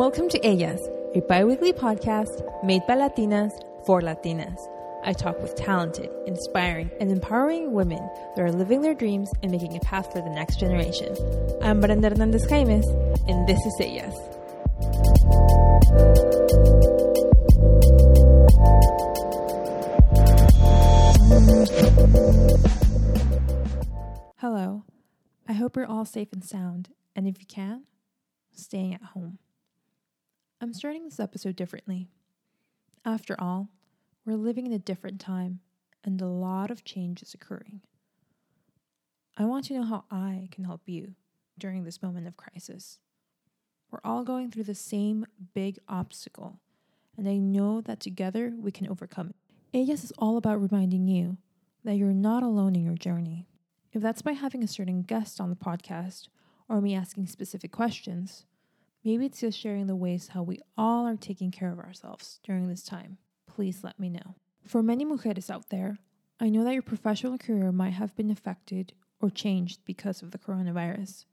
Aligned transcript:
Welcome 0.00 0.30
to 0.30 0.42
Ellas, 0.42 0.80
a 1.14 1.20
bi 1.20 1.44
weekly 1.44 1.74
podcast 1.74 2.64
made 2.64 2.80
by 2.88 2.94
Latinas 2.94 3.50
for 3.84 4.00
Latinas. 4.00 4.56
I 5.04 5.12
talk 5.12 5.38
with 5.42 5.54
talented, 5.56 6.08
inspiring, 6.26 6.90
and 6.98 7.12
empowering 7.12 7.74
women 7.74 7.98
that 8.34 8.42
are 8.42 8.50
living 8.50 8.80
their 8.80 8.94
dreams 8.94 9.30
and 9.42 9.52
making 9.52 9.76
a 9.76 9.80
path 9.80 10.10
for 10.10 10.22
the 10.22 10.30
next 10.30 10.58
generation. 10.58 11.14
I'm 11.60 11.80
Brenda 11.80 12.08
Hernandez 12.08 12.46
Jaimes, 12.46 12.86
and 13.28 13.46
this 13.46 13.58
is 13.58 13.76
Ellas. 13.78 14.16
Hello. 24.38 24.84
I 25.46 25.52
hope 25.52 25.76
you're 25.76 25.84
all 25.84 26.06
safe 26.06 26.32
and 26.32 26.42
sound, 26.42 26.88
and 27.14 27.28
if 27.28 27.38
you 27.38 27.44
can, 27.44 27.82
staying 28.54 28.94
at 28.94 29.02
home. 29.02 29.38
I'm 30.62 30.74
starting 30.74 31.04
this 31.04 31.18
episode 31.18 31.56
differently. 31.56 32.06
After 33.02 33.34
all, 33.38 33.70
we're 34.26 34.34
living 34.36 34.66
in 34.66 34.74
a 34.74 34.78
different 34.78 35.18
time 35.18 35.60
and 36.04 36.20
a 36.20 36.26
lot 36.26 36.70
of 36.70 36.84
change 36.84 37.22
is 37.22 37.32
occurring. 37.32 37.80
I 39.38 39.46
want 39.46 39.64
to 39.66 39.72
know 39.72 39.84
how 39.84 40.04
I 40.10 40.48
can 40.50 40.64
help 40.64 40.82
you 40.84 41.14
during 41.56 41.84
this 41.84 42.02
moment 42.02 42.26
of 42.26 42.36
crisis. 42.36 42.98
We're 43.90 44.00
all 44.04 44.22
going 44.22 44.50
through 44.50 44.64
the 44.64 44.74
same 44.74 45.24
big 45.54 45.78
obstacle, 45.88 46.60
and 47.16 47.26
I 47.26 47.38
know 47.38 47.80
that 47.80 47.98
together 47.98 48.52
we 48.54 48.70
can 48.70 48.86
overcome 48.86 49.30
it. 49.30 49.36
Ellas 49.72 50.04
is 50.04 50.12
all 50.18 50.36
about 50.36 50.60
reminding 50.60 51.08
you 51.08 51.38
that 51.84 51.96
you're 51.96 52.12
not 52.12 52.42
alone 52.42 52.76
in 52.76 52.84
your 52.84 52.96
journey. 52.96 53.46
If 53.94 54.02
that's 54.02 54.20
by 54.20 54.32
having 54.32 54.62
a 54.62 54.68
certain 54.68 55.02
guest 55.02 55.40
on 55.40 55.48
the 55.48 55.56
podcast 55.56 56.28
or 56.68 56.82
me 56.82 56.94
asking 56.94 57.28
specific 57.28 57.72
questions, 57.72 58.44
Maybe 59.04 59.26
it's 59.26 59.40
just 59.40 59.58
sharing 59.58 59.86
the 59.86 59.96
ways 59.96 60.28
how 60.28 60.42
we 60.42 60.60
all 60.76 61.06
are 61.06 61.16
taking 61.16 61.50
care 61.50 61.72
of 61.72 61.78
ourselves 61.78 62.38
during 62.44 62.68
this 62.68 62.82
time. 62.82 63.18
Please 63.46 63.82
let 63.82 63.98
me 63.98 64.10
know. 64.10 64.34
For 64.66 64.82
many 64.82 65.04
mujeres 65.04 65.50
out 65.50 65.70
there, 65.70 65.98
I 66.38 66.50
know 66.50 66.64
that 66.64 66.74
your 66.74 66.82
professional 66.82 67.38
career 67.38 67.72
might 67.72 67.94
have 67.94 68.14
been 68.14 68.30
affected 68.30 68.92
or 69.20 69.30
changed 69.30 69.80
because 69.84 70.22
of 70.22 70.30
the 70.30 70.38
coronavirus. 70.38 71.24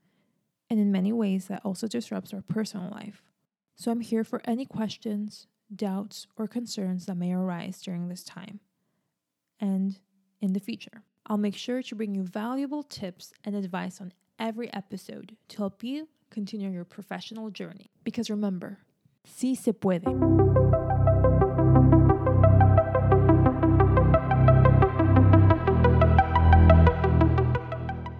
And 0.69 0.79
in 0.79 0.91
many 0.91 1.11
ways, 1.11 1.47
that 1.47 1.61
also 1.63 1.87
disrupts 1.87 2.33
our 2.33 2.41
personal 2.41 2.89
life. 2.89 3.21
So 3.75 3.91
I'm 3.91 4.01
here 4.01 4.23
for 4.23 4.41
any 4.45 4.65
questions, 4.65 5.47
doubts, 5.73 6.27
or 6.35 6.47
concerns 6.47 7.05
that 7.05 7.15
may 7.15 7.33
arise 7.33 7.81
during 7.81 8.07
this 8.07 8.23
time 8.23 8.59
and 9.59 9.99
in 10.41 10.53
the 10.53 10.59
future. 10.59 11.03
I'll 11.25 11.37
make 11.37 11.55
sure 11.55 11.81
to 11.81 11.95
bring 11.95 12.15
you 12.15 12.23
valuable 12.23 12.83
tips 12.83 13.33
and 13.43 13.55
advice 13.55 13.99
on 13.99 14.13
every 14.39 14.71
episode 14.73 15.35
to 15.49 15.57
help 15.57 15.83
you 15.83 16.07
continue 16.29 16.69
your 16.69 16.85
professional 16.85 17.49
journey. 17.49 17.89
Because 18.03 18.29
remember, 18.29 18.79
sí 19.27 19.55
se 19.55 19.73
puede. 19.73 20.05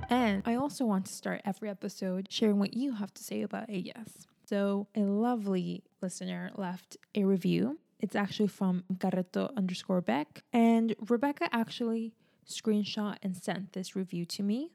And 0.10 0.44
I 0.46 0.56
also 0.56 0.86
want 0.86 1.06
to 1.06 1.14
start 1.14 1.42
every 1.46 1.70
episode 1.70 2.28
sharing 2.30 2.60
what 2.60 2.74
you 2.74 2.94
have 2.94 3.14
to 3.14 3.24
say 3.24 3.42
about 3.42 3.70
Ellas. 3.70 4.28
So, 4.46 4.88
a 4.96 5.02
lovely 5.02 5.84
listener 6.02 6.52
left 6.56 6.98
a 7.16 7.24
review. 7.24 7.80
It's 8.00 8.16
actually 8.16 8.48
from 8.48 8.84
Carreto 8.94 9.56
underscore 9.58 10.02
Beck. 10.02 10.44
And 10.54 10.96
Rebecca 11.10 11.50
actually 11.52 12.14
screenshot 12.48 13.18
and 13.22 13.36
sent 13.36 13.74
this 13.74 13.96
review 13.96 14.26
to 14.26 14.44
me. 14.44 14.72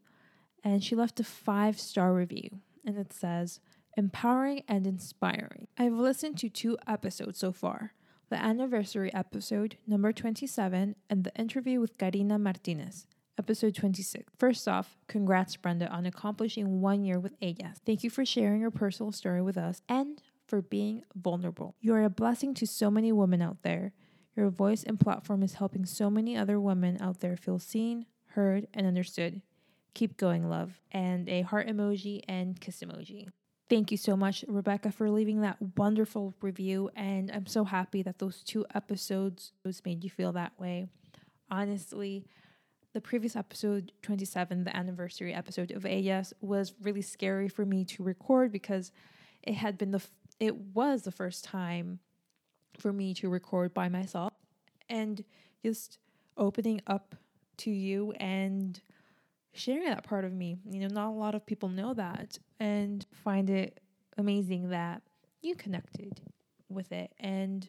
And 0.65 0.85
she 0.85 0.95
left 0.95 1.21
a 1.21 1.25
five 1.25 1.79
star 1.79 2.13
review 2.13 2.61
and 2.85 2.97
it 2.99 3.13
says, 3.13 3.61
empowering 3.97 4.63
and 4.69 4.87
inspiring. 4.87 5.69
I've 5.79 5.93
listened 5.93 6.39
to 6.39 6.49
two 6.49 6.77
episodes 6.87 7.39
so 7.39 7.53
far 7.53 7.93
the 8.31 8.43
anniversary 8.43 9.13
episode, 9.13 9.77
number 9.87 10.11
27, 10.11 10.97
and 11.11 11.25
the 11.25 11.35
interview 11.37 11.79
with 11.81 11.99
Karina 11.99 12.39
Martinez, 12.39 13.07
episode 13.39 13.75
26. 13.75 14.33
First 14.39 14.67
off, 14.67 14.97
congrats, 15.07 15.55
Brenda, 15.57 15.87
on 15.89 16.07
accomplishing 16.07 16.81
one 16.81 17.05
year 17.05 17.21
with 17.21 17.35
Ellas. 17.43 17.83
Thank 17.85 18.03
you 18.03 18.09
for 18.09 18.25
sharing 18.25 18.63
your 18.63 18.71
personal 18.71 19.13
story 19.13 19.43
with 19.43 19.59
us 19.59 19.83
and 19.87 20.23
for 20.47 20.63
being 20.63 21.03
vulnerable. 21.15 21.75
You 21.81 21.93
are 21.93 22.05
a 22.05 22.09
blessing 22.09 22.55
to 22.55 22.67
so 22.67 22.91
many 22.91 23.13
women 23.13 23.43
out 23.43 23.59
there. 23.63 23.93
Your 24.35 24.49
voice 24.49 24.83
and 24.83 24.99
platform 24.99 25.43
is 25.43 25.55
helping 25.55 25.85
so 25.85 26.09
many 26.09 26.35
other 26.35 26.59
women 26.59 26.97
out 27.03 27.21
there 27.21 27.37
feel 27.37 27.59
seen, 27.59 28.07
heard, 28.29 28.67
and 28.73 28.87
understood. 28.87 29.43
Keep 29.95 30.17
going, 30.17 30.49
love. 30.49 30.81
And 30.91 31.29
a 31.29 31.43
heart 31.43 31.69
emoji 31.69 32.23
and 32.29 32.61
kiss 32.61 32.81
emoji. 32.81 33.29
Thank 33.69 33.91
you 33.91 33.97
so 33.97 34.17
much, 34.17 34.45
Rebecca, 34.49 34.93
for 34.93 35.11
leaving 35.11 35.41
that 35.41 35.57
wonderful 35.77 36.35
review. 36.43 36.91
And 36.95 37.31
I'm 37.31 37.47
so 37.47 37.65
happy 37.65 38.03
that 38.03 38.19
those 38.19 38.43
two 38.43 38.67
episodes 38.75 39.53
made 39.85 40.05
you 40.05 40.11
feel 40.11 40.33
that 40.33 40.53
way. 40.59 40.89
Honestly, 41.51 42.27
the 42.93 43.01
previous 43.01 43.37
episode 43.37 43.93
27, 44.03 44.65
the 44.65 44.77
anniversary 44.77 45.33
episode 45.33 45.71
of 45.71 45.87
Ellas, 45.87 46.35
was 46.43 46.75
really 46.83 47.01
scary 47.01 47.49
for 47.49 47.65
me 47.65 47.85
to 47.87 48.03
record 48.03 48.53
because 48.53 48.93
it 49.43 49.55
had 49.55 49.79
been 49.79 49.91
the 49.91 49.97
f- 49.97 50.11
it 50.39 50.55
was 50.57 51.03
the 51.03 51.11
first 51.11 51.45
time 51.45 52.01
for 52.79 52.93
me 52.93 53.15
to 53.15 53.29
record 53.29 53.73
by 53.73 53.89
myself 53.89 54.33
and 54.89 55.25
just 55.65 55.99
opening 56.37 56.81
up 56.87 57.15
to 57.59 57.71
you 57.71 58.13
and 58.13 58.81
sharing 59.53 59.85
that 59.85 60.05
part 60.05 60.25
of 60.25 60.33
me. 60.33 60.59
You 60.69 60.81
know, 60.81 60.89
not 60.89 61.09
a 61.09 61.19
lot 61.19 61.35
of 61.35 61.47
people 61.47 61.69
know 61.69 61.95
that 61.95 62.39
and 62.59 63.05
find 63.13 63.51
it 63.51 63.81
amazing 64.17 64.71
that 64.71 65.03
you 65.43 65.55
connected 65.55 66.21
with 66.69 66.93
it. 66.93 67.13
And 67.19 67.69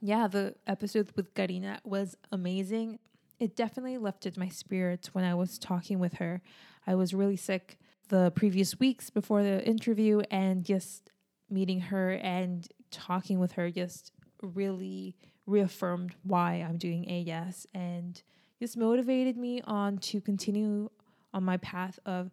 yeah, 0.00 0.26
the 0.26 0.54
episode 0.66 1.10
with 1.16 1.34
Karina 1.34 1.80
was 1.84 2.16
amazing. 2.30 2.98
It 3.38 3.56
definitely 3.56 3.98
lifted 3.98 4.36
my 4.36 4.48
spirits 4.48 5.14
when 5.14 5.24
I 5.24 5.34
was 5.34 5.58
talking 5.58 5.98
with 5.98 6.14
her. 6.14 6.42
I 6.86 6.94
was 6.94 7.14
really 7.14 7.36
sick 7.36 7.78
the 8.08 8.30
previous 8.32 8.78
weeks 8.78 9.10
before 9.10 9.42
the 9.42 9.64
interview, 9.66 10.20
and 10.30 10.64
just 10.64 11.10
meeting 11.48 11.80
her 11.80 12.12
and 12.12 12.68
talking 12.90 13.38
with 13.38 13.52
her 13.52 13.70
just 13.70 14.12
really 14.42 15.16
reaffirmed 15.46 16.14
why 16.22 16.54
I'm 16.54 16.76
doing 16.76 17.08
Ellas 17.08 17.66
and 17.74 18.22
this 18.62 18.76
motivated 18.76 19.36
me 19.36 19.60
on 19.64 19.98
to 19.98 20.20
continue 20.20 20.88
on 21.34 21.42
my 21.42 21.56
path 21.56 21.98
of 22.06 22.30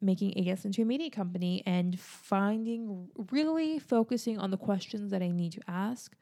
making 0.00 0.36
Ellas 0.36 0.64
into 0.64 0.82
a 0.82 0.84
media 0.84 1.08
company 1.08 1.62
and 1.64 2.00
finding 2.00 3.06
really 3.30 3.78
focusing 3.78 4.40
on 4.40 4.50
the 4.50 4.56
questions 4.56 5.12
that 5.12 5.22
I 5.22 5.28
need 5.28 5.52
to 5.52 5.60
ask 5.68 6.16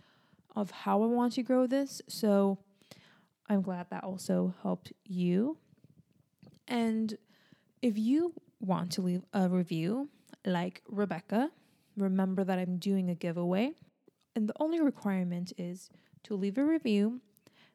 of 0.54 0.70
how 0.70 1.02
I 1.02 1.06
want 1.06 1.32
to 1.34 1.42
grow 1.42 1.66
this. 1.66 2.02
So 2.06 2.58
I'm 3.48 3.62
glad 3.62 3.86
that 3.88 4.04
also 4.04 4.54
helped 4.60 4.92
you. 5.06 5.56
And 6.66 7.16
if 7.80 7.96
you 7.96 8.34
want 8.60 8.92
to 8.92 9.00
leave 9.00 9.22
a 9.32 9.48
review 9.48 10.10
like 10.44 10.82
Rebecca, 10.86 11.50
remember 11.96 12.44
that 12.44 12.58
I'm 12.58 12.76
doing 12.76 13.08
a 13.08 13.14
giveaway. 13.14 13.72
And 14.36 14.50
the 14.50 14.54
only 14.60 14.82
requirement 14.82 15.54
is 15.56 15.88
to 16.25 16.34
leave 16.34 16.58
a 16.58 16.64
review 16.64 17.22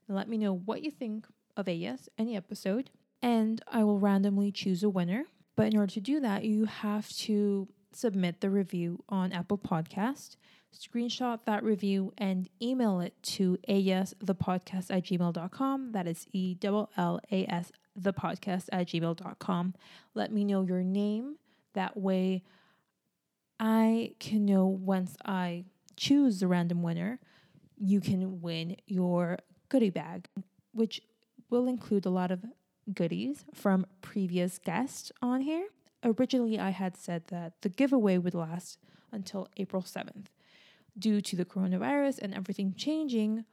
let 0.08 0.28
me 0.28 0.38
know 0.38 0.54
what 0.54 0.84
you 0.84 0.92
think 0.92 1.28
of 1.56 1.68
Ellas, 1.68 2.10
any 2.18 2.36
episode, 2.36 2.90
and 3.22 3.62
I 3.68 3.84
will 3.84 4.00
randomly 4.00 4.52
choose 4.52 4.84
a 4.84 4.90
winner. 4.90 5.26
But 5.56 5.68
in 5.68 5.78
order 5.78 5.94
to 5.94 6.02
do 6.02 6.20
that, 6.20 6.44
you 6.44 6.66
have 6.66 7.10
to 7.10 7.68
submit 7.92 8.42
the 8.42 8.50
review 8.50 9.04
on 9.08 9.32
Apple 9.32 9.58
Podcast, 9.58 10.36
screenshot 10.76 11.40
that 11.46 11.64
review, 11.64 12.12
and 12.18 12.50
email 12.62 13.00
it 13.00 13.14
to 13.22 13.58
ellasthepodcast 13.70 14.90
at 14.90 15.04
gmail.com. 15.04 15.92
That 15.92 16.08
is 16.08 16.26
E 16.34 16.58
L 16.64 16.90
L 16.98 17.20
A 17.32 17.46
S 17.46 17.72
the 17.96 18.14
podcast 18.14 18.70
at 18.72 18.88
gmail.com. 18.88 19.74
Let 20.16 20.32
me 20.32 20.44
know 20.44 20.64
your 20.64 20.84
name. 20.84 21.38
That 21.74 21.96
way 21.96 22.44
I 23.60 24.14
can 24.20 24.46
know 24.46 24.66
once 24.66 25.16
I 25.26 25.66
choose 25.96 26.40
the 26.40 26.48
random 26.48 26.82
winner, 26.82 27.20
you 27.78 28.02
can 28.02 28.42
win 28.42 28.78
your 28.88 29.40
goodie 29.74 29.90
bag, 29.90 30.28
which 30.72 31.02
will 31.50 31.68
include 31.68 32.06
a 32.06 32.10
lot 32.12 32.30
of 32.30 32.46
goodies 32.94 33.44
from 33.56 33.88
previous 34.04 34.60
guests 34.60 35.12
on 35.20 35.42
here. 35.42 35.66
Originally, 36.04 36.60
I 36.60 36.70
had 36.70 36.96
said 36.96 37.24
that 37.30 37.54
the 37.64 37.70
giveaway 37.70 38.20
would 38.20 38.36
last 38.36 38.78
until 39.12 39.48
April 39.58 39.82
7th. 39.82 40.26
Due 40.96 41.22
to 41.22 41.36
the 41.36 41.44
coronavirus 41.44 42.20
and 42.22 42.36
everything 42.36 42.76
changing, 42.78 43.46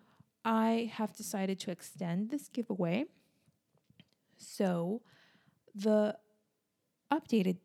I 0.44 0.92
have 0.92 1.16
decided 1.16 1.58
to 1.60 1.70
extend 1.70 2.28
this 2.28 2.48
giveaway. 2.48 3.06
So, 4.36 5.00
the 5.74 6.18
updated 7.10 7.56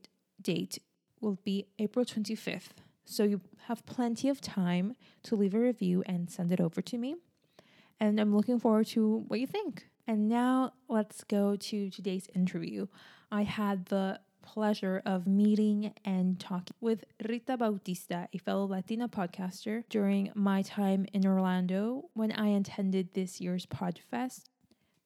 date 0.42 0.80
will 1.20 1.40
be 1.44 1.68
April 1.78 2.06
25th. 2.06 2.78
So, 3.04 3.24
you 3.26 3.42
have 3.68 3.86
plenty 3.86 4.30
of 4.30 4.40
time 4.40 4.96
to 5.24 5.36
leave 5.36 5.54
a 5.54 5.60
review 5.60 6.04
and 6.06 6.32
send 6.32 6.54
it 6.54 6.62
over 6.62 6.82
to 6.82 6.98
me 6.98 7.16
and 8.00 8.20
I'm 8.20 8.36
looking 8.36 8.60
forward 8.60 8.88
to 8.88 9.24
what 9.28 9.40
you 9.40 9.48
think. 9.48 9.88
And 10.08 10.30
now 10.30 10.74
let's 10.88 11.24
go 11.24 11.56
to 11.56 11.90
today's 11.90 12.28
interview. 12.36 12.88
I 13.32 13.44
had 13.44 13.86
the 13.86 14.20
pleasure 14.44 15.02
of 15.06 15.26
meeting 15.26 15.92
and 16.06 16.40
talking 16.40 16.76
with 16.80 17.04
Rita 17.28 17.58
Bautista, 17.58 18.28
a 18.32 18.38
fellow 18.38 18.68
Latina 18.68 19.10
podcaster, 19.10 19.84
during 19.90 20.32
my 20.36 20.62
time 20.62 21.08
in 21.14 21.26
Orlando 21.26 22.10
when 22.14 22.32
I 22.32 22.50
attended 22.50 23.14
this 23.14 23.42
year's 23.42 23.66
PodFest. 23.66 24.44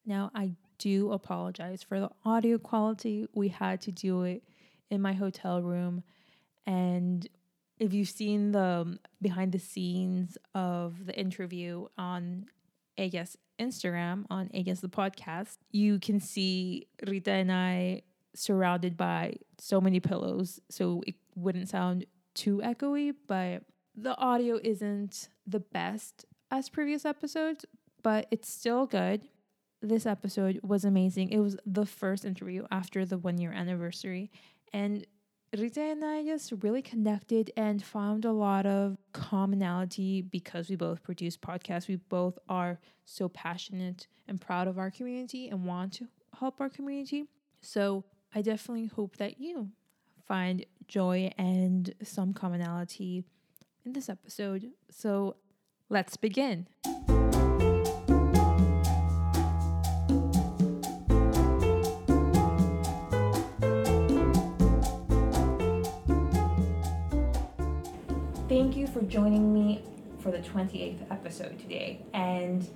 Now, 0.04 0.30
I 0.34 0.52
do 0.78 1.12
apologize 1.12 1.82
for 1.82 2.00
the 2.00 2.10
audio 2.24 2.58
quality. 2.58 3.26
We 3.34 3.48
had 3.48 3.80
to 3.82 3.92
do 3.92 4.22
it 4.22 4.42
in 4.90 5.00
my 5.00 5.12
hotel 5.12 5.62
room. 5.62 6.02
And 6.66 7.26
if 7.78 7.94
you've 7.94 8.08
seen 8.08 8.52
the 8.52 8.82
um, 8.82 8.98
behind 9.22 9.52
the 9.52 9.58
scenes 9.58 10.36
of 10.54 11.06
the 11.06 11.18
interview 11.18 11.86
on 11.96 12.46
Ellas 13.00 13.36
Instagram, 13.58 14.24
on 14.30 14.50
Ellas 14.54 14.80
the 14.80 14.88
podcast, 14.88 15.56
you 15.70 15.98
can 15.98 16.20
see 16.20 16.86
Rita 17.06 17.32
and 17.32 17.50
I 17.50 18.02
surrounded 18.34 18.96
by 18.96 19.34
so 19.58 19.80
many 19.80 20.00
pillows, 20.00 20.60
so 20.68 21.02
it 21.06 21.14
wouldn't 21.34 21.68
sound 21.68 22.06
too 22.34 22.58
echoey, 22.64 23.14
but 23.26 23.62
the 23.96 24.16
audio 24.16 24.58
isn't 24.62 25.28
the 25.46 25.60
best 25.60 26.24
as 26.50 26.68
previous 26.68 27.04
episodes, 27.04 27.64
but 28.02 28.26
it's 28.30 28.48
still 28.48 28.86
good. 28.86 29.22
This 29.82 30.06
episode 30.06 30.60
was 30.62 30.84
amazing. 30.84 31.30
It 31.30 31.38
was 31.38 31.56
the 31.66 31.86
first 31.86 32.24
interview 32.24 32.66
after 32.70 33.04
the 33.04 33.18
one 33.18 33.38
year 33.38 33.52
anniversary, 33.52 34.30
and 34.72 35.06
Rita 35.58 35.80
and 35.80 36.04
I 36.04 36.22
just 36.24 36.52
really 36.60 36.80
connected 36.80 37.50
and 37.56 37.82
found 37.82 38.24
a 38.24 38.30
lot 38.30 38.66
of 38.66 38.96
commonality 39.12 40.22
because 40.22 40.70
we 40.70 40.76
both 40.76 41.02
produce 41.02 41.36
podcasts. 41.36 41.88
We 41.88 41.96
both 41.96 42.38
are 42.48 42.78
so 43.04 43.28
passionate 43.28 44.06
and 44.28 44.40
proud 44.40 44.68
of 44.68 44.78
our 44.78 44.92
community 44.92 45.48
and 45.48 45.64
want 45.64 45.94
to 45.94 46.06
help 46.38 46.60
our 46.60 46.68
community. 46.68 47.24
So 47.60 48.04
I 48.32 48.42
definitely 48.42 48.86
hope 48.86 49.16
that 49.16 49.40
you 49.40 49.70
find 50.24 50.64
joy 50.86 51.32
and 51.36 51.92
some 52.04 52.32
commonality 52.32 53.24
in 53.84 53.92
this 53.92 54.08
episode. 54.08 54.70
So 54.88 55.34
let's 55.88 56.16
begin. 56.16 56.68
For 68.92 69.02
joining 69.02 69.54
me 69.54 69.84
for 70.18 70.32
the 70.32 70.38
28th 70.38 71.10
episode 71.12 71.56
today. 71.60 72.00
And 72.12 72.68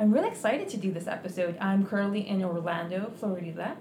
I'm 0.00 0.10
really 0.10 0.26
excited 0.26 0.68
to 0.70 0.76
do 0.76 0.90
this 0.90 1.06
episode. 1.06 1.56
I'm 1.60 1.86
currently 1.86 2.26
in 2.26 2.42
Orlando, 2.42 3.12
Florida. 3.16 3.76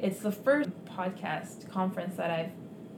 It's 0.00 0.18
the 0.18 0.32
first 0.32 0.70
podcast 0.84 1.70
conference 1.70 2.16
that 2.16 2.30
I've 2.30 2.50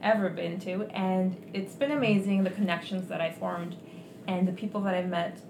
ever 0.03 0.31
been 0.31 0.59
to, 0.61 0.85
and 0.85 1.37
it's 1.53 1.75
been 1.75 1.91
amazing 1.91 2.44
the 2.44 2.50
connections 2.50 3.09
that 3.09 3.21
I 3.21 3.31
formed 3.31 3.76
and 4.26 4.49
the 4.49 4.53
people 4.53 4.81
that 4.82 4.94
I've 4.94 5.09
met, 5.09 5.41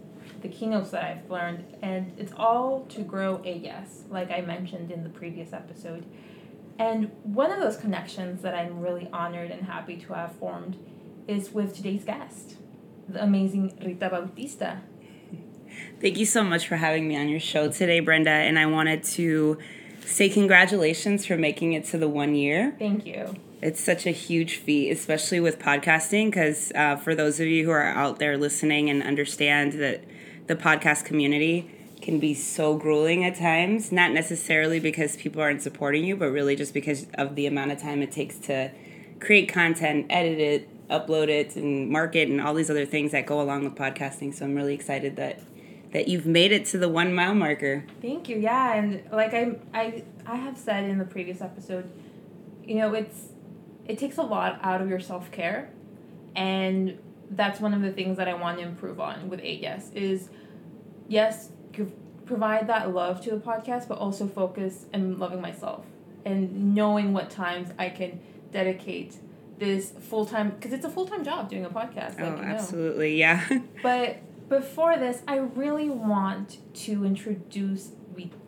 the 0.43 0.49
keynotes 0.49 0.91
that 0.91 1.05
I've 1.05 1.31
learned, 1.31 1.76
and 1.81 2.12
it's 2.19 2.32
all 2.37 2.87
to 2.87 3.03
grow 3.03 3.37
Ellas, 3.44 4.03
like 4.11 4.32
I 4.32 4.41
mentioned 4.41 4.91
in 4.91 5.05
the 5.05 5.11
previous 5.11 5.53
episode. 5.53 6.06
And 6.81 7.12
one 7.23 7.53
of 7.53 7.61
those 7.61 7.76
connections 7.76 8.43
that 8.43 8.55
I'm 8.55 8.81
really 8.81 9.09
honored 9.12 9.53
and 9.53 9.62
happy 9.62 9.97
to 9.99 10.15
have 10.15 10.32
formed 10.32 10.76
is 11.29 11.53
with 11.53 11.75
today's 11.75 12.05
guest, 12.05 12.56
the 13.09 13.23
amazing 13.23 13.77
Rita 13.85 14.09
Bautista. 14.09 14.83
Thank 16.01 16.19
you 16.19 16.27
so 16.27 16.45
much 16.45 16.69
for 16.69 16.77
having 16.77 17.09
me 17.09 17.17
on 17.17 17.29
your 17.29 17.41
show 17.41 17.71
today, 17.71 18.01
Brenda. 18.01 18.31
And 18.31 18.59
I 18.59 18.67
wanted 18.67 19.03
to 19.05 19.59
say 20.05 20.29
congratulations 20.29 21.27
for 21.27 21.37
making 21.37 21.73
it 21.73 21.85
to 21.87 21.99
the 21.99 22.09
one 22.09 22.35
year. 22.35 22.75
Thank 22.79 23.06
you. 23.06 23.35
It's 23.62 23.81
such 23.81 24.06
a 24.06 24.11
huge 24.11 24.56
feat, 24.56 24.91
especially 24.91 25.41
with 25.41 25.59
podcasting, 25.59 26.27
because 26.27 26.71
uh, 26.75 26.97
for 26.97 27.15
those 27.15 27.41
of 27.41 27.47
you 27.47 27.65
who 27.65 27.71
are 27.71 27.87
out 27.87 28.19
there 28.19 28.37
listening 28.37 28.91
and 28.91 29.03
understand 29.03 29.73
that 29.75 30.05
the 30.47 30.55
podcast 30.55 31.05
community 31.07 31.71
can 32.03 32.21
be 32.21 32.35
so 32.35 32.77
grueling 32.77 33.25
at 33.25 33.37
times, 33.37 33.91
not 33.91 34.12
necessarily 34.12 34.79
because 34.79 35.17
people 35.17 35.41
aren't 35.41 35.62
supporting 35.62 36.05
you, 36.05 36.15
but 36.15 36.27
really 36.27 36.55
just 36.55 36.75
because 36.75 37.07
of 37.15 37.35
the 37.35 37.47
amount 37.47 37.73
of 37.73 37.81
time 37.81 38.03
it 38.03 38.12
takes 38.12 38.37
to 38.37 38.71
create 39.21 39.49
content, 39.49 40.05
edit 40.11 40.39
it, 40.39 40.69
upload 40.91 41.29
it, 41.29 41.57
and 41.57 41.91
market, 41.91 42.29
and 42.29 42.41
all 42.41 42.55
these 42.55 42.71
other 42.71 42.87
things 42.87 43.13
that 43.13 43.27
go 43.27 43.41
along 43.41 43.65
with 43.65 43.75
podcasting. 43.75 44.35
So 44.35 44.45
I'm 44.45 44.55
really 44.55 44.75
excited 44.75 45.17
that 45.17 45.41
that 45.93 46.09
you've 46.09 46.27
made 46.27 46.51
it 46.51 46.65
to 46.67 46.79
the 46.79 46.89
one 46.89 47.15
mile 47.15 47.35
marker. 47.35 47.85
Thank 48.03 48.29
you. 48.29 48.37
Yeah, 48.37 48.75
and 48.75 49.03
like 49.13 49.35
I 49.35 49.57
I 49.73 50.05
I 50.27 50.37
have 50.37 50.59
said 50.59 50.85
in 50.85 50.99
the 50.99 51.05
previous 51.05 51.41
episode, 51.41 51.91
you 52.65 52.77
know, 52.77 52.95
it's 52.95 53.29
it 53.87 53.99
takes 53.99 54.17
a 54.17 54.23
lot 54.23 54.59
out 54.63 54.81
of 54.81 54.89
your 54.89 55.01
self 55.01 55.31
care, 55.31 55.71
and 56.35 56.99
that's 57.31 57.61
one 57.61 57.75
of 57.75 57.83
the 57.83 57.93
things 57.93 58.17
that 58.19 58.29
I 58.29 58.35
want 58.35 58.59
to 58.59 58.65
improve 58.65 59.01
on 59.01 59.29
with 59.29 59.41
Ellas 59.41 59.91
is, 59.95 60.29
yes, 61.09 61.51
provide 62.27 62.67
that 62.69 62.95
love 62.95 63.21
to 63.23 63.31
the 63.31 63.37
podcast, 63.37 63.89
but 63.89 63.99
also 63.99 64.27
focus 64.27 64.87
and 64.93 65.19
loving 65.19 65.41
myself 65.41 65.85
and 66.25 66.75
knowing 66.75 67.13
what 67.13 67.31
times 67.31 67.69
I 67.79 67.91
can 67.91 68.21
dedicate 68.51 69.17
this 69.59 69.91
full 69.91 70.27
time 70.27 70.51
because 70.51 70.73
it's 70.73 70.85
a 70.85 70.91
full 70.91 71.06
time 71.06 71.25
job 71.25 71.49
doing 71.49 71.65
a 71.65 71.71
podcast. 71.71 72.21
Like, 72.21 72.39
oh, 72.39 72.43
absolutely, 72.43 73.12
know. 73.12 73.41
yeah. 73.51 73.59
but 73.83 74.19
before 74.49 74.97
this, 74.97 75.23
I 75.27 75.37
really 75.37 75.89
want 75.91 76.59
to 76.85 77.05
introduce 77.05 77.93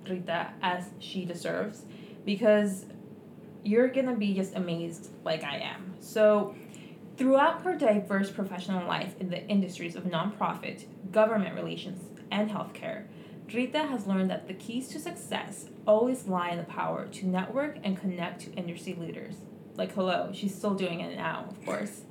Rita 0.09 0.53
as 0.63 0.91
she 0.99 1.25
deserves 1.25 1.85
because 2.25 2.87
you're 3.65 3.89
gonna 3.89 4.15
be 4.15 4.35
just 4.35 4.55
amazed 4.55 5.11
like 5.25 5.43
I 5.43 5.59
am. 5.59 5.95
So, 6.01 6.55
throughout 7.17 7.63
her 7.63 7.77
diverse 7.77 8.31
professional 8.31 8.87
life 8.87 9.15
in 9.21 9.31
the 9.31 9.45
industries 9.49 9.97
of 9.97 10.05
nonprofit, 10.05 10.85
government 11.11 11.55
relations, 11.55 12.03
and 12.31 12.51
healthcare, 12.51 13.05
Rita 13.53 13.87
has 13.87 14.07
learned 14.07 14.31
that 14.31 14.49
the 14.49 14.55
keys 14.55 14.89
to 14.89 14.99
success 14.99 15.67
always 15.87 16.27
lie 16.27 16.51
in 16.51 16.59
the 16.59 16.65
power 16.65 17.07
to 17.07 17.27
network 17.27 17.79
and 17.85 17.99
connect 17.99 18.43
to 18.43 18.53
industry 18.53 18.95
leaders. 18.95 19.37
Like, 19.77 19.93
hello, 19.93 20.31
she's 20.33 20.55
still 20.55 20.75
doing 20.75 21.01
it 21.01 21.17
now, 21.17 21.47
of 21.51 21.65
course. 21.65 22.03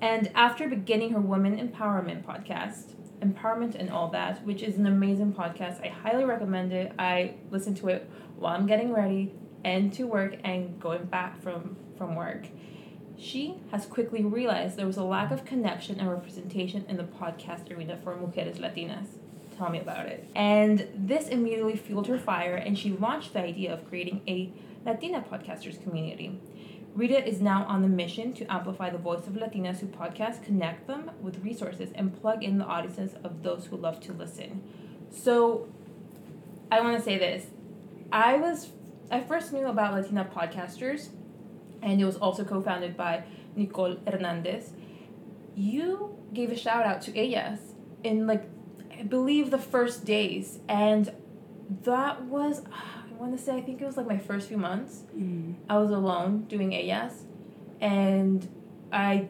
And 0.00 0.30
after 0.34 0.68
beginning 0.68 1.12
her 1.12 1.20
Women 1.20 1.56
Empowerment 1.56 2.24
podcast, 2.24 2.94
Empowerment 3.24 3.74
and 3.74 3.90
All 3.90 4.08
That, 4.08 4.44
which 4.44 4.62
is 4.62 4.76
an 4.76 4.86
amazing 4.86 5.32
podcast. 5.32 5.82
I 5.82 5.88
highly 5.88 6.24
recommend 6.24 6.72
it. 6.72 6.92
I 6.98 7.34
listen 7.50 7.74
to 7.76 7.88
it 7.88 8.08
while 8.36 8.54
I'm 8.54 8.66
getting 8.66 8.92
ready 8.92 9.32
and 9.64 9.92
to 9.94 10.04
work 10.06 10.36
and 10.44 10.78
going 10.78 11.04
back 11.04 11.40
from, 11.40 11.76
from 11.96 12.14
work. 12.14 12.46
She 13.16 13.60
has 13.70 13.86
quickly 13.86 14.24
realized 14.24 14.76
there 14.76 14.86
was 14.86 14.96
a 14.96 15.04
lack 15.04 15.30
of 15.30 15.44
connection 15.44 16.00
and 16.00 16.10
representation 16.10 16.84
in 16.88 16.96
the 16.96 17.04
podcast 17.04 17.74
arena 17.74 17.98
for 18.02 18.14
Mujeres 18.16 18.58
Latinas. 18.58 19.06
Tell 19.56 19.70
me 19.70 19.78
about 19.78 20.06
it. 20.06 20.28
And 20.34 20.88
this 20.94 21.28
immediately 21.28 21.76
fueled 21.76 22.08
her 22.08 22.18
fire, 22.18 22.56
and 22.56 22.76
she 22.76 22.90
launched 22.90 23.32
the 23.32 23.40
idea 23.40 23.72
of 23.72 23.88
creating 23.88 24.20
a 24.26 24.52
Latina 24.84 25.24
podcasters 25.30 25.80
community. 25.82 26.40
Rita 26.94 27.26
is 27.26 27.40
now 27.40 27.64
on 27.64 27.82
the 27.82 27.88
mission 27.88 28.32
to 28.34 28.52
amplify 28.52 28.88
the 28.88 28.98
voice 28.98 29.26
of 29.26 29.34
Latinas 29.34 29.80
who 29.80 29.86
podcast, 29.86 30.44
connect 30.44 30.86
them 30.86 31.10
with 31.20 31.42
resources, 31.44 31.90
and 31.94 32.14
plug 32.20 32.44
in 32.44 32.58
the 32.58 32.64
audiences 32.64 33.14
of 33.24 33.42
those 33.42 33.66
who 33.66 33.76
love 33.76 33.98
to 34.00 34.12
listen. 34.12 34.62
So, 35.10 35.68
I 36.70 36.80
want 36.80 36.96
to 36.96 37.02
say 37.02 37.18
this. 37.18 37.46
I 38.12 38.36
was 38.36 38.68
I 39.10 39.20
first 39.20 39.52
knew 39.52 39.66
about 39.66 39.94
Latina 39.94 40.24
podcasters, 40.24 41.08
and 41.82 42.00
it 42.00 42.04
was 42.04 42.16
also 42.16 42.44
co-founded 42.44 42.96
by 42.96 43.24
Nicole 43.56 43.96
Hernandez. 44.06 44.72
You 45.56 46.16
gave 46.32 46.50
a 46.52 46.56
shout 46.56 46.86
out 46.86 47.02
to 47.02 47.16
Ellas 47.16 47.60
in 48.02 48.26
like 48.26 48.44
I 48.96 49.02
believe 49.02 49.50
the 49.50 49.58
first 49.58 50.04
days, 50.04 50.60
and 50.68 51.12
that 51.82 52.22
was 52.24 52.62
want 53.20 53.36
to 53.36 53.42
say 53.42 53.56
I 53.56 53.60
think 53.60 53.80
it 53.80 53.84
was 53.84 53.96
like 53.96 54.06
my 54.06 54.18
first 54.18 54.48
few 54.48 54.56
months. 54.56 55.02
Mm. 55.16 55.54
I 55.68 55.78
was 55.78 55.90
alone 55.90 56.44
doing 56.44 56.74
Ellas, 56.74 57.24
and 57.80 58.48
I 58.92 59.28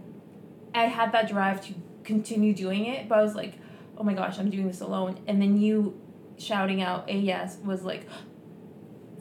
I 0.75 0.85
had 0.85 1.13
that 1.13 1.29
drive 1.29 1.61
to 1.67 1.75
continue 2.03 2.53
doing 2.55 2.87
it, 2.87 3.09
but 3.09 3.19
I 3.19 3.23
was 3.23 3.35
like, 3.35 3.55
oh 3.97 4.03
my 4.03 4.15
gosh, 4.15 4.39
I'm 4.39 4.51
doing 4.51 4.67
this 4.67 4.81
alone. 4.81 5.19
And 5.27 5.41
then 5.41 5.59
you 5.59 6.01
shouting 6.37 6.83
out 6.83 7.09
Ellas 7.09 7.59
was 7.65 7.83
like, 7.85 8.07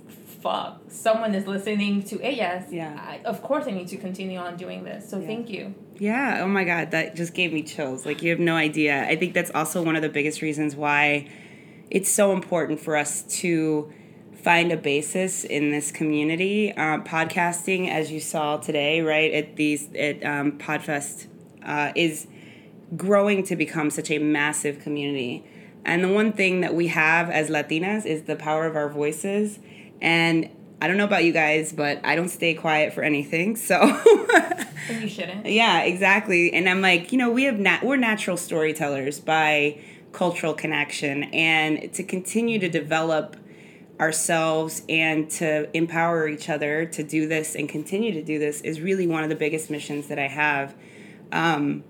fuck, 0.08 0.82
someone 0.88 1.34
is 1.34 1.48
listening 1.48 2.04
to 2.04 2.22
Ellas. 2.22 2.72
Yeah. 2.72 3.00
I, 3.00 3.22
of 3.26 3.42
course, 3.42 3.66
I 3.66 3.72
need 3.72 3.88
to 3.90 3.98
continue 3.98 4.38
on 4.40 4.58
doing 4.58 4.84
this. 4.84 5.10
So 5.10 5.20
yeah. 5.20 5.28
thank 5.28 5.50
you. 5.50 5.74
Yeah. 5.98 6.40
Oh 6.42 6.48
my 6.48 6.64
God, 6.64 6.92
that 6.92 7.16
just 7.16 7.34
gave 7.34 7.54
me 7.54 7.64
chills. 7.64 8.06
Like 8.06 8.22
you 8.22 8.32
have 8.32 8.40
no 8.40 8.56
idea. 8.56 9.04
I 9.04 9.16
think 9.16 9.34
that's 9.34 9.52
also 9.52 9.82
one 9.82 9.96
of 9.96 10.02
the 10.02 10.10
biggest 10.10 10.42
reasons 10.42 10.76
why 10.76 11.30
it's 11.90 12.10
so 12.10 12.34
important 12.34 12.80
for 12.80 12.98
us 12.98 13.22
to 13.40 13.92
find 14.44 14.72
a 14.72 14.78
basis 14.78 15.46
in 15.46 15.72
this 15.72 15.92
community. 15.92 16.74
Uh, 16.74 17.00
podcasting, 17.00 17.90
as 17.90 18.12
you 18.12 18.20
saw 18.20 18.58
today, 18.58 19.02
right 19.02 19.34
at 19.34 19.56
these 19.56 19.92
at 19.94 20.24
um, 20.26 20.54
Podfest, 20.60 21.28
uh, 21.66 21.94
is 21.96 22.28
growing 22.96 23.44
to 23.44 23.56
become 23.56 23.90
such 23.90 24.12
a 24.12 24.20
massive 24.20 24.80
community. 24.80 25.46
And 25.86 26.04
the 26.04 26.10
one 26.10 26.34
thing 26.34 26.62
that 26.62 26.76
we 26.76 26.88
have 26.88 27.30
as 27.30 27.50
Latinas 27.50 28.06
is 28.06 28.24
the 28.24 28.36
power 28.36 28.66
of 28.66 28.76
our 28.76 28.90
voices. 28.90 29.60
And 30.02 30.50
I 30.82 30.88
don't 30.88 30.98
know 30.98 31.06
about 31.06 31.24
you 31.24 31.32
guys, 31.32 31.72
but 31.72 32.02
I 32.04 32.16
don't 32.16 32.30
stay 32.30 32.54
quiet 32.54 32.94
for 32.94 33.04
anything. 33.04 33.58
So 34.84 35.00
you 35.00 35.08
shouldn't. 35.08 35.46
yeah, 35.46 35.84
exactly. 35.84 36.52
And 36.52 36.68
I'm 36.68 36.82
like, 36.82 37.14
you 37.14 37.18
know, 37.18 37.32
we 37.32 37.44
have 37.44 37.58
nat- 37.58 37.84
we're 37.84 37.96
natural 37.96 38.36
storytellers 38.36 39.22
by 39.22 39.80
cultural 40.12 40.54
connection 40.54 41.24
and 41.26 41.92
to 41.94 42.04
continue 42.04 42.60
to 42.60 42.68
develop 42.68 43.38
ourselves 44.04 44.84
and 44.90 45.30
to 45.30 45.76
empower 45.76 46.28
each 46.28 46.50
other 46.50 46.86
to 46.86 47.04
do 47.04 47.26
this 47.28 47.56
and 47.56 47.70
continue 47.70 48.12
to 48.14 48.22
do 48.22 48.38
this 48.38 48.60
is 48.62 48.82
really 48.82 49.08
one 49.08 49.24
of 49.24 49.30
the 49.30 49.36
biggest 49.36 49.70
missions 49.70 50.08
that 50.10 50.20
I 50.20 50.28
have. 50.28 50.76
Um, 51.32 51.84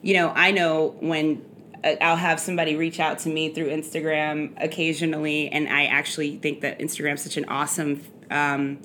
you 0.00 0.14
know, 0.14 0.32
I 0.34 0.52
know 0.52 0.96
when 1.00 1.44
uh, 1.82 1.96
I'll 2.00 2.16
have 2.28 2.38
somebody 2.38 2.76
reach 2.76 3.00
out 3.00 3.18
to 3.20 3.28
me 3.28 3.52
through 3.52 3.70
Instagram 3.70 4.52
occasionally, 4.62 5.48
and 5.48 5.68
I 5.68 5.86
actually 5.86 6.36
think 6.36 6.60
that 6.60 6.78
Instagram's 6.78 7.22
such 7.22 7.36
an 7.36 7.46
awesome 7.46 8.02
um, 8.30 8.78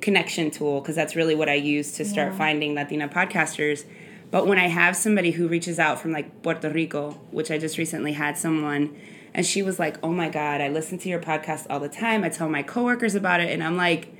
connection 0.00 0.50
tool 0.52 0.80
because 0.80 0.94
that's 0.94 1.16
really 1.16 1.34
what 1.34 1.48
I 1.48 1.54
use 1.54 1.92
to 1.98 2.04
start 2.04 2.32
Yeah. 2.32 2.38
finding 2.38 2.74
Latina 2.74 3.08
podcasters. 3.08 3.84
But 4.30 4.46
when 4.46 4.58
I 4.58 4.68
have 4.68 4.96
somebody 4.96 5.32
who 5.32 5.48
reaches 5.48 5.78
out 5.78 6.00
from 6.00 6.12
like 6.12 6.42
Puerto 6.42 6.70
Rico, 6.70 7.12
which 7.32 7.50
I 7.50 7.58
just 7.58 7.78
recently 7.78 8.12
had 8.12 8.38
someone, 8.38 8.94
and 9.38 9.46
she 9.46 9.62
was 9.62 9.78
like, 9.78 9.96
"Oh 10.02 10.10
my 10.12 10.28
God, 10.28 10.60
I 10.60 10.68
listen 10.68 10.98
to 10.98 11.08
your 11.08 11.20
podcast 11.20 11.66
all 11.70 11.78
the 11.78 11.88
time. 11.88 12.24
I 12.24 12.28
tell 12.28 12.48
my 12.48 12.64
coworkers 12.64 13.14
about 13.14 13.40
it," 13.40 13.50
and 13.52 13.62
I'm 13.62 13.76
like, 13.76 14.12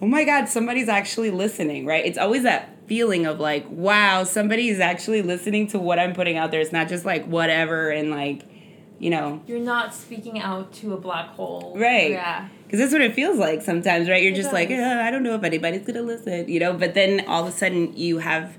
"Oh 0.00 0.06
my 0.06 0.24
God, 0.24 0.48
somebody's 0.48 0.88
actually 0.88 1.30
listening!" 1.30 1.84
Right? 1.84 2.04
It's 2.06 2.16
always 2.16 2.42
that 2.44 2.70
feeling 2.86 3.26
of 3.26 3.38
like, 3.38 3.66
"Wow, 3.68 4.24
somebody's 4.24 4.80
actually 4.80 5.20
listening 5.20 5.66
to 5.68 5.78
what 5.78 5.98
I'm 5.98 6.14
putting 6.14 6.38
out 6.38 6.50
there." 6.50 6.60
It's 6.62 6.72
not 6.72 6.88
just 6.88 7.04
like 7.04 7.26
whatever 7.26 7.90
and 7.90 8.10
like, 8.10 8.44
you 8.98 9.10
know, 9.10 9.42
You're 9.46 9.58
not 9.60 9.94
speaking 9.94 10.40
out 10.40 10.72
to 10.74 10.94
a 10.94 10.96
black 10.96 11.28
hole. 11.30 11.74
Right. 11.76 12.12
Yeah. 12.12 12.48
because 12.64 12.78
that's 12.80 12.92
what 12.94 13.02
it 13.02 13.14
feels 13.14 13.36
like 13.36 13.60
sometimes, 13.60 14.08
right? 14.08 14.22
You're 14.22 14.32
It 14.32 14.36
just 14.36 14.54
like, 14.54 14.70
does. 14.70 14.80
"Uh, 14.80 15.02
I 15.06 15.10
don't 15.10 15.22
know 15.22 15.34
if 15.34 15.44
anybody's 15.44 15.82
gonna 15.86 16.00
listen, 16.00 16.48
you 16.48 16.58
know. 16.60 16.72
But 16.72 16.94
then 16.94 17.26
all 17.28 17.42
of 17.42 17.48
a 17.48 17.52
sudden, 17.52 17.94
you 17.94 18.18
have 18.18 18.56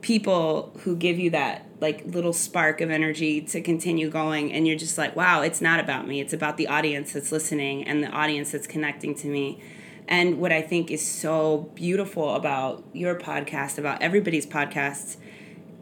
people 0.00 0.72
who 0.82 0.96
give 0.96 1.20
you 1.20 1.30
that 1.30 1.66
like 1.82 2.02
little 2.06 2.32
spark 2.32 2.80
of 2.80 2.90
energy 2.90 3.42
to 3.42 3.60
continue 3.60 4.08
going, 4.08 4.50
and 4.52 4.66
you're 4.66 4.78
just 4.78 4.96
like, 4.96 5.14
wow, 5.14 5.42
it's 5.42 5.60
not 5.60 5.80
about 5.80 6.08
me. 6.08 6.20
It's 6.20 6.32
about 6.32 6.56
the 6.56 6.68
audience 6.68 7.12
that's 7.12 7.30
listening 7.30 7.84
and 7.84 8.02
the 8.02 8.08
audience 8.08 8.52
that's 8.52 8.66
connecting 8.66 9.14
to 9.16 9.26
me. 9.28 9.62
And 10.08 10.38
what 10.38 10.50
I 10.50 10.62
think 10.62 10.90
is 10.90 11.06
so 11.06 11.70
beautiful 11.74 12.34
about 12.34 12.82
your 12.94 13.18
podcast, 13.18 13.78
about 13.78 14.00
everybody's 14.00 14.46
podcasts 14.46 15.18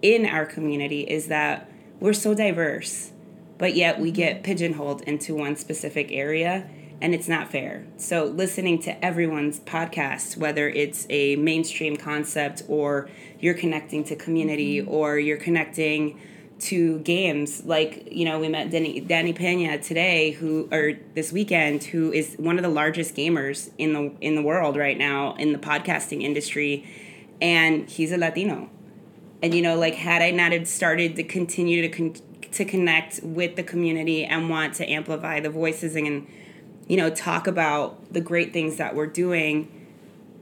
in 0.02 0.26
our 0.26 0.44
community, 0.44 1.02
is 1.02 1.28
that 1.28 1.70
we're 2.00 2.12
so 2.12 2.34
diverse 2.34 3.12
but 3.60 3.76
yet 3.76 4.00
we 4.00 4.10
get 4.10 4.36
mm-hmm. 4.36 4.44
pigeonholed 4.44 5.02
into 5.02 5.36
one 5.36 5.54
specific 5.54 6.10
area 6.10 6.68
and 7.00 7.14
it's 7.14 7.28
not 7.28 7.50
fair. 7.50 7.86
So 7.96 8.24
listening 8.24 8.80
to 8.82 9.04
everyone's 9.04 9.60
podcast, 9.60 10.36
whether 10.36 10.68
it's 10.68 11.06
a 11.08 11.36
mainstream 11.36 11.96
concept 11.96 12.62
or 12.68 13.08
you're 13.40 13.54
connecting 13.54 14.04
to 14.04 14.16
community 14.16 14.80
mm-hmm. 14.80 14.90
or 14.90 15.18
you're 15.18 15.38
connecting 15.38 16.20
to 16.60 16.98
games 17.00 17.64
like 17.64 18.06
you 18.10 18.24
know 18.26 18.38
we 18.38 18.46
met 18.46 18.70
Danny, 18.70 19.00
Danny 19.00 19.32
Pena 19.32 19.78
today 19.78 20.32
who 20.32 20.68
or 20.70 20.92
this 21.14 21.32
weekend 21.32 21.84
who 21.84 22.12
is 22.12 22.34
one 22.36 22.58
of 22.58 22.62
the 22.62 22.68
largest 22.68 23.14
gamers 23.14 23.70
in 23.78 23.94
the 23.94 24.12
in 24.20 24.34
the 24.34 24.42
world 24.42 24.76
right 24.76 24.98
now 24.98 25.34
in 25.36 25.52
the 25.52 25.58
podcasting 25.58 26.22
industry 26.22 26.86
and 27.40 27.88
he's 27.88 28.12
a 28.12 28.18
Latino 28.18 28.68
and 29.42 29.54
you 29.54 29.62
know 29.62 29.78
like 29.78 29.94
had 29.94 30.22
i 30.22 30.30
not 30.30 30.52
had 30.52 30.68
started 30.68 31.16
to 31.16 31.22
continue 31.22 31.80
to 31.80 31.88
con- 31.88 32.14
to 32.52 32.64
connect 32.64 33.20
with 33.22 33.56
the 33.56 33.62
community 33.62 34.24
and 34.24 34.50
want 34.50 34.74
to 34.74 34.86
amplify 34.86 35.40
the 35.40 35.50
voices 35.50 35.96
and 35.96 36.26
you 36.90 36.96
know 36.96 37.08
talk 37.08 37.46
about 37.46 38.12
the 38.12 38.20
great 38.30 38.52
things 38.52 38.72
that 38.82 38.90
we're 38.96 39.12
doing 39.24 39.54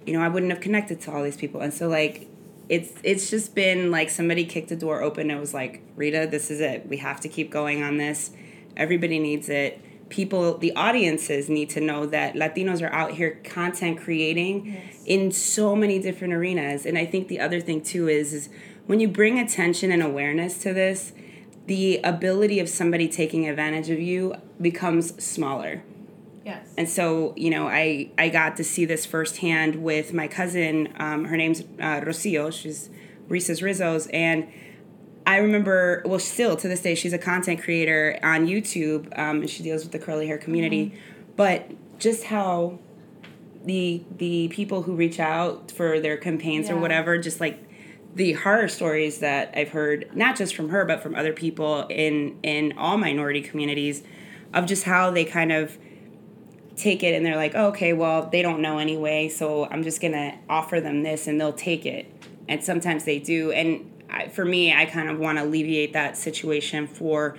you 0.06 0.12
know 0.14 0.22
i 0.22 0.28
wouldn't 0.28 0.50
have 0.50 0.62
connected 0.62 0.96
to 1.02 1.12
all 1.12 1.22
these 1.22 1.36
people. 1.36 1.60
And 1.60 1.72
so 1.78 1.84
like 1.88 2.26
it's 2.70 2.92
it's 3.02 3.28
just 3.34 3.54
been 3.54 3.90
like 3.90 4.08
somebody 4.08 4.44
kicked 4.44 4.70
the 4.70 4.76
door 4.76 5.02
open 5.08 5.30
and 5.30 5.38
was 5.38 5.52
like 5.52 5.82
rita 5.94 6.26
this 6.30 6.50
is 6.50 6.60
it. 6.60 6.88
We 6.88 6.96
have 7.08 7.20
to 7.20 7.28
keep 7.28 7.50
going 7.50 7.82
on 7.82 7.98
this. 7.98 8.30
Everybody 8.76 9.18
needs 9.18 9.48
it. 9.62 9.70
People 10.08 10.56
the 10.56 10.72
audiences 10.74 11.50
need 11.50 11.68
to 11.76 11.80
know 11.80 12.06
that 12.06 12.34
latinos 12.34 12.80
are 12.86 12.92
out 13.00 13.12
here 13.18 13.32
content 13.44 13.94
creating 14.00 14.54
Yes. 14.66 15.02
in 15.04 15.32
so 15.32 15.76
many 15.76 15.98
different 15.98 16.32
arenas. 16.32 16.86
And 16.86 16.96
i 16.96 17.04
think 17.12 17.28
the 17.28 17.40
other 17.46 17.60
thing 17.60 17.82
too 17.82 18.08
is 18.08 18.32
is 18.32 18.48
when 18.86 19.00
you 19.00 19.08
bring 19.08 19.38
attention 19.38 19.92
and 19.92 20.02
awareness 20.02 20.52
to 20.64 20.72
this 20.72 21.12
the 21.66 22.00
ability 22.14 22.58
of 22.58 22.68
somebody 22.70 23.06
taking 23.20 23.46
advantage 23.46 23.90
of 23.90 24.00
you 24.00 24.34
becomes 24.68 25.06
smaller 25.22 25.82
Yes. 26.48 26.66
and 26.76 26.88
so 26.88 27.34
you 27.36 27.50
know 27.50 27.68
i 27.68 28.10
i 28.18 28.28
got 28.28 28.56
to 28.56 28.64
see 28.64 28.84
this 28.84 29.04
firsthand 29.04 29.76
with 29.76 30.12
my 30.12 30.26
cousin 30.26 30.92
um, 30.98 31.26
her 31.26 31.36
name's 31.36 31.60
uh, 31.60 32.00
rocio 32.00 32.50
she's 32.52 32.90
reese's 33.28 33.60
rizzo's 33.60 34.06
and 34.08 34.48
i 35.26 35.36
remember 35.36 36.02
well 36.06 36.18
still 36.18 36.56
to 36.56 36.66
this 36.66 36.80
day 36.80 36.94
she's 36.94 37.12
a 37.12 37.18
content 37.18 37.60
creator 37.62 38.18
on 38.22 38.46
youtube 38.46 39.06
um, 39.18 39.40
and 39.42 39.50
she 39.50 39.62
deals 39.62 39.82
with 39.82 39.92
the 39.92 39.98
curly 39.98 40.26
hair 40.26 40.38
community. 40.38 40.94
But 41.36 41.70
just 42.00 42.24
how 42.24 42.80
the 43.64 44.02
the 44.16 44.48
people 44.48 44.82
who 44.82 44.94
reach 44.94 45.20
out 45.20 45.70
for 45.70 46.00
their 46.00 46.16
campaigns 46.16 46.68
or 46.68 46.76
whatever 46.76 47.16
just 47.18 47.40
like 47.40 47.62
the 48.14 48.32
horror 48.32 48.66
stories 48.66 49.20
that 49.20 49.52
I've 49.54 49.68
heard, 49.68 50.10
not 50.16 50.36
just 50.36 50.56
from 50.56 50.70
her, 50.70 50.84
but 50.84 51.00
from 51.00 51.14
other 51.14 51.32
people 51.32 51.86
in 51.88 52.40
in 52.42 52.76
all 52.76 52.96
minority 52.98 53.40
communities, 53.40 54.02
of 54.52 54.66
just 54.66 54.82
how 54.84 55.12
they 55.12 55.24
kind 55.24 55.52
of 55.52 55.78
take 56.78 57.02
it 57.02 57.14
and 57.14 57.24
they're 57.24 57.36
like, 57.36 57.52
oh, 57.54 57.68
okay, 57.68 57.92
well, 57.92 58.28
they 58.30 58.42
don't 58.42 58.60
know 58.60 58.78
anyway, 58.78 59.28
so 59.28 59.66
I'm 59.66 59.82
just 59.82 60.00
gonna 60.00 60.38
offer 60.48 60.80
them 60.80 61.02
this 61.02 61.26
and 61.26 61.40
they'll 61.40 61.52
take 61.52 61.84
it. 61.84 62.10
And 62.48 62.62
sometimes 62.64 63.04
they 63.04 63.18
do. 63.18 63.52
And 63.52 63.90
I, 64.10 64.28
for 64.28 64.44
me, 64.44 64.72
I 64.72 64.86
kind 64.86 65.10
of 65.10 65.18
want 65.18 65.38
to 65.38 65.44
alleviate 65.44 65.92
that 65.92 66.16
situation 66.16 66.86
for 66.86 67.36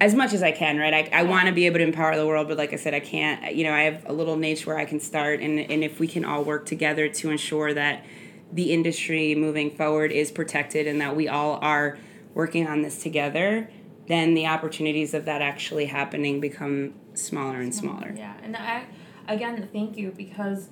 as 0.00 0.14
much 0.14 0.32
as 0.32 0.42
I 0.42 0.50
can, 0.50 0.78
right? 0.78 0.94
I, 0.94 1.20
I 1.20 1.22
want 1.24 1.46
to 1.46 1.52
be 1.52 1.66
able 1.66 1.78
to 1.78 1.84
empower 1.84 2.16
the 2.16 2.26
world, 2.26 2.48
but 2.48 2.56
like 2.56 2.72
I 2.72 2.76
said, 2.76 2.94
I 2.94 3.00
can't. 3.00 3.54
You 3.54 3.64
know, 3.64 3.72
I 3.72 3.82
have 3.82 4.08
a 4.08 4.12
little 4.12 4.36
niche 4.36 4.66
where 4.66 4.78
I 4.78 4.86
can 4.86 4.98
start, 4.98 5.40
and 5.40 5.58
and 5.58 5.84
if 5.84 6.00
we 6.00 6.08
can 6.08 6.24
all 6.24 6.42
work 6.42 6.64
together 6.64 7.08
to 7.08 7.30
ensure 7.30 7.74
that 7.74 8.04
the 8.52 8.72
industry 8.72 9.34
moving 9.34 9.70
forward 9.70 10.10
is 10.10 10.32
protected 10.32 10.86
and 10.86 11.00
that 11.00 11.14
we 11.14 11.28
all 11.28 11.58
are 11.62 11.98
working 12.34 12.66
on 12.66 12.82
this 12.82 13.02
together, 13.02 13.68
then 14.10 14.34
the 14.34 14.46
opportunities 14.46 15.14
of 15.14 15.24
that 15.26 15.40
actually 15.40 15.86
happening 15.86 16.40
become 16.40 16.94
smaller 17.14 17.60
and 17.60 17.74
smaller. 17.74 18.12
Yeah, 18.16 18.34
and 18.42 18.56
I 18.56 18.84
again 19.28 19.68
thank 19.72 19.96
you 19.96 20.10
because 20.16 20.68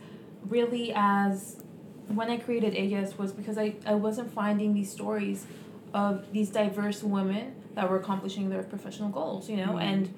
really 0.48 0.92
as 0.94 1.62
when 2.08 2.30
I 2.30 2.36
created 2.38 2.74
Ellas 2.76 3.16
was 3.18 3.32
because 3.32 3.56
I, 3.58 3.76
I 3.86 3.94
wasn't 3.94 4.32
finding 4.32 4.74
these 4.74 4.90
stories 4.90 5.46
of 5.94 6.32
these 6.32 6.50
diverse 6.50 7.02
women 7.02 7.54
that 7.74 7.88
were 7.88 7.96
accomplishing 7.98 8.48
their 8.50 8.62
professional 8.64 9.10
goals, 9.10 9.48
you 9.48 9.56
know, 9.56 9.74
Mhm. 9.74 9.82
and 9.82 10.14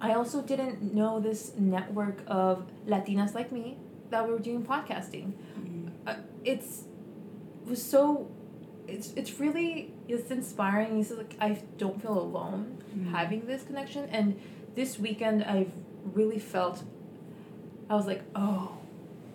I 0.00 0.14
also 0.14 0.42
didn't 0.42 0.94
know 0.94 1.20
this 1.20 1.52
network 1.56 2.22
of 2.26 2.66
Latinas 2.86 3.34
like 3.34 3.52
me 3.52 3.78
that 4.10 4.28
were 4.28 4.38
doing 4.38 4.62
podcasting. 4.64 5.32
Uh, 6.06 6.16
it's 6.44 6.84
it 7.64 7.70
was 7.70 7.82
so 7.82 8.28
it's 8.88 9.12
it's 9.14 9.38
really 9.38 9.92
it's 10.18 10.30
inspiring. 10.30 11.00
It's 11.00 11.10
like 11.10 11.34
I 11.40 11.58
don't 11.78 12.00
feel 12.00 12.18
alone 12.18 12.78
Mhm. 12.96 13.10
having 13.10 13.46
this 13.46 13.62
connection, 13.64 14.08
and 14.10 14.36
this 14.74 14.98
weekend 14.98 15.44
I've 15.44 15.72
really 16.14 16.38
felt. 16.38 16.82
I 17.90 17.94
was 17.94 18.06
like, 18.06 18.22
oh, 18.34 18.78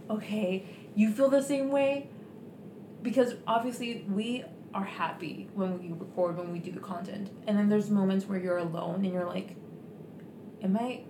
okay, 0.10 0.65
you 0.96 1.12
feel 1.12 1.29
the 1.29 1.41
same 1.43 1.69
way, 1.69 2.10
because 3.03 3.36
obviously 3.46 4.05
we 4.12 4.43
are 4.74 4.84
happy 4.84 5.48
when 5.53 5.79
we 5.79 5.89
record 5.93 6.38
when 6.38 6.51
we 6.51 6.60
do 6.60 6.72
the 6.72 6.79
content, 6.79 7.29
and 7.46 7.57
then 7.57 7.69
there's 7.69 7.89
moments 7.89 8.27
where 8.27 8.39
you're 8.39 8.57
alone 8.57 9.03
and 9.05 9.13
you're 9.13 9.25
like, 9.25 9.55
am 10.62 10.75
I 10.77 11.01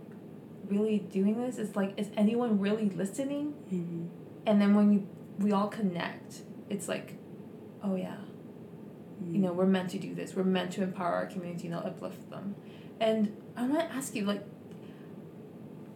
really 0.68 1.00
doing 1.00 1.40
this? 1.42 1.58
It's 1.58 1.76
like, 1.76 1.94
is 1.98 2.10
anyone 2.18 2.60
really 2.60 2.90
listening? 2.90 3.54
Mhm. 3.72 4.08
and 4.46 4.62
then 4.62 4.74
when 4.76 4.94
you 4.94 5.06
we 5.40 5.52
all 5.52 5.68
connect 5.68 6.42
it's 6.70 6.88
like 6.88 7.16
oh 7.84 7.96
yeah 7.96 8.16
you 9.26 9.40
know 9.40 9.52
we're 9.52 9.66
meant 9.66 9.90
to 9.90 9.98
do 9.98 10.14
this 10.14 10.36
we're 10.36 10.44
meant 10.44 10.72
to 10.72 10.84
empower 10.84 11.14
our 11.14 11.26
community 11.26 11.68
and 11.68 11.76
uplift 11.76 12.30
them 12.30 12.56
and 13.00 13.36
i 13.56 13.66
want 13.66 13.80
to 13.80 13.96
ask 13.96 14.14
you 14.16 14.24
like 14.26 14.44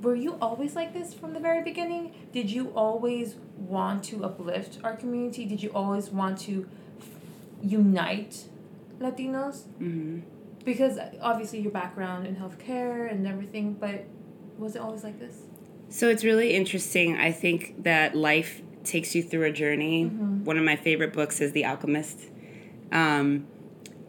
were 0.01 0.15
you 0.15 0.35
always 0.41 0.75
like 0.75 0.93
this 0.93 1.13
from 1.13 1.33
the 1.33 1.39
very 1.39 1.61
beginning 1.63 2.13
did 2.31 2.49
you 2.49 2.69
always 2.69 3.35
want 3.57 4.03
to 4.03 4.23
uplift 4.25 4.79
our 4.83 4.95
community 4.95 5.45
did 5.45 5.61
you 5.61 5.69
always 5.73 6.09
want 6.09 6.39
to 6.39 6.67
f- 6.99 7.07
unite 7.63 8.45
latinos 8.99 9.63
Mhm. 9.79 10.21
because 10.65 10.97
obviously 11.21 11.59
your 11.59 11.71
background 11.71 12.25
in 12.25 12.35
healthcare 12.37 13.11
and 13.11 13.27
everything 13.27 13.73
but 13.73 14.05
was 14.57 14.75
it 14.75 14.79
always 14.81 15.03
like 15.03 15.19
this 15.19 15.37
So 15.89 16.07
it's 16.07 16.23
really 16.23 16.53
interesting. 16.55 17.17
I 17.17 17.33
think 17.33 17.83
that 17.83 18.15
life 18.15 18.61
takes 18.85 19.13
you 19.13 19.21
through 19.21 19.43
a 19.43 19.51
journey. 19.51 20.05
Mhm. 20.05 20.45
One 20.45 20.57
of 20.57 20.63
my 20.63 20.77
favorite 20.77 21.11
books 21.11 21.41
is 21.41 21.51
The 21.51 21.65
Alchemist. 21.65 22.30
Um, 22.91 23.47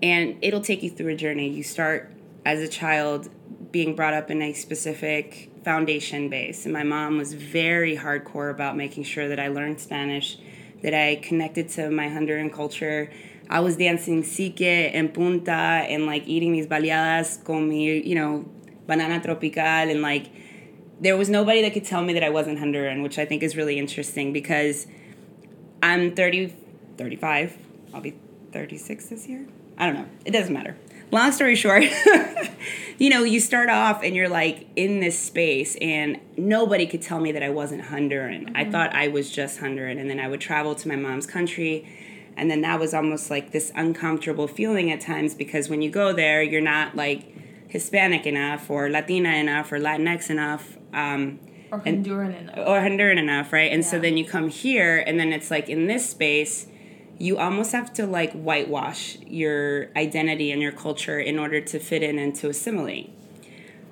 and 0.03 0.37
it'll 0.43 0.61
take 0.61 0.83
you 0.83 0.91
through 0.91 1.13
a 1.13 1.17
journey. 1.17 1.49
You 1.49 1.63
start 1.63 2.11
as 2.45 2.61
a 2.61 2.69
child 2.69 3.29
being 3.71 3.95
brought 3.95 4.15
up 4.15 4.31
in 4.31 4.43
a 4.43 4.53
specific 4.53 5.51
foundation 5.65 6.29
base. 6.29 6.65
And 6.65 6.73
my 6.73 6.83
mom 6.83 7.19
was 7.19 7.35
very 7.35 7.97
hardcore 7.97 8.51
about 8.51 8.77
making 8.77 9.05
sure 9.05 9.29
that 9.29 9.39
I 9.39 9.49
learned 9.49 9.81
Spanish, 9.81 10.39
that 10.83 10.95
I 10.95 11.17
connected 11.17 11.69
to 11.71 11.91
my 11.91 12.09
Honduran 12.09 12.53
culture. 12.53 13.11
I 13.49 13.61
was 13.61 13.77
dancing 13.77 14.23
sique 14.23 14.63
and 14.63 15.13
punta 15.13 15.53
and 15.53 16.07
like 16.07 16.27
eating 16.27 16.53
these 16.53 16.67
baleadas 16.67 17.43
con 17.45 17.69
mi, 17.69 18.01
you 18.07 18.15
know, 18.15 18.49
banana 18.87 19.23
tropical 19.23 19.63
and 19.63 20.03
like 20.03 20.31
there 21.01 21.17
was 21.17 21.29
nobody 21.29 21.63
that 21.63 21.73
could 21.73 21.85
tell 21.85 22.03
me 22.03 22.13
that 22.13 22.23
I 22.23 22.31
wasn't 22.31 22.59
Honduran, 22.59 23.03
which 23.03 23.19
I 23.19 23.25
think 23.25 23.43
is 23.43 23.57
really 23.57 23.79
interesting 23.79 24.33
because 24.33 24.87
I'm 25.83 26.15
30, 26.15 26.55
35. 26.97 27.57
I'll 27.93 28.01
be 28.01 28.15
36 28.53 29.07
this 29.07 29.29
year. 29.29 29.47
I 29.79 29.87
don't 29.87 29.95
know. 29.95 30.07
It 30.25 30.31
doesn't 30.31 30.53
matter. 30.53 30.77
Long 31.11 31.31
story 31.33 31.57
short, 31.57 31.85
you 32.99 33.11
know, 33.11 33.23
you 33.23 33.39
start 33.39 33.69
off 33.69 34.03
and 34.03 34.17
you're 34.17 34.31
like 34.31 34.67
in 34.77 35.01
this 35.01 35.19
space, 35.19 35.77
and 35.81 36.19
nobody 36.39 36.87
could 36.87 37.03
tell 37.03 37.21
me 37.21 37.33
that 37.33 37.43
I 37.43 37.51
wasn't 37.51 37.83
Honduran. 37.83 38.47
Mm-hmm. 38.47 38.57
I 38.57 38.71
thought 38.71 38.95
I 38.95 39.09
was 39.09 39.31
just 39.31 39.61
Honduran. 39.61 40.01
And 40.01 40.09
then 40.09 40.19
I 40.19 40.29
would 40.29 40.41
travel 40.41 40.75
to 40.75 40.89
my 40.89 40.97
mom's 40.97 41.27
country. 41.27 41.87
And 42.35 42.51
then 42.51 42.63
that 42.63 42.81
was 42.81 42.95
almost 42.95 43.31
like 43.31 43.53
this 43.53 43.73
uncomfortable 43.75 44.49
feeling 44.49 44.91
at 44.91 45.03
times 45.03 45.35
because 45.35 45.69
when 45.69 45.83
you 45.83 45.91
go 45.91 46.15
there, 46.15 46.43
you're 46.43 46.63
not 46.63 46.97
like 46.97 47.27
Hispanic 47.69 48.27
enough 48.27 48.71
or 48.71 48.89
Latina 48.89 49.31
enough 49.31 49.71
or 49.71 49.79
Latinx 49.79 50.31
enough. 50.31 50.79
Um, 50.95 51.41
or 51.71 51.81
Honduran 51.81 52.39
and, 52.39 52.51
enough. 52.51 52.59
Or 52.59 52.81
Honduran 52.81 53.19
enough, 53.19 53.53
right? 53.53 53.71
And 53.73 53.83
yeah. 53.83 53.91
so 53.91 53.99
then 53.99 54.17
you 54.17 54.27
come 54.27 54.49
here, 54.49 54.99
and 55.07 55.19
then 55.19 55.33
it's 55.33 55.51
like 55.51 55.71
in 55.71 55.87
this 55.87 56.09
space, 56.09 56.67
you 57.23 57.39
almost 57.39 57.71
have 57.71 57.93
to 57.93 58.05
like 58.05 58.33
whitewash 58.33 59.17
your 59.29 59.87
identity 59.97 60.51
and 60.51 60.61
your 60.61 60.73
culture 60.73 61.21
in 61.21 61.39
order 61.39 61.61
to 61.61 61.79
fit 61.79 62.03
in 62.03 62.19
and 62.19 62.35
to 62.35 62.49
assimilate. 62.49 63.13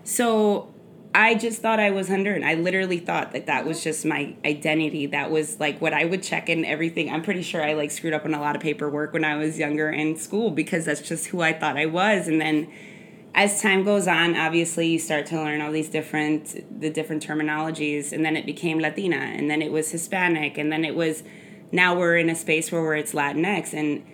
So 0.03 0.75
I 1.15 1.37
just 1.37 1.63
thought 1.63 1.79
I 1.79 1.93
was 1.93 2.09
Honduran. 2.09 2.43
I 2.43 2.55
literally 2.55 2.99
thought 2.99 3.31
that 3.31 3.47
that 3.47 3.65
was 3.65 3.85
just 3.85 4.05
my 4.05 4.35
identity. 4.45 5.07
That 5.07 5.31
was 5.31 5.61
like 5.61 5.81
what 5.81 5.95
I 5.95 6.07
would 6.07 6.25
check 6.25 6.49
in 6.49 6.65
everything. 6.65 7.09
I'm 7.09 7.23
pretty 7.23 7.43
sure 7.43 7.65
I 7.65 7.75
like 7.75 7.93
screwed 7.93 8.15
up 8.15 8.25
on 8.25 8.35
a 8.35 8.41
lot 8.41 8.57
of 8.57 8.63
paperwork 8.63 9.13
when 9.13 9.25
I 9.25 9.37
was 9.37 9.61
younger 9.61 9.89
in 9.89 10.17
school 10.17 10.51
because 10.51 10.87
that's 10.87 11.01
just 11.01 11.27
who 11.27 11.41
I 11.41 11.53
thought 11.53 11.77
I 11.77 11.87
was. 11.87 12.27
And 12.27 12.41
then 12.41 12.69
as 13.33 13.63
time 13.63 13.85
goes 13.85 14.09
on, 14.09 14.37
obviously 14.37 14.89
you 14.89 14.99
start 14.99 15.27
to 15.27 15.37
learn 15.37 15.61
all 15.61 15.71
these 15.71 15.89
different 15.89 16.81
the 16.81 16.91
different 16.91 17.25
terminologies, 17.25 18.11
and 18.11 18.25
then 18.25 18.37
it 18.37 18.45
became 18.45 18.81
Latina, 18.81 19.19
and 19.19 19.49
then 19.49 19.63
it 19.63 19.71
was 19.71 19.93
Hispanic, 19.93 20.59
and 20.59 20.73
then 20.73 20.85
it 20.85 20.97
was 20.97 21.23
now 21.73 21.97
we're 21.97 22.17
in 22.17 22.29
a 22.29 22.35
space 22.35 22.71
where 22.73 22.95
it's 22.95 23.13
Latinx, 23.13 23.73
and 23.73 24.05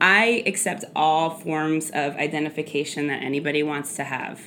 I 0.00 0.42
accept 0.46 0.84
all 0.94 1.30
forms 1.30 1.90
of 1.90 2.14
identification 2.16 3.06
that 3.06 3.22
anybody 3.22 3.62
wants 3.62 3.96
to 3.96 4.04
have. 4.04 4.40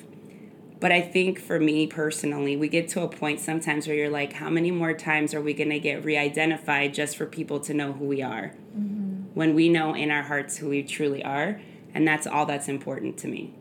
But 0.80 0.92
I 0.92 1.02
think 1.02 1.40
for 1.40 1.60
me 1.60 1.88
personally, 1.88 2.56
we 2.56 2.70
get 2.70 2.88
to 2.90 3.02
a 3.02 3.10
point 3.10 3.40
sometimes 3.40 3.88
where 3.88 3.96
you're 3.96 4.10
like, 4.10 4.34
how 4.34 4.50
many 4.50 4.72
more 4.72 4.94
times 4.94 5.34
are 5.34 5.42
we 5.42 5.54
going 5.54 5.72
to 5.72 5.80
get 5.80 6.06
re 6.06 6.18
identified 6.18 6.94
just 6.94 7.18
for 7.18 7.26
people 7.26 7.60
to 7.62 7.74
know 7.74 7.92
who 7.92 8.06
we 8.06 8.22
are? 8.22 8.54
Mm-hmm. 8.78 9.34
When 9.34 9.56
we 9.56 9.68
know 9.68 9.94
in 9.94 10.10
our 10.10 10.24
hearts 10.24 10.58
who 10.58 10.70
we 10.70 10.84
truly 10.84 11.24
are. 11.24 11.60
And 11.94 12.08
that's 12.08 12.28
all 12.28 12.46
that's 12.46 12.68
important 12.68 13.18
to 13.20 13.28
me. 13.28 13.54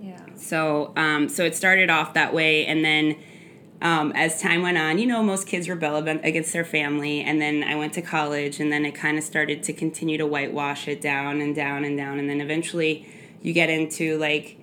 Yeah. 0.00 0.18
So 0.34 0.92
um, 0.96 1.28
so 1.28 1.44
it 1.44 1.56
started 1.56 1.90
off 1.90 2.14
that 2.14 2.34
way, 2.34 2.66
and 2.66 2.84
then 2.84 3.16
um, 3.82 4.12
as 4.12 4.40
time 4.40 4.62
went 4.62 4.76
on, 4.76 4.98
you 4.98 5.06
know, 5.06 5.22
most 5.22 5.46
kids 5.46 5.68
rebel 5.68 5.96
against 5.96 6.52
their 6.52 6.64
family, 6.64 7.22
and 7.22 7.40
then 7.40 7.64
I 7.64 7.76
went 7.76 7.94
to 7.94 8.02
college, 8.02 8.60
and 8.60 8.70
then 8.70 8.84
it 8.84 8.94
kind 8.94 9.16
of 9.16 9.24
started 9.24 9.62
to 9.64 9.72
continue 9.72 10.18
to 10.18 10.26
whitewash 10.26 10.86
it 10.88 11.00
down 11.00 11.40
and 11.40 11.54
down 11.54 11.84
and 11.84 11.96
down, 11.96 12.18
and 12.18 12.28
then 12.28 12.40
eventually 12.40 13.06
you 13.42 13.52
get 13.52 13.70
into 13.70 14.18
like 14.18 14.58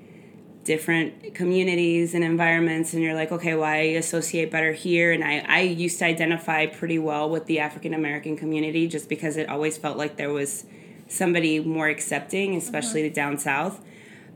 different 0.63 1.33
communities 1.33 2.13
and 2.13 2.25
environments 2.25 2.93
and 2.93 3.01
you're 3.01 3.13
like 3.13 3.31
okay 3.31 3.55
well 3.55 3.63
i 3.63 3.77
associate 3.77 4.51
better 4.51 4.73
here 4.73 5.13
and 5.13 5.23
i, 5.23 5.39
I 5.47 5.61
used 5.61 5.97
to 5.99 6.05
identify 6.05 6.65
pretty 6.65 6.99
well 6.99 7.29
with 7.29 7.45
the 7.45 7.61
african 7.61 7.93
american 7.93 8.35
community 8.35 8.85
just 8.85 9.07
because 9.07 9.37
it 9.37 9.47
always 9.47 9.77
felt 9.77 9.95
like 9.95 10.17
there 10.17 10.33
was 10.33 10.65
somebody 11.07 11.61
more 11.61 11.87
accepting 11.87 12.53
especially 12.57 13.03
mm-hmm. 13.03 13.13
down 13.13 13.37
south 13.37 13.79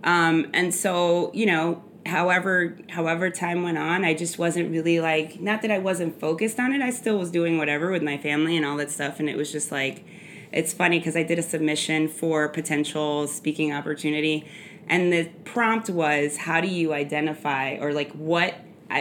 um, 0.04 0.48
and 0.54 0.74
so, 0.74 1.32
you 1.34 1.46
know, 1.46 1.84
however 2.06 2.78
however 2.90 3.30
time 3.30 3.64
went 3.64 3.78
on, 3.78 4.04
I 4.04 4.14
just 4.14 4.38
wasn't 4.38 4.72
really 4.72 5.00
like 5.00 5.40
not 5.40 5.62
that 5.62 5.72
I 5.72 5.80
wasn't 5.80 6.20
focused 6.20 6.60
on 6.60 6.74
it. 6.74 6.82
I 6.82 6.90
still 6.90 7.18
was 7.18 7.32
doing 7.32 7.58
whatever 7.58 7.92
with 7.92 8.04
my 8.04 8.18
family 8.18 8.58
and 8.58 8.66
all 8.66 8.78
that 8.78 8.92
stuff 8.92 9.20
and 9.20 9.30
it 9.30 9.38
was 9.38 9.52
just 9.52 9.72
like 9.72 10.04
it's 10.52 10.74
funny 10.74 11.00
because 11.00 11.16
I 11.16 11.24
did 11.24 11.40
a 11.40 11.44
submission 11.44 12.08
for 12.08 12.50
potential 12.50 13.28
speaking 13.28 13.72
opportunity 13.72 14.48
and 14.88 15.12
the 15.12 15.30
prompt 15.46 15.90
was 15.90 16.38
how 16.38 16.62
do 16.62 16.68
you 16.68 16.94
identify 16.94 17.78
or 17.80 17.94
like 17.94 18.12
what 18.12 18.56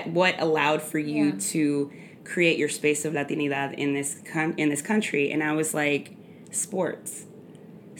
what 0.04 0.40
allowed 0.40 0.82
for 0.82 0.98
you 0.98 1.26
yeah. 1.26 1.38
to 1.38 1.92
create 2.24 2.58
your 2.58 2.68
space 2.68 3.04
of 3.04 3.12
latinidad 3.12 3.74
in 3.74 3.94
this 3.94 4.20
in 4.56 4.68
this 4.68 4.82
country 4.82 5.32
and 5.32 5.42
I 5.42 5.52
was 5.52 5.74
like 5.74 6.14
sports 6.50 7.26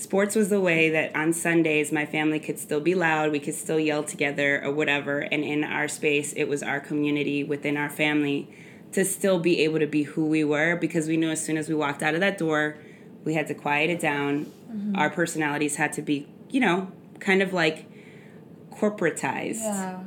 sports 0.01 0.35
was 0.35 0.49
the 0.49 0.61
way 0.61 0.89
that 0.91 1.15
on 1.15 1.33
Sundays 1.33 1.93
my 1.93 2.07
family 2.07 2.41
could 2.41 2.59
still 2.59 2.81
be 2.81 2.95
loud, 2.95 3.31
we 3.31 3.39
could 3.39 3.55
still 3.55 3.79
yell 3.79 4.03
together 4.03 4.65
or 4.65 4.73
whatever. 4.73 5.21
And 5.21 5.45
in 5.45 5.65
our 5.65 5.89
space, 5.89 6.33
it 6.33 6.45
was 6.45 6.63
our 6.63 6.81
community 6.81 7.45
within 7.45 7.77
our 7.77 7.91
family 7.91 8.49
to 8.93 9.05
still 9.05 9.39
be 9.39 9.61
able 9.61 9.79
to 9.79 9.87
be 9.87 10.03
who 10.03 10.27
we 10.27 10.43
were 10.43 10.77
because 10.77 11.07
we 11.07 11.17
knew 11.17 11.31
as 11.31 11.45
soon 11.45 11.57
as 11.57 11.69
we 11.69 11.75
walked 11.75 12.03
out 12.03 12.15
of 12.15 12.21
that 12.21 12.39
door, 12.39 12.77
we 13.25 13.35
had 13.35 13.47
to 13.49 13.55
quiet 13.55 13.91
it 13.91 14.01
down. 14.01 14.47
Mm-hmm. 14.71 14.97
Our 14.97 15.11
personalities 15.11 15.77
had 15.77 15.93
to 15.95 16.03
be, 16.03 16.27
you 16.49 16.61
know, 16.61 16.91
kind 17.21 17.43
of 17.43 17.53
like 17.53 17.87
corporatized. 18.73 19.61
Yeah. 19.61 20.01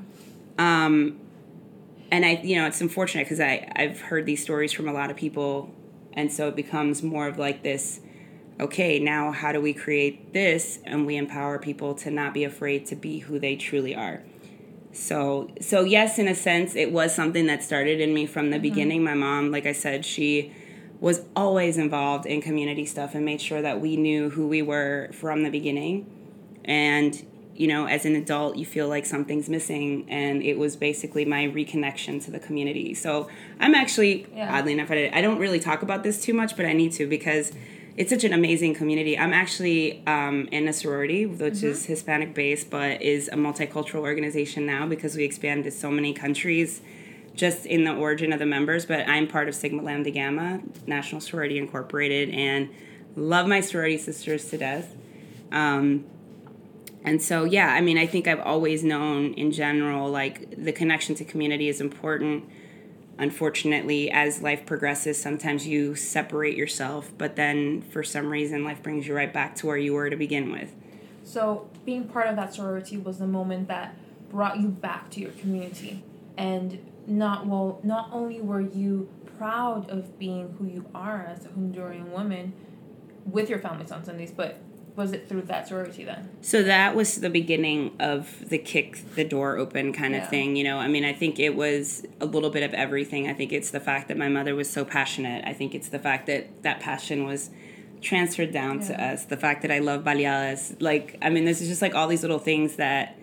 Um, 0.57 1.19
and 2.11 2.25
I, 2.25 2.41
you 2.43 2.55
know, 2.55 2.67
it's 2.67 2.81
unfortunate 2.81 3.25
because 3.25 3.39
I 3.39 3.71
I've 3.75 4.01
heard 4.01 4.25
these 4.25 4.41
stories 4.41 4.71
from 4.71 4.87
a 4.87 4.93
lot 4.93 5.09
of 5.09 5.17
people, 5.17 5.73
and 6.13 6.31
so 6.31 6.47
it 6.47 6.55
becomes 6.55 7.01
more 7.01 7.27
of 7.27 7.39
like 7.39 7.63
this 7.63 8.01
okay, 8.59 8.99
now 8.99 9.31
how 9.31 9.51
do 9.51 9.59
we 9.59 9.73
create 9.73 10.33
this 10.33 10.79
and 10.85 11.05
we 11.05 11.15
empower 11.17 11.59
people 11.59 11.93
to 11.95 12.11
not 12.11 12.33
be 12.33 12.43
afraid 12.43 12.85
to 12.87 12.95
be 12.95 13.19
who 13.19 13.39
they 13.39 13.55
truly 13.55 13.95
are. 13.95 14.21
So 14.91 15.49
so 15.59 15.83
yes, 15.83 16.19
in 16.19 16.27
a 16.27 16.35
sense 16.35 16.75
it 16.75 16.91
was 16.91 17.13
something 17.15 17.47
that 17.47 17.63
started 17.63 17.99
in 17.99 18.13
me 18.13 18.25
from 18.25 18.51
the 18.51 18.57
mm-hmm. 18.57 18.63
beginning. 18.63 19.03
My 19.03 19.15
mom, 19.15 19.51
like 19.51 19.65
I 19.65 19.73
said, 19.73 20.05
she 20.05 20.53
was 20.99 21.23
always 21.35 21.77
involved 21.77 22.25
in 22.25 22.41
community 22.41 22.85
stuff 22.85 23.15
and 23.15 23.25
made 23.25 23.41
sure 23.41 23.61
that 23.61 23.81
we 23.81 23.97
knew 23.97 24.29
who 24.29 24.47
we 24.47 24.61
were 24.61 25.09
from 25.11 25.43
the 25.43 25.49
beginning. 25.49 26.09
And 26.63 27.25
you 27.55 27.67
know, 27.67 27.85
as 27.85 28.05
an 28.05 28.15
adult, 28.15 28.57
you 28.57 28.65
feel 28.65 28.87
like 28.87 29.05
something's 29.05 29.47
missing, 29.47 30.05
and 30.09 30.41
it 30.41 30.57
was 30.57 30.75
basically 30.75 31.23
my 31.23 31.43
reconnection 31.43 32.23
to 32.25 32.31
the 32.31 32.39
community. 32.39 32.93
So 32.93 33.29
I'm 33.59 33.75
actually, 33.75 34.25
yeah. 34.33 34.57
oddly 34.57 34.73
enough, 34.73 34.89
I 34.89 35.21
don't 35.21 35.37
really 35.37 35.59
talk 35.59 35.83
about 35.83 36.03
this 36.03 36.19
too 36.19 36.33
much, 36.33 36.55
but 36.57 36.65
I 36.65 36.73
need 36.73 36.93
to 36.93 37.05
because 37.05 37.51
it's 37.95 38.09
such 38.09 38.23
an 38.23 38.33
amazing 38.33 38.73
community. 38.73 39.17
I'm 39.17 39.33
actually 39.33 40.05
um, 40.07 40.47
in 40.51 40.67
a 40.67 40.73
sorority, 40.73 41.25
which 41.25 41.55
mm-hmm. 41.55 41.67
is 41.67 41.85
Hispanic 41.85 42.33
based, 42.33 42.69
but 42.69 43.01
is 43.01 43.27
a 43.27 43.35
multicultural 43.35 44.01
organization 44.01 44.65
now 44.65 44.87
because 44.87 45.15
we 45.15 45.23
expanded 45.23 45.65
to 45.65 45.71
so 45.71 45.91
many 45.91 46.13
countries 46.13 46.81
just 47.35 47.65
in 47.65 47.83
the 47.83 47.93
origin 47.93 48.33
of 48.33 48.39
the 48.39 48.45
members. 48.45 48.85
But 48.85 49.07
I'm 49.07 49.27
part 49.27 49.47
of 49.47 49.53
Sigma 49.53 49.83
Lambda 49.83 50.09
Gamma, 50.09 50.61
National 50.87 51.21
Sorority 51.21 51.59
Incorporated, 51.59 52.29
and 52.31 52.69
love 53.15 53.47
my 53.47 53.61
sorority 53.61 53.97
sisters 53.99 54.49
to 54.49 54.57
death. 54.57 54.95
Um, 55.51 56.05
and 57.03 57.21
so, 57.21 57.43
yeah, 57.43 57.67
I 57.67 57.81
mean, 57.81 57.97
I 57.97 58.07
think 58.07 58.27
I've 58.27 58.39
always 58.39 58.83
known 58.83 59.33
in 59.33 59.51
general, 59.51 60.09
like 60.09 60.55
the 60.63 60.71
connection 60.71 61.13
to 61.15 61.25
community 61.25 61.67
is 61.67 61.81
important 61.81 62.45
unfortunately, 63.17 64.11
as 64.11 64.41
life 64.41 64.65
progresses, 64.65 65.21
sometimes 65.21 65.67
you 65.67 65.95
separate 65.95 66.57
yourself, 66.57 67.11
but 67.17 67.35
then 67.35 67.81
for 67.81 68.03
some 68.03 68.27
reason, 68.27 68.63
life 68.63 68.81
brings 68.81 69.07
you 69.07 69.15
right 69.15 69.31
back 69.31 69.55
to 69.55 69.67
where 69.67 69.77
you 69.77 69.93
were 69.93 70.09
to 70.09 70.15
begin 70.15 70.51
with. 70.51 70.73
So, 71.23 71.69
being 71.85 72.07
part 72.07 72.27
of 72.27 72.35
that 72.35 72.53
sorority 72.53 72.97
was 72.97 73.19
the 73.19 73.27
moment 73.27 73.67
that 73.67 73.95
brought 74.29 74.59
you 74.59 74.67
back 74.67 75.09
to 75.11 75.19
your 75.19 75.31
community. 75.31 76.03
And 76.37 76.79
not 77.05 77.45
well, 77.45 77.79
not 77.83 78.09
only 78.11 78.41
were 78.41 78.61
you 78.61 79.09
proud 79.37 79.89
of 79.89 80.17
being 80.17 80.55
who 80.57 80.65
you 80.65 80.85
are 80.95 81.25
as 81.29 81.45
a 81.45 81.49
Honduran 81.49 82.09
woman 82.09 82.53
with 83.25 83.49
your 83.49 83.59
families 83.59 83.91
on 83.91 84.03
Sundays, 84.03 84.31
but 84.31 84.57
was 84.95 85.11
it 85.11 85.27
through 85.27 85.41
that 85.43 85.67
sorority 85.67 86.03
then? 86.03 86.29
So 86.41 86.61
that 86.63 86.95
was 86.95 87.19
the 87.21 87.29
beginning 87.29 87.95
of 87.99 88.49
the 88.49 88.57
kick 88.57 89.15
the 89.15 89.23
door 89.23 89.57
open 89.57 89.91
kind 89.91 90.15
of 90.15 90.29
thing. 90.29 90.55
You 90.55 90.63
know, 90.63 90.77
I 90.77 90.87
mean, 90.87 91.03
I 91.03 91.13
think 91.13 91.39
it 91.39 91.55
was 91.55 92.05
a 92.21 92.25
little 92.25 92.49
bit 92.49 92.63
of 92.63 92.73
everything. 92.73 93.27
I 93.27 93.33
think 93.33 93.51
it's 93.51 93.71
the 93.71 93.79
fact 93.79 94.07
that 94.09 94.17
my 94.17 94.29
mother 94.29 94.55
was 94.55 94.69
so 94.69 94.85
passionate. 94.85 95.43
I 95.47 95.53
think 95.53 95.73
it's 95.73 95.89
the 95.89 95.99
fact 95.99 96.27
that 96.27 96.61
that 96.63 96.79
passion 96.79 97.25
was 97.25 97.49
transferred 98.01 98.51
down 98.51 98.81
yeah. 98.81 98.87
to 98.87 99.03
us. 99.03 99.25
The 99.25 99.37
fact 99.37 99.63
that 99.63 99.71
I 99.71 99.79
love 99.79 100.03
baleadas. 100.03 100.79
Like, 100.79 101.17
I 101.21 101.29
mean, 101.29 101.45
this 101.45 101.61
is 101.61 101.69
just 101.69 101.81
like 101.81 101.95
all 101.95 102.07
these 102.07 102.21
little 102.21 102.39
things 102.39 102.75
that 102.75 103.17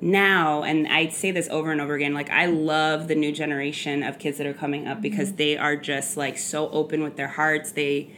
now, 0.00 0.64
and 0.64 0.88
I 0.88 1.08
say 1.08 1.30
this 1.30 1.48
over 1.48 1.70
and 1.70 1.80
over 1.80 1.94
again, 1.94 2.12
like 2.12 2.30
I 2.30 2.46
love 2.46 3.06
the 3.06 3.14
new 3.14 3.30
generation 3.30 4.02
of 4.02 4.18
kids 4.18 4.38
that 4.38 4.46
are 4.46 4.54
coming 4.54 4.88
up 4.88 4.94
mm-hmm. 4.94 5.02
because 5.02 5.34
they 5.34 5.56
are 5.56 5.76
just 5.76 6.16
like 6.16 6.38
so 6.38 6.68
open 6.70 7.02
with 7.02 7.16
their 7.16 7.28
hearts. 7.28 7.72
They 7.72 8.10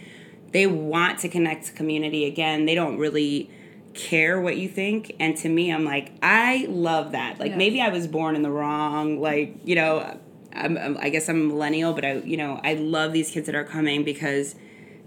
they 0.52 0.66
want 0.66 1.18
to 1.20 1.28
connect 1.28 1.66
to 1.66 1.72
community 1.72 2.24
again. 2.24 2.64
They 2.66 2.74
don't 2.74 2.98
really 2.98 3.50
care 3.94 4.40
what 4.40 4.56
you 4.56 4.68
think. 4.68 5.14
And 5.18 5.36
to 5.38 5.48
me 5.48 5.72
i'm 5.72 5.84
like 5.84 6.12
i 6.22 6.66
love 6.68 7.12
that. 7.12 7.38
Like 7.40 7.52
Yeah. 7.52 7.56
maybe 7.56 7.80
i 7.80 7.88
was 7.88 8.06
born 8.06 8.36
in 8.36 8.42
the 8.42 8.50
wrong 8.50 9.20
like 9.20 9.56
you 9.64 9.74
know 9.74 10.18
I'm, 10.52 10.76
I'm- 10.78 10.96
i 11.00 11.08
guess 11.08 11.28
i'm 11.28 11.40
a 11.40 11.44
millennial 11.44 11.92
but 11.94 12.04
i 12.04 12.14
you 12.18 12.36
know 12.36 12.60
i 12.62 12.74
love 12.74 13.12
these 13.12 13.30
kids 13.30 13.46
that 13.46 13.54
are 13.54 13.64
coming 13.64 14.04
because 14.04 14.54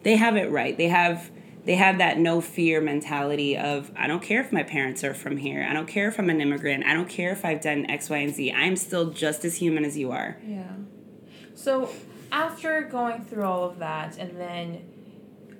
they 0.03 0.15
have 0.15 0.35
it 0.37 0.49
right. 0.49 0.77
They 0.77 0.87
have 0.87 1.29
they 1.65 1.75
have 1.75 1.97
that 1.99 2.17
no 2.17 2.39
fear 2.41 2.81
mentality 2.81 3.55
of 3.57 3.91
i 3.95 4.07
don't 4.07 4.23
care 4.23 4.41
if 4.41 4.51
my 4.51 4.63
parents 4.63 5.03
are 5.03 5.13
from 5.13 5.37
here. 5.37 5.63
I 5.69 5.73
don't 5.73 5.87
care 5.87 6.07
if 6.07 6.17
i'm 6.17 6.29
an 6.31 6.41
immigrant. 6.41 6.83
I 6.85 6.93
don't 6.95 7.09
care 7.09 7.31
if 7.31 7.45
i've 7.45 7.61
done 7.61 7.85
x 7.91 8.09
y 8.09 8.17
and 8.17 8.33
z. 8.33 8.51
I'm 8.51 8.75
still 8.75 9.11
just 9.11 9.45
as 9.45 9.55
human 9.57 9.85
as 9.85 9.97
you 9.99 10.11
are. 10.11 10.37
Yeah. 10.47 10.63
So 11.53 11.89
after 12.31 12.81
going 12.83 13.23
through 13.25 13.43
all 13.43 13.65
of 13.65 13.77
that 13.79 14.17
and 14.17 14.35
then 14.39 14.81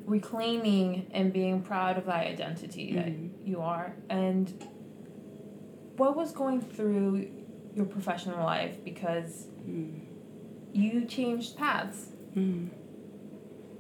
reclaiming 0.06 1.08
and 1.12 1.32
being 1.32 1.62
proud 1.62 1.98
of 1.98 2.06
that 2.06 2.28
identity 2.28 2.94
that 2.94 3.08
mm-hmm. 3.08 3.48
you 3.48 3.62
are. 3.62 3.96
And 4.10 4.52
what 5.98 6.16
was 6.16 6.32
going 6.32 6.62
through 6.62 7.30
your 7.76 7.86
professional 7.86 8.44
life 8.44 8.84
because 8.84 9.48
mm-hmm. 9.68 10.00
you 10.74 11.06
changed 11.06 11.58
paths? 11.58 12.10
Mm-hmm. 12.36 12.68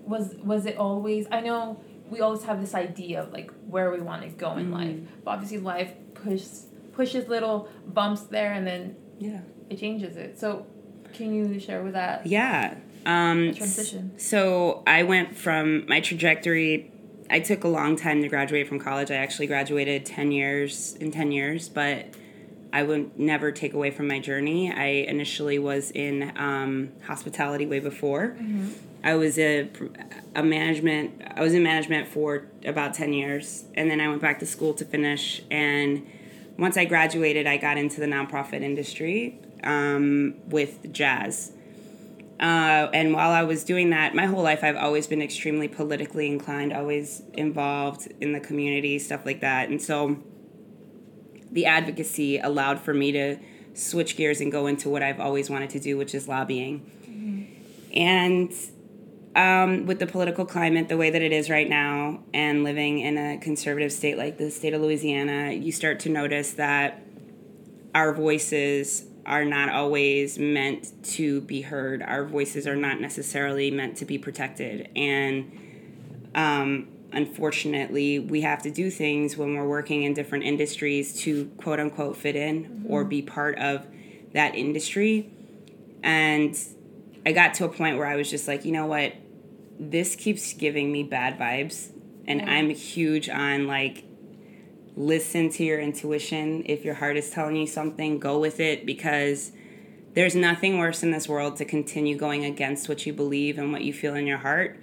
Was 0.10 0.34
was 0.44 0.66
it 0.66 0.78
always 0.78 1.28
i 1.30 1.40
know 1.40 1.80
we 2.10 2.22
always 2.22 2.44
have 2.44 2.60
this 2.60 2.74
idea 2.74 3.22
of 3.22 3.32
like 3.32 3.52
where 3.68 3.92
we 3.92 4.00
want 4.00 4.24
to 4.24 4.30
go 4.30 4.58
in 4.58 4.72
life 4.72 4.98
but 5.24 5.30
obviously 5.30 5.60
life 5.60 5.94
pushes 6.16 6.66
pushes 7.00 7.30
little 7.30 7.70
bumps 7.88 8.24
there 8.24 8.52
and 8.52 8.68
then 8.68 8.94
yeah. 9.20 9.40
it 9.70 9.80
changes 9.80 10.18
it. 10.18 10.38
So, 10.38 10.68
can 11.14 11.34
you 11.34 11.58
share 11.58 11.82
with 11.82 11.94
that? 11.94 12.26
Yeah. 12.26 12.76
Um, 13.06 13.54
transition? 13.54 14.18
So 14.18 14.84
I 14.86 15.04
went 15.04 15.36
from 15.36 15.88
my 15.88 16.02
trajectory. 16.02 16.92
I 17.30 17.40
took 17.40 17.64
a 17.64 17.68
long 17.68 17.96
time 17.96 18.22
to 18.22 18.28
graduate 18.28 18.68
from 18.68 18.80
college. 18.80 19.12
I 19.12 19.16
actually 19.16 19.48
graduated 19.48 20.06
ten 20.06 20.32
years 20.32 20.96
in 20.96 21.12
ten 21.12 21.32
years, 21.32 21.70
but 21.70 22.08
I 22.72 22.84
would 22.84 23.18
never 23.18 23.52
take 23.52 23.74
away 23.74 23.92
from 23.92 24.08
my 24.08 24.20
journey. 24.20 24.72
I 24.72 24.86
initially 25.08 25.58
was 25.60 25.92
in 25.92 26.32
um, 26.38 26.90
hospitality 27.04 27.66
way 27.66 27.80
before. 27.80 28.36
I 29.04 29.16
was 29.16 29.40
a, 29.40 29.70
a 30.36 30.44
management. 30.44 31.22
I 31.36 31.42
was 31.42 31.54
in 31.54 31.64
management 31.64 32.08
for 32.08 32.46
about 32.66 32.94
ten 32.94 33.14
years, 33.14 33.64
and 33.76 33.90
then 33.90 34.02
I 34.02 34.08
went 34.08 34.22
back 34.22 34.40
to 34.40 34.46
school 34.46 34.74
to 34.76 34.86
finish. 34.86 35.42
And 35.50 36.06
once 36.58 36.78
I 36.78 36.86
graduated, 36.86 37.48
I 37.48 37.58
got 37.58 37.78
into 37.78 38.00
the 38.02 38.08
nonprofit 38.08 38.62
industry 38.62 39.40
um, 39.64 40.36
with 40.48 40.92
jazz. 40.92 41.54
Uh, 42.39 42.88
and 42.93 43.13
while 43.13 43.32
I 43.32 43.43
was 43.43 43.63
doing 43.65 43.89
that, 43.89 44.15
my 44.15 44.25
whole 44.25 44.41
life 44.41 44.63
I've 44.63 44.78
always 44.78 45.08
been 45.08 45.21
extremely 45.21 45.67
politically 45.67 46.28
inclined, 46.28 46.71
always 46.71 47.21
involved 47.34 48.08
in 48.21 48.32
the 48.32 48.39
community, 48.39 48.97
stuff 48.97 49.25
like 49.25 49.41
that. 49.41 49.69
And 49.69 49.82
so 49.82 50.17
the 51.52 51.65
advocacy 51.65 52.38
allowed 52.39 52.80
for 52.80 52.93
me 52.93 53.12
to 53.12 53.38
switch 53.73 54.15
gears 54.15 54.39
and 54.39 54.52
go 54.52 54.67
into 54.67 54.89
what 54.89 55.04
I've 55.04 55.19
always 55.19 55.49
wanted 55.49 55.69
to 55.71 55.80
do, 55.80 55.97
which 55.97 56.15
is 56.15 56.28
lobbying. 56.28 56.89
And 57.93 58.54
um, 59.36 59.86
with 59.86 59.99
the 59.99 60.08
political 60.08 60.45
climate 60.45 60.89
the 60.89 60.97
way 60.97 61.10
that 61.10 61.21
it 61.21 61.32
is 61.32 61.49
right 61.49 61.67
now, 61.67 62.23
and 62.34 62.63
living 62.63 62.99
in 62.99 63.17
a 63.17 63.38
conservative 63.39 63.91
state 63.91 64.17
like 64.17 64.38
the 64.38 64.49
state 64.52 64.73
of 64.73 64.82
Louisiana, 64.82 65.52
you 65.52 65.71
start 65.71 65.99
to 66.02 66.10
notice 66.10 66.54
that 66.54 67.02
our 67.93 68.13
voices 68.13 69.06
are 69.30 69.46
not 69.46 69.70
always 69.70 70.39
meant 70.39 70.92
to 71.04 71.42
be 71.42 71.62
heard. 71.62 72.02
Our 72.02 72.26
voices 72.26 72.65
are 72.65 72.76
not 72.76 73.00
necessarily 73.00 73.70
meant 73.70 73.96
to 73.98 74.06
be 74.06 74.18
protected. 74.18 74.89
And 74.96 76.32
um, 76.34 76.88
unfortunately, 77.12 78.18
we 78.18 78.42
have 78.42 78.63
to 78.63 78.72
do 78.72 78.89
things 78.89 79.38
when 79.38 79.56
we're 79.56 79.68
working 79.68 80.02
in 80.02 80.15
different 80.15 80.46
industries 80.46 81.22
to 81.22 81.46
quote 81.58 81.80
unquote 81.80 82.18
fit 82.18 82.36
in 82.36 82.84
or 82.89 83.06
be 83.06 83.22
part 83.22 83.60
of 83.60 83.86
that 84.34 84.56
industry. 84.56 85.32
And 86.02 86.58
I 87.24 87.32
got 87.32 87.54
to 87.56 87.65
a 87.65 87.70
point 87.70 87.98
where 87.98 88.08
I 88.08 88.15
was 88.15 88.32
just 88.32 88.48
like, 88.48 88.65
you 88.65 88.72
know 88.72 88.88
what? 88.88 89.13
This 89.80 90.15
keeps 90.15 90.54
giving 90.54 90.92
me 90.92 91.04
bad 91.04 91.38
vibes. 91.38 91.92
And 92.26 92.42
Yeah. 92.42 92.52
I'm 92.52 92.72
huge 92.72 93.30
on 93.30 93.68
like, 93.68 94.06
listen 95.10 95.50
to 95.50 95.64
your 95.64 95.80
intuition. 95.80 96.62
If 96.66 96.84
your 96.84 96.94
heart 96.96 97.16
is 97.18 97.30
telling 97.32 97.56
you 97.56 97.66
something, 97.66 98.20
go 98.20 98.38
with 98.38 98.60
it 98.60 98.86
because 98.86 99.54
there's 100.14 100.36
nothing 100.36 100.78
worse 100.78 101.02
in 101.04 101.12
this 101.12 101.28
world 101.30 101.56
to 101.58 101.66
continue 101.66 102.18
going 102.18 102.44
against 102.44 102.90
what 102.90 103.06
you 103.06 103.14
believe 103.14 103.58
and 103.58 103.72
what 103.72 103.82
you 103.84 103.94
feel 103.94 104.14
in 104.16 104.28
your 104.28 104.40
heart, 104.40 104.78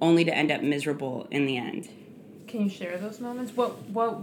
only 0.00 0.24
to 0.24 0.34
end 0.34 0.50
up 0.50 0.62
miserable 0.62 1.28
in 1.30 1.44
the 1.44 1.58
end. 1.58 1.90
Can 2.48 2.62
you 2.62 2.70
share 2.70 2.96
those 2.96 3.20
moments? 3.20 3.52
What 3.54 3.78
what 3.90 4.20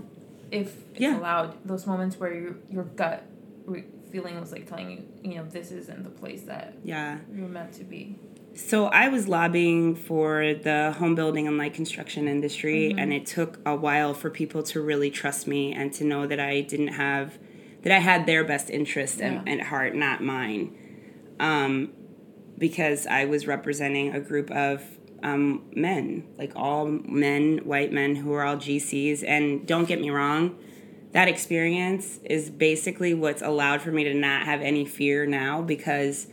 if 0.51 0.75
it's 0.91 0.99
Yeah. 1.01 1.19
allowed? 1.19 1.55
Those 1.63 1.85
moments 1.85 2.19
where 2.19 2.33
your 2.33 2.55
your 2.71 2.83
gut 2.85 3.23
re- 3.65 3.83
feeling 4.11 4.39
was 4.41 4.51
like 4.51 4.67
telling 4.67 4.89
you, 4.89 5.03
you 5.29 5.35
know, 5.37 5.45
this 5.45 5.71
isn't 5.71 6.03
the 6.03 6.09
place 6.09 6.41
that 6.43 6.73
Yeah. 6.83 7.19
you're 7.35 7.47
meant 7.47 7.73
to 7.73 7.83
be. 7.83 8.15
So 8.53 8.85
I 8.85 9.07
was 9.07 9.27
lobbying 9.27 9.95
for 9.95 10.53
the 10.53 10.93
home 10.97 11.15
building 11.15 11.47
and 11.47 11.57
light 11.57 11.73
construction 11.73 12.27
industry, 12.27 12.93
and 12.97 13.13
it 13.13 13.25
took 13.25 13.59
a 13.65 13.75
while 13.75 14.13
for 14.13 14.29
people 14.29 14.63
to 14.63 14.81
really 14.81 15.09
trust 15.09 15.47
me 15.47 15.71
and 15.73 15.93
to 15.93 16.03
know 16.03 16.27
that 16.27 16.39
I 16.39 16.61
didn't 16.61 16.89
have, 16.89 17.37
that 17.83 17.93
I 17.93 17.99
had 17.99 18.25
their 18.25 18.43
best 18.43 18.69
interest 18.69 19.21
at- 19.21 19.47
Yeah. 19.47 19.53
at 19.53 19.61
heart, 19.67 19.95
not 19.95 20.21
mine, 20.23 20.71
um, 21.39 21.91
because 22.57 23.07
I 23.07 23.25
was 23.25 23.47
representing 23.47 24.13
a 24.13 24.19
group 24.19 24.51
of 24.51 24.83
um, 25.21 25.63
men, 25.75 26.23
like 26.37 26.53
all 26.55 26.85
men, 26.85 27.59
white 27.65 27.91
men 27.91 28.15
who 28.15 28.31
are 28.31 28.43
all 28.45 28.55
GCs. 28.55 29.21
And 29.21 29.67
don't 29.67 29.85
get 29.85 29.99
me 29.99 30.09
wrong, 30.09 30.55
that 31.11 31.27
experience 31.27 32.21
is 32.23 32.49
basically 32.49 33.13
what's 33.13 33.41
allowed 33.41 33.81
for 33.81 33.91
me 33.91 34.05
to 34.05 34.13
not 34.13 34.43
have 34.43 34.61
any 34.61 34.85
fear 34.85 35.25
now 35.25 35.61
because 35.61 36.27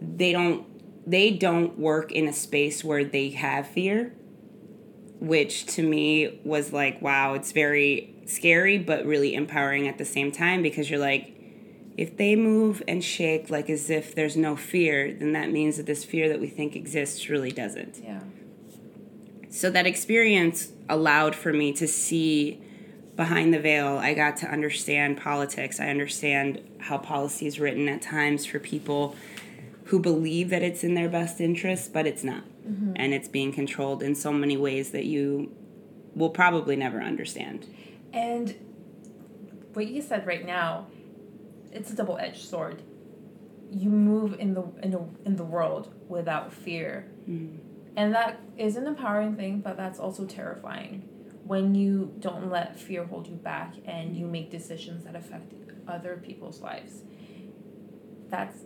they 0.00 0.32
don't 0.32 0.66
they 1.06 1.30
don't 1.30 1.78
work 1.78 2.12
in 2.12 2.28
a 2.28 2.32
space 2.32 2.84
where 2.84 3.04
they 3.04 3.30
have 3.30 3.66
fear 3.66 4.12
which 5.20 5.66
to 5.66 5.82
me 5.82 6.40
was 6.44 6.72
like 6.72 7.00
wow 7.02 7.34
it's 7.34 7.52
very 7.52 8.14
scary 8.26 8.78
but 8.78 9.04
really 9.04 9.34
empowering 9.34 9.86
at 9.88 9.98
the 9.98 10.04
same 10.04 10.30
time 10.32 10.62
because 10.62 10.90
you're 10.90 10.98
like 11.00 11.34
if 11.96 12.16
they 12.16 12.34
move 12.34 12.82
and 12.88 13.04
shake 13.04 13.50
like 13.50 13.68
as 13.68 13.90
if 13.90 14.14
there's 14.14 14.36
no 14.36 14.56
fear 14.56 15.12
then 15.12 15.32
that 15.32 15.50
means 15.50 15.76
that 15.76 15.86
this 15.86 16.04
fear 16.04 16.28
that 16.28 16.40
we 16.40 16.46
think 16.48 16.74
exists 16.74 17.28
really 17.28 17.50
doesn't 17.50 18.00
Yeah. 18.02 18.20
so 19.50 19.70
that 19.70 19.86
experience 19.86 20.72
allowed 20.88 21.34
for 21.34 21.52
me 21.52 21.72
to 21.74 21.86
see 21.86 22.60
behind 23.14 23.52
the 23.52 23.60
veil. 23.60 23.98
I 23.98 24.14
got 24.14 24.38
to 24.38 24.46
understand 24.46 25.18
politics. 25.18 25.78
I 25.78 25.88
understand 25.88 26.62
how 26.78 26.96
policy 26.96 27.46
is 27.46 27.60
written 27.60 27.86
at 27.88 28.00
times 28.00 28.46
for 28.46 28.58
people 28.58 29.14
who 29.86 29.98
believe 29.98 30.50
that 30.50 30.62
it's 30.62 30.84
in 30.84 30.94
their 30.94 31.08
best 31.08 31.40
interest, 31.40 31.92
but 31.92 32.06
it's 32.06 32.22
not. 32.22 32.44
Mm-hmm. 32.66 32.92
And 32.96 33.12
it's 33.12 33.28
being 33.28 33.52
controlled 33.52 34.02
in 34.02 34.14
so 34.14 34.32
many 34.32 34.56
ways 34.56 34.90
that 34.90 35.04
you 35.04 35.52
will 36.14 36.30
probably 36.30 36.76
never 36.76 37.00
understand. 37.00 37.66
And 38.12 38.54
what 39.72 39.86
you 39.86 40.02
said 40.02 40.26
right 40.26 40.44
now, 40.44 40.86
it's 41.72 41.90
a 41.90 41.96
double 41.96 42.18
edged 42.18 42.44
sword. 42.44 42.82
You 43.70 43.88
move 43.88 44.38
in 44.38 44.54
the 44.54 44.64
in 44.82 44.90
the 44.90 45.02
in 45.24 45.36
the 45.36 45.44
world 45.44 45.92
without 46.08 46.52
fear. 46.52 47.10
Mm-hmm. 47.28 47.56
And 47.96 48.14
that 48.14 48.40
is 48.56 48.76
an 48.76 48.86
empowering 48.86 49.36
thing, 49.36 49.60
but 49.60 49.76
that's 49.76 49.98
also 49.98 50.24
terrifying 50.24 51.08
when 51.44 51.74
you 51.74 52.14
don't 52.20 52.50
let 52.50 52.78
fear 52.78 53.04
hold 53.04 53.26
you 53.26 53.34
back 53.34 53.74
and 53.84 54.16
you 54.16 54.26
make 54.26 54.50
decisions 54.50 55.04
that 55.04 55.16
affect 55.16 55.52
other 55.88 56.16
people's 56.24 56.60
lives. 56.60 57.02
That's 58.28 58.58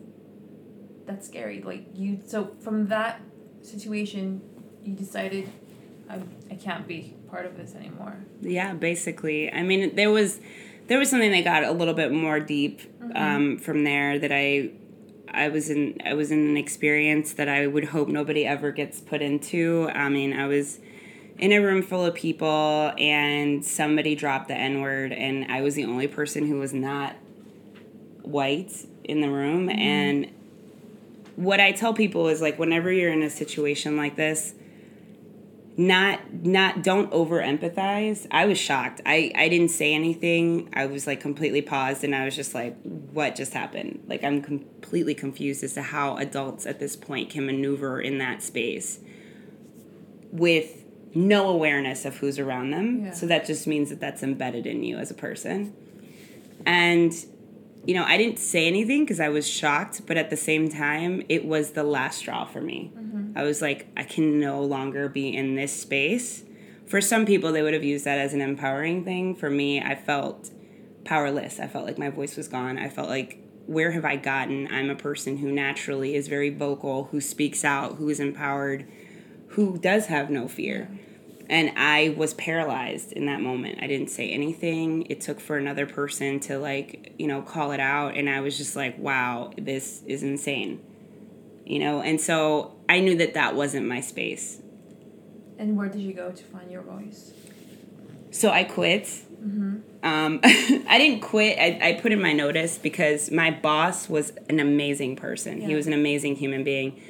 that's 1.07 1.27
scary. 1.27 1.63
Like 1.63 1.87
you 1.95 2.21
so 2.27 2.53
from 2.61 2.89
that 2.89 3.21
situation 3.63 4.41
you 4.85 4.95
decided 4.95 5.51
I 6.09 6.21
I 6.51 6.55
can't 6.55 6.87
be 6.87 7.15
part 7.29 7.47
of 7.47 7.57
this 7.57 7.75
anymore. 7.75 8.17
Yeah, 8.41 8.75
basically. 8.75 9.53
I 9.53 9.63
mean, 9.63 9.95
there 9.95 10.11
was 10.11 10.41
there 10.87 10.99
was 10.99 11.11
something 11.11 11.33
that 11.33 11.45
got 11.45 11.65
a 11.65 11.73
little 11.73 11.95
bit 11.95 12.13
more 12.13 12.39
deep 12.39 12.81
um, 13.15 13.59
from 13.59 13.85
there 13.85 14.19
that 14.19 14.33
I 14.33 14.71
I 15.29 15.49
was 15.49 15.71
in 15.71 16.01
I 16.05 16.15
was 16.15 16.31
in 16.31 16.39
an 16.39 16.57
experience 16.57 17.33
that 17.35 17.49
I 17.49 17.67
would 17.67 17.87
hope 17.87 18.09
nobody 18.09 18.47
ever 18.47 18.71
gets 18.71 19.01
put 19.01 19.23
into. 19.23 19.91
I 19.93 20.09
mean, 20.09 20.33
I 20.33 20.47
was 20.47 20.79
in 21.39 21.53
a 21.53 21.59
room 21.59 21.83
full 21.83 22.05
of 22.05 22.15
people 22.15 22.93
and 22.99 23.65
somebody 23.65 24.15
dropped 24.15 24.49
the 24.49 24.55
N 24.55 24.81
word 24.81 25.13
and 25.13 25.51
I 25.51 25.61
was 25.61 25.75
the 25.75 25.85
only 25.85 26.07
person 26.07 26.47
who 26.47 26.59
was 26.59 26.73
not 26.73 27.15
white 28.23 28.73
in 29.05 29.21
the 29.21 29.29
room 29.29 29.69
and 29.69 30.31
what 31.37 31.61
I 31.61 31.73
tell 31.73 31.95
people 31.95 32.29
is 32.29 32.41
like 32.41 32.59
whenever 32.59 32.93
you're 32.93 33.13
in 33.13 33.23
a 33.23 33.31
situation 33.31 33.97
like 33.97 34.17
this, 34.17 34.55
not 35.79 36.33
not 36.33 36.83
don't 36.83 37.13
over 37.13 37.39
empathize 37.39 38.27
i 38.31 38.47
was 38.47 38.57
shocked 38.57 39.03
i 39.05 39.31
i 39.35 39.47
didn't 39.47 39.69
say 39.69 39.93
anything 39.93 40.71
i 40.73 40.87
was 40.87 41.07
like 41.07 41.21
completely 41.21 41.61
paused 41.61 42.03
and 42.03 42.15
i 42.15 42.25
was 42.25 42.35
just 42.35 42.55
like 42.55 42.75
what 43.13 43.35
just 43.35 43.53
happened 43.53 44.03
like 44.07 44.25
i'm 44.25 44.41
completely 44.41 45.15
confused 45.15 45.63
as 45.63 45.75
to 45.75 45.83
how 45.83 46.17
adults 46.17 46.65
at 46.65 46.81
this 46.81 46.97
point 46.97 47.29
can 47.29 47.45
maneuver 47.45 48.01
in 48.01 48.17
that 48.17 48.43
space 48.43 49.01
with 50.33 50.85
no 51.17 51.49
awareness 51.49 52.05
of 52.05 52.19
who's 52.19 52.39
around 52.39 52.71
them. 52.71 53.07
Yeah. 53.07 53.13
So 53.13 53.27
that 53.27 53.47
just 53.47 53.67
means 53.67 53.89
that 53.89 54.01
that's 54.01 54.23
embedded 54.23 54.67
in 54.67 54.85
you 54.85 54.99
as 54.99 55.11
a 55.11 55.15
person. 55.15 55.75
And 56.67 57.13
you 57.87 57.95
know, 57.95 58.05
I 58.05 58.17
didn't 58.17 58.39
say 58.39 58.67
anything 58.67 59.05
because 59.05 59.21
I 59.21 59.29
was 59.29 59.49
shocked, 59.49 60.03
but 60.07 60.17
at 60.17 60.29
the 60.29 60.37
same 60.37 60.69
time, 60.69 61.23
it 61.29 61.45
was 61.45 61.71
the 61.71 61.85
last 61.85 62.19
straw 62.19 62.45
for 62.45 62.61
me. 62.61 62.93
Mm-hmm. 62.97 63.39
I 63.39 63.45
was 63.45 63.63
like, 63.63 63.87
I 63.97 64.03
can 64.03 64.41
no 64.41 64.63
longer 64.63 65.09
be 65.09 65.35
in 65.35 65.55
this 65.55 65.73
space. 65.73 66.43
For 66.87 67.01
some 67.01 67.25
people, 67.27 67.53
they 67.53 67.63
would 67.63 67.75
have 67.75 67.85
used 67.85 68.05
that 68.05 68.19
as 68.19 68.35
an 68.35 68.41
empowering 68.41 69.05
thing. 69.05 69.37
For 69.37 69.49
me, 69.49 69.81
I 69.81 69.95
felt 69.95 70.51
powerless. 71.05 71.61
I 71.61 71.69
felt 71.69 71.85
like 71.85 71.99
my 71.99 72.11
voice 72.11 72.37
was 72.37 72.49
gone. 72.49 72.77
I 72.77 72.89
felt 72.89 73.09
like, 73.09 73.39
where 73.67 73.93
have 73.93 74.05
I 74.05 74.17
gotten? 74.17 74.67
I'm 74.69 74.91
a 74.91 74.97
person 74.97 75.39
who 75.39 75.53
naturally 75.53 76.17
is 76.17 76.27
very 76.27 76.51
vocal, 76.51 77.05
who 77.05 77.21
speaks 77.21 77.65
out, 77.65 77.97
who 77.97 78.09
is 78.09 78.19
empowered, 78.19 78.87
who 79.51 79.79
does 79.79 80.07
have 80.07 80.29
no 80.29 80.49
fear. 80.49 80.89
And 81.49 81.73
I 81.77 82.15
was 82.17 82.35
paralyzed 82.35 83.13
in 83.13 83.27
that 83.27 83.41
moment. 83.41 83.79
I 83.81 83.87
didn't 83.87 84.09
say 84.09 84.31
anything. 84.31 85.07
It 85.09 85.21
took 85.21 85.41
for 85.41 85.57
another 85.57 85.87
person 85.87 86.41
to, 86.41 86.59
like, 86.59 87.15
you 87.19 87.27
know, 87.27 87.43
call 87.43 87.73
it 87.73 87.81
out. 87.81 88.17
And 88.17 88.29
I 88.29 88.41
was 88.41 88.57
just 88.57 88.75
like, 88.75 88.99
wow, 88.99 89.53
this 89.57 90.03
is 90.07 90.23
insane. 90.23 90.83
You 91.65 91.79
know, 91.79 92.01
and 92.01 92.21
so 92.21 92.77
I 92.89 93.01
knew 93.01 93.17
that 93.17 93.35
that 93.35 93.55
wasn't 93.55 93.87
my 93.87 94.01
space. 94.01 94.61
And 95.59 95.77
where 95.77 95.89
did 95.89 96.01
you 96.01 96.13
go 96.13 96.31
to 96.31 96.45
find 96.45 96.71
your 96.71 96.83
voice? 96.83 97.33
So 98.31 98.51
I 98.51 98.65
quit. 98.65 99.09
Um, 100.03 100.41
I 100.45 100.99
didn't 100.99 101.21
quit. 101.21 101.59
I, 101.59 101.89
I 101.89 101.93
put 102.01 102.13
in 102.13 102.21
my 102.21 102.33
notice 102.33 102.79
because 102.79 103.31
my 103.31 103.51
boss 103.51 104.09
was 104.09 104.33
an 104.49 104.61
amazing 104.61 105.17
person. 105.17 105.61
He 105.61 105.75
was 105.75 105.87
an 105.87 105.93
amazing 105.93 106.37
human 106.37 106.65
being. 106.65 107.01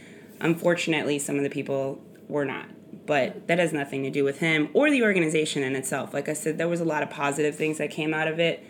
Unfortunately, 0.40 1.18
some 1.18 1.37
of 1.37 1.42
the 1.42 1.51
people 1.51 2.01
were 2.29 2.44
not. 2.44 2.66
But 3.07 3.47
that 3.47 3.59
has 3.59 3.73
nothing 3.73 4.03
to 4.03 4.11
do 4.11 4.25
with 4.25 4.40
him 4.40 4.69
or 4.75 4.90
the 4.90 5.05
organization 5.05 5.62
in 5.62 5.77
itself. 5.77 6.12
Like 6.12 6.29
I 6.29 6.33
said, 6.33 6.59
there 6.59 6.69
was 6.69 6.81
a 6.81 6.85
lot 6.85 7.05
of 7.05 7.11
positive 7.11 7.55
things 7.55 7.79
that 7.79 7.90
came 7.90 8.12
out 8.12 8.27
of 8.27 8.40
it, 8.40 8.64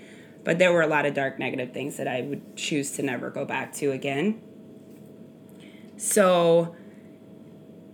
but 0.45 0.59
there 0.59 0.73
were 0.73 0.83
a 0.83 0.87
lot 0.87 1.07
of 1.07 1.15
dark 1.15 1.39
negative 1.39 1.73
things 1.73 1.97
that 1.97 2.07
I 2.07 2.21
would 2.21 2.57
choose 2.57 2.91
to 2.93 3.03
never 3.03 3.31
go 3.31 3.45
back 3.45 3.73
to 3.75 3.93
again. 3.93 4.41
So, 5.97 6.77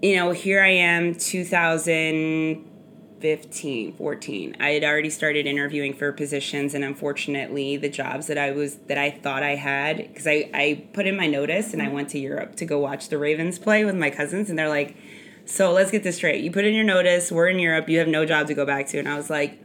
you 0.03 0.17
know, 0.17 0.33
here 0.33 0.61
I 0.61 0.71
am, 0.71 1.15
2015, 1.15 3.95
14. 3.95 4.57
I 4.59 4.71
had 4.71 4.83
already 4.83 5.11
started 5.11 5.47
interviewing 5.47 5.95
for 5.95 6.11
positions, 6.11 6.75
and 6.75 6.83
unfortunately, 6.83 7.77
the 7.77 7.89
jobs 7.89 8.27
that 8.27 8.37
I 8.37 8.51
was 8.51 8.79
that 8.89 8.99
I 8.99 9.11
thought 9.11 9.45
I 9.45 9.55
had, 9.55 9.99
because 9.99 10.27
I 10.27 10.51
I 10.53 10.89
put 10.93 11.07
in 11.07 11.17
my 11.17 11.29
notice 11.29 11.73
and 11.73 11.81
I 11.81 11.87
went 11.89 12.09
to 12.11 12.19
Europe 12.19 12.57
to 12.57 12.65
go 12.65 12.81
watch 12.81 13.09
the 13.09 13.19
Ravens 13.19 13.61
play 13.61 13.85
with 13.85 13.95
my 13.95 14.11
cousins, 14.11 14.51
and 14.51 14.59
they're 14.59 14.69
like, 14.69 14.97
"So 15.45 15.73
let's 15.73 15.91
get 15.91 16.03
this 16.03 16.17
straight. 16.17 16.43
You 16.43 16.51
put 16.51 16.65
in 16.65 16.75
your 16.75 16.85
notice. 16.85 17.33
We're 17.33 17.49
in 17.49 17.59
Europe. 17.59 17.89
You 17.89 17.99
have 17.99 18.09
no 18.09 18.25
job 18.25 18.47
to 18.49 18.55
go 18.55 18.65
back 18.65 18.87
to." 18.89 18.99
And 18.99 19.09
I 19.09 19.17
was 19.17 19.31
like. 19.31 19.59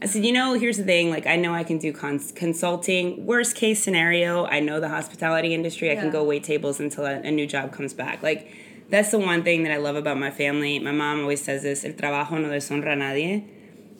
I 0.00 0.06
said, 0.06 0.24
you 0.24 0.30
know, 0.30 0.54
here's 0.54 0.76
the 0.76 0.84
thing. 0.84 1.10
Like, 1.10 1.26
I 1.26 1.34
know 1.34 1.52
I 1.52 1.64
can 1.64 1.78
do 1.78 1.92
cons- 1.92 2.30
consulting. 2.30 3.26
Worst 3.26 3.56
case 3.56 3.82
scenario, 3.82 4.44
I 4.46 4.60
know 4.60 4.78
the 4.78 4.88
hospitality 4.88 5.52
industry. 5.52 5.90
I 5.90 5.96
can 5.96 6.12
go 6.12 6.22
wait 6.22 6.44
tables 6.44 6.78
until 6.78 7.04
a, 7.04 7.14
a 7.14 7.32
new 7.32 7.48
job 7.48 7.72
comes 7.72 7.94
back. 7.94 8.22
Like, 8.22 8.48
that's 8.90 9.10
the 9.10 9.18
one 9.18 9.42
thing 9.42 9.64
that 9.64 9.72
I 9.72 9.76
love 9.78 9.96
about 9.96 10.16
my 10.16 10.30
family. 10.30 10.78
My 10.78 10.92
mom 10.92 11.22
always 11.22 11.42
says 11.42 11.62
this: 11.64 11.84
"El 11.84 11.94
trabajo 11.94 12.40
no 12.40 12.48
deshonra 12.48 12.92
a 12.92 12.96
nadie." 12.96 13.44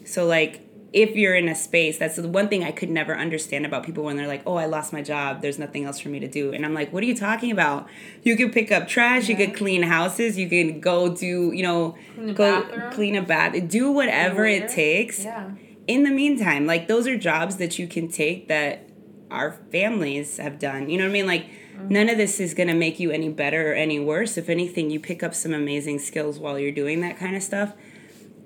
So, 0.05 0.25
like, 0.25 0.61
if 0.93 1.15
you're 1.17 1.35
in 1.35 1.49
a 1.49 1.55
space, 1.55 1.99
that's 1.99 2.17
the 2.17 2.27
one 2.27 2.49
thing 2.49 2.65
I 2.65 2.71
could 2.71 2.89
never 2.89 3.15
understand 3.17 3.67
about 3.67 3.85
people 3.85 4.05
when 4.05 4.17
they're 4.17 4.27
like, 4.27 4.43
"Oh, 4.47 4.55
I 4.57 4.65
lost 4.65 4.93
my 4.93 5.03
job. 5.03 5.43
There's 5.43 5.59
nothing 5.59 5.85
else 5.85 6.01
for 6.01 6.09
me 6.09 6.19
to 6.21 6.29
do," 6.29 6.53
and 6.53 6.65
I'm 6.65 6.73
like, 6.73 6.93
"What 6.93 7.03
are 7.03 7.07
you 7.07 7.15
talking 7.17 7.51
about? 7.51 7.87
You 8.23 8.37
could 8.37 8.53
pick 8.53 8.73
up 8.73 8.89
trash. 8.89 9.29
You 9.29 9.37
could 9.37 9.55
clean 9.55 9.83
houses. 9.83 10.39
You 10.39 10.49
can 10.49 10.81
go 10.81 11.15
do, 11.15 11.53
you 11.53 11.63
know, 11.63 11.95
Clean 12.15 12.29
a 12.31 12.33
go 12.33 12.63
bathroom. 12.63 12.93
clean 12.93 13.17
a 13.17 13.23
bath. 13.23 13.69
Do 13.69 13.91
whatever 13.93 14.47
it 14.47 14.69
takes." 14.69 15.25
Yeah. 15.25 15.51
in 15.87 16.03
the 16.05 16.11
meantime, 16.11 16.67
like 16.67 16.87
those 16.89 17.07
are 17.07 17.17
jobs 17.17 17.57
that 17.57 17.79
you 17.79 17.87
can 17.87 18.09
take 18.09 18.49
that 18.49 18.89
our 19.31 19.53
families 19.73 20.37
have 20.39 20.59
done. 20.59 20.89
You 20.91 20.99
know 20.99 21.05
what 21.05 21.11
I 21.11 21.13
mean? 21.13 21.27
Like 21.27 21.45
mm-hmm. 21.47 21.89
none 21.89 22.09
of 22.09 22.17
this 22.19 22.41
is 22.41 22.55
going 22.55 22.69
to 22.69 22.75
make 22.75 22.99
you 23.01 23.11
any 23.11 23.29
better 23.29 23.73
or 23.73 23.75
any 23.75 23.99
worse. 23.99 24.37
If 24.39 24.49
anything, 24.49 24.91
you 24.91 25.01
pick 25.01 25.23
up 25.23 25.35
some 25.35 25.53
amazing 25.55 25.99
skills 25.99 26.39
while 26.39 26.59
you're 26.59 26.73
doing 26.73 27.01
that 27.03 27.19
kind 27.19 27.37
of 27.37 27.43
stuff 27.43 27.73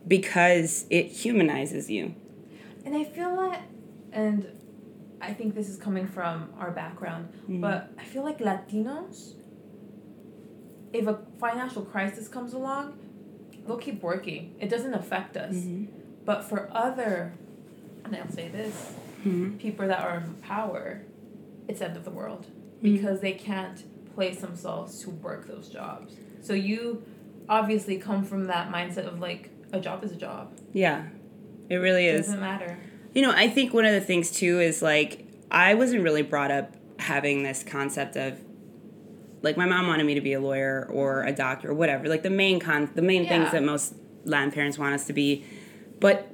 because 0.07 0.87
it 0.90 1.07
humanizes 1.07 1.90
you. 1.90 2.14
And 2.84 2.96
I 2.96 3.04
feel 3.04 3.36
that, 3.36 3.62
and 4.12 4.46
I 5.20 5.32
think 5.32 5.54
this 5.54 5.68
is 5.68 5.76
coming 5.76 6.06
from 6.06 6.52
our 6.58 6.70
background, 6.70 7.32
mm. 7.48 7.60
but 7.60 7.92
I 7.98 8.04
feel 8.04 8.24
like 8.24 8.38
Latinos, 8.38 9.34
if 10.92 11.06
a 11.06 11.20
financial 11.38 11.82
crisis 11.82 12.28
comes 12.28 12.52
along, 12.52 12.98
they'll 13.66 13.76
keep 13.76 14.02
working. 14.02 14.54
It 14.60 14.68
doesn't 14.68 14.94
affect 14.94 15.36
us. 15.36 15.54
Mm-hmm. 15.54 15.84
But 16.24 16.44
for 16.44 16.68
other, 16.72 17.34
and 18.04 18.16
I'll 18.16 18.30
say 18.30 18.48
this, 18.48 18.94
mm-hmm. 19.20 19.56
people 19.58 19.86
that 19.88 20.00
are 20.00 20.18
in 20.18 20.34
power, 20.34 21.02
it's 21.68 21.80
end 21.80 21.96
of 21.96 22.04
the 22.04 22.10
world 22.10 22.46
mm. 22.46 22.82
because 22.82 23.20
they 23.20 23.32
can't 23.32 23.84
place 24.14 24.40
themselves 24.40 25.00
to 25.02 25.10
work 25.10 25.46
those 25.46 25.68
jobs. 25.68 26.14
So 26.42 26.52
you 26.52 27.04
obviously 27.48 27.98
come 27.98 28.24
from 28.24 28.46
that 28.46 28.70
mindset 28.70 29.06
of 29.06 29.20
like 29.20 29.50
a 29.72 29.80
job 29.80 30.04
is 30.04 30.12
a 30.12 30.16
job. 30.16 30.52
Yeah. 30.72 31.06
It 31.72 31.76
really 31.76 32.06
is. 32.06 32.26
doesn't 32.26 32.40
matter. 32.40 32.78
You 33.14 33.22
know, 33.22 33.32
I 33.35 33.48
think 33.48 33.72
one 33.72 33.85
of 33.87 33.92
the 33.92 34.00
things 34.00 34.30
too 34.30 34.61
is 34.61 34.82
like 34.82 35.24
I 35.50 35.74
wasn't 35.74 36.02
really 36.02 36.22
brought 36.22 36.50
up 36.50 36.74
having 36.98 37.42
this 37.42 37.62
concept 37.62 38.16
of 38.16 38.38
like 39.42 39.56
my 39.56 39.66
mom 39.66 39.87
wanted 39.88 40.04
me 40.04 40.14
to 40.14 40.20
be 40.20 40.35
a 40.35 40.40
lawyer 40.40 40.87
or 40.90 41.24
a 41.24 41.32
doctor 41.32 41.70
or 41.70 41.74
whatever, 41.74 42.08
like 42.08 42.22
the 42.22 42.30
main 42.30 42.61
con 42.61 42.90
the 42.94 43.02
main 43.02 43.24
Yeah. 43.24 43.28
things 43.30 43.52
that 43.52 43.62
most 43.62 43.94
Latin 44.24 44.50
parents 44.52 44.78
want 44.78 44.94
us 44.94 45.06
to 45.06 45.12
be. 45.12 45.44
But 45.98 46.28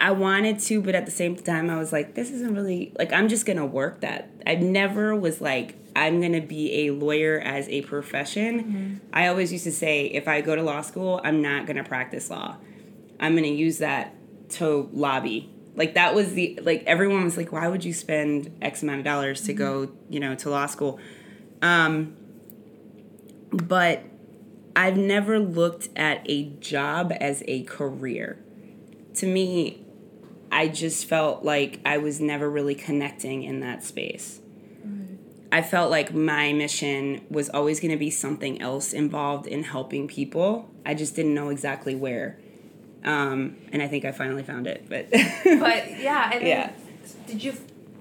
I 0.00 0.10
wanted 0.10 0.58
to, 0.60 0.80
but 0.82 0.94
at 0.94 1.04
the 1.06 1.12
same 1.12 1.36
time 1.36 1.70
I 1.70 1.76
was 1.78 1.92
like, 1.92 2.14
this 2.14 2.30
isn't 2.30 2.54
really 2.54 2.92
like 2.98 3.12
I'm 3.12 3.28
just 3.28 3.44
gonna 3.46 3.66
work 3.66 4.00
that. 4.00 4.30
I 4.46 4.54
never 4.54 5.14
was 5.14 5.40
like 5.40 5.76
I'm 5.94 6.20
gonna 6.20 6.40
be 6.42 6.86
a 6.86 6.90
lawyer 6.92 7.40
as 7.40 7.68
a 7.68 7.82
profession. 7.82 8.58
Mm-hmm. 8.60 8.94
I 9.12 9.28
always 9.28 9.52
used 9.52 9.64
to 9.64 9.72
say 9.72 10.06
if 10.06 10.26
I 10.28 10.40
go 10.40 10.56
to 10.56 10.62
law 10.62 10.80
school, 10.80 11.20
I'm 11.24 11.42
not 11.42 11.66
gonna 11.66 11.84
practice 11.84 12.30
law. 12.30 12.56
I'm 13.20 13.34
gonna 13.34 13.46
use 13.48 13.78
that 13.78 14.12
to 14.50 14.88
lobby. 14.92 15.52
Like 15.74 15.94
that 15.94 16.14
was 16.14 16.32
the 16.34 16.58
like 16.62 16.84
everyone 16.84 17.24
was 17.24 17.36
like, 17.36 17.52
why 17.52 17.68
would 17.68 17.84
you 17.84 17.92
spend 17.92 18.56
X 18.62 18.82
amount 18.82 19.00
of 19.00 19.04
dollars 19.04 19.42
to 19.42 19.52
go, 19.52 19.92
you 20.08 20.20
know, 20.20 20.34
to 20.36 20.50
law 20.50 20.66
school? 20.66 20.98
Um, 21.60 22.16
but 23.50 24.02
I've 24.74 24.96
never 24.96 25.38
looked 25.38 25.88
at 25.96 26.22
a 26.26 26.50
job 26.60 27.12
as 27.20 27.42
a 27.46 27.62
career. 27.64 28.38
To 29.14 29.26
me, 29.26 29.84
I 30.52 30.68
just 30.68 31.06
felt 31.06 31.44
like 31.44 31.80
I 31.84 31.98
was 31.98 32.20
never 32.20 32.48
really 32.48 32.74
connecting 32.74 33.42
in 33.42 33.60
that 33.60 33.82
space. 33.82 34.40
I 35.52 35.62
felt 35.62 35.90
like 35.90 36.12
my 36.12 36.52
mission 36.52 37.24
was 37.30 37.48
always 37.50 37.80
going 37.80 37.92
to 37.92 37.96
be 37.96 38.10
something 38.10 38.60
else 38.60 38.92
involved 38.92 39.46
in 39.46 39.62
helping 39.62 40.08
people. 40.08 40.68
I 40.84 40.94
just 40.94 41.14
didn't 41.14 41.34
know 41.34 41.48
exactly 41.50 41.94
where. 41.94 42.38
Um, 43.04 43.56
and 43.72 43.82
I 43.82 43.88
think 43.88 44.04
I 44.04 44.12
finally 44.12 44.42
found 44.42 44.66
it. 44.66 44.86
But 44.88 45.10
But 45.10 45.14
yeah, 46.00 46.30
and 46.32 46.46
Yeah. 46.46 46.70
did 47.26 47.42
you? 47.42 47.54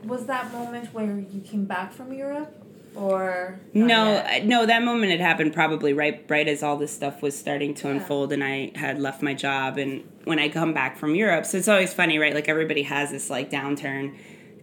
Was 0.04 0.26
that 0.28 0.52
moment 0.52 0.94
where 0.94 1.18
you 1.32 1.42
came 1.42 1.66
back 1.66 1.92
from 1.92 2.14
Europe, 2.14 2.54
or 2.96 3.60
no, 3.74 4.14
yet? 4.14 4.46
No, 4.46 4.66
that 4.66 4.84
moment 4.84 5.12
had 5.12 5.20
happened 5.20 5.52
probably 5.54 5.94
right, 5.94 6.24
right 6.30 6.48
as 6.48 6.62
all 6.62 6.78
this 6.78 6.92
stuff 6.94 7.22
was 7.24 7.38
starting 7.38 7.74
to 7.76 7.88
Yeah. 7.88 7.96
unfold, 7.96 8.32
and 8.32 8.44
I 8.44 8.72
had 8.76 9.00
left 9.00 9.22
my 9.24 9.34
job. 9.34 9.78
And 9.78 10.04
when 10.24 10.38
I 10.40 10.50
come 10.50 10.74
back 10.74 10.98
from 10.98 11.16
Europe, 11.16 11.46
so 11.46 11.58
it's 11.58 11.68
always 11.68 11.94
funny, 11.94 12.20
right? 12.20 12.34
Like 12.36 12.48
everybody 12.48 12.84
has 12.84 13.12
this 13.12 13.30
like 13.30 13.50
downturn. 13.52 14.14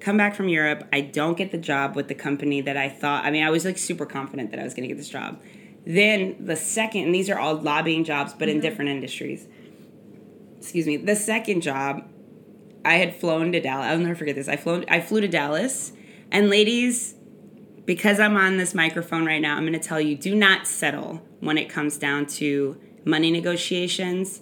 Come 0.00 0.16
back 0.16 0.34
from 0.34 0.48
Europe, 0.48 0.86
I 0.92 1.00
don't 1.00 1.36
get 1.38 1.52
the 1.52 1.58
job 1.58 1.94
with 1.94 2.08
the 2.08 2.14
company 2.14 2.60
that 2.60 2.76
I 2.76 2.88
thought. 2.88 3.24
I 3.24 3.30
mean, 3.30 3.44
I 3.44 3.50
was 3.50 3.64
like 3.64 3.78
super 3.78 4.04
confident 4.06 4.50
that 4.50 4.58
I 4.58 4.64
was 4.64 4.74
going 4.74 4.82
to 4.82 4.88
get 4.88 4.96
this 4.98 5.08
job. 5.08 5.40
Then 5.86 6.36
the 6.40 6.56
second, 6.56 7.04
and 7.04 7.14
these 7.14 7.28
are 7.30 7.38
all 7.38 7.54
lobbying 7.56 8.02
jobs, 8.04 8.32
but 8.32 8.48
in 8.48 8.58
different 8.60 8.90
industries. 8.90 9.46
Excuse 10.62 10.86
me. 10.86 10.96
The 10.96 11.16
second 11.16 11.60
job, 11.60 12.08
I 12.84 12.94
had 12.94 13.16
flown 13.16 13.50
to 13.50 13.60
Dallas. 13.60 13.86
I'll 13.88 13.98
never 13.98 14.14
forget 14.14 14.36
this. 14.36 14.46
I 14.46 14.54
flown. 14.54 14.84
I 14.86 15.00
flew 15.00 15.20
to 15.20 15.26
Dallas, 15.26 15.92
and 16.30 16.48
ladies, 16.48 17.16
because 17.84 18.20
I'm 18.20 18.36
on 18.36 18.58
this 18.58 18.72
microphone 18.72 19.26
right 19.26 19.42
now, 19.42 19.56
I'm 19.56 19.64
going 19.66 19.72
to 19.72 19.80
tell 19.80 20.00
you: 20.00 20.16
do 20.16 20.36
not 20.36 20.68
settle 20.68 21.20
when 21.40 21.58
it 21.58 21.68
comes 21.68 21.98
down 21.98 22.26
to 22.26 22.80
money 23.04 23.32
negotiations. 23.32 24.40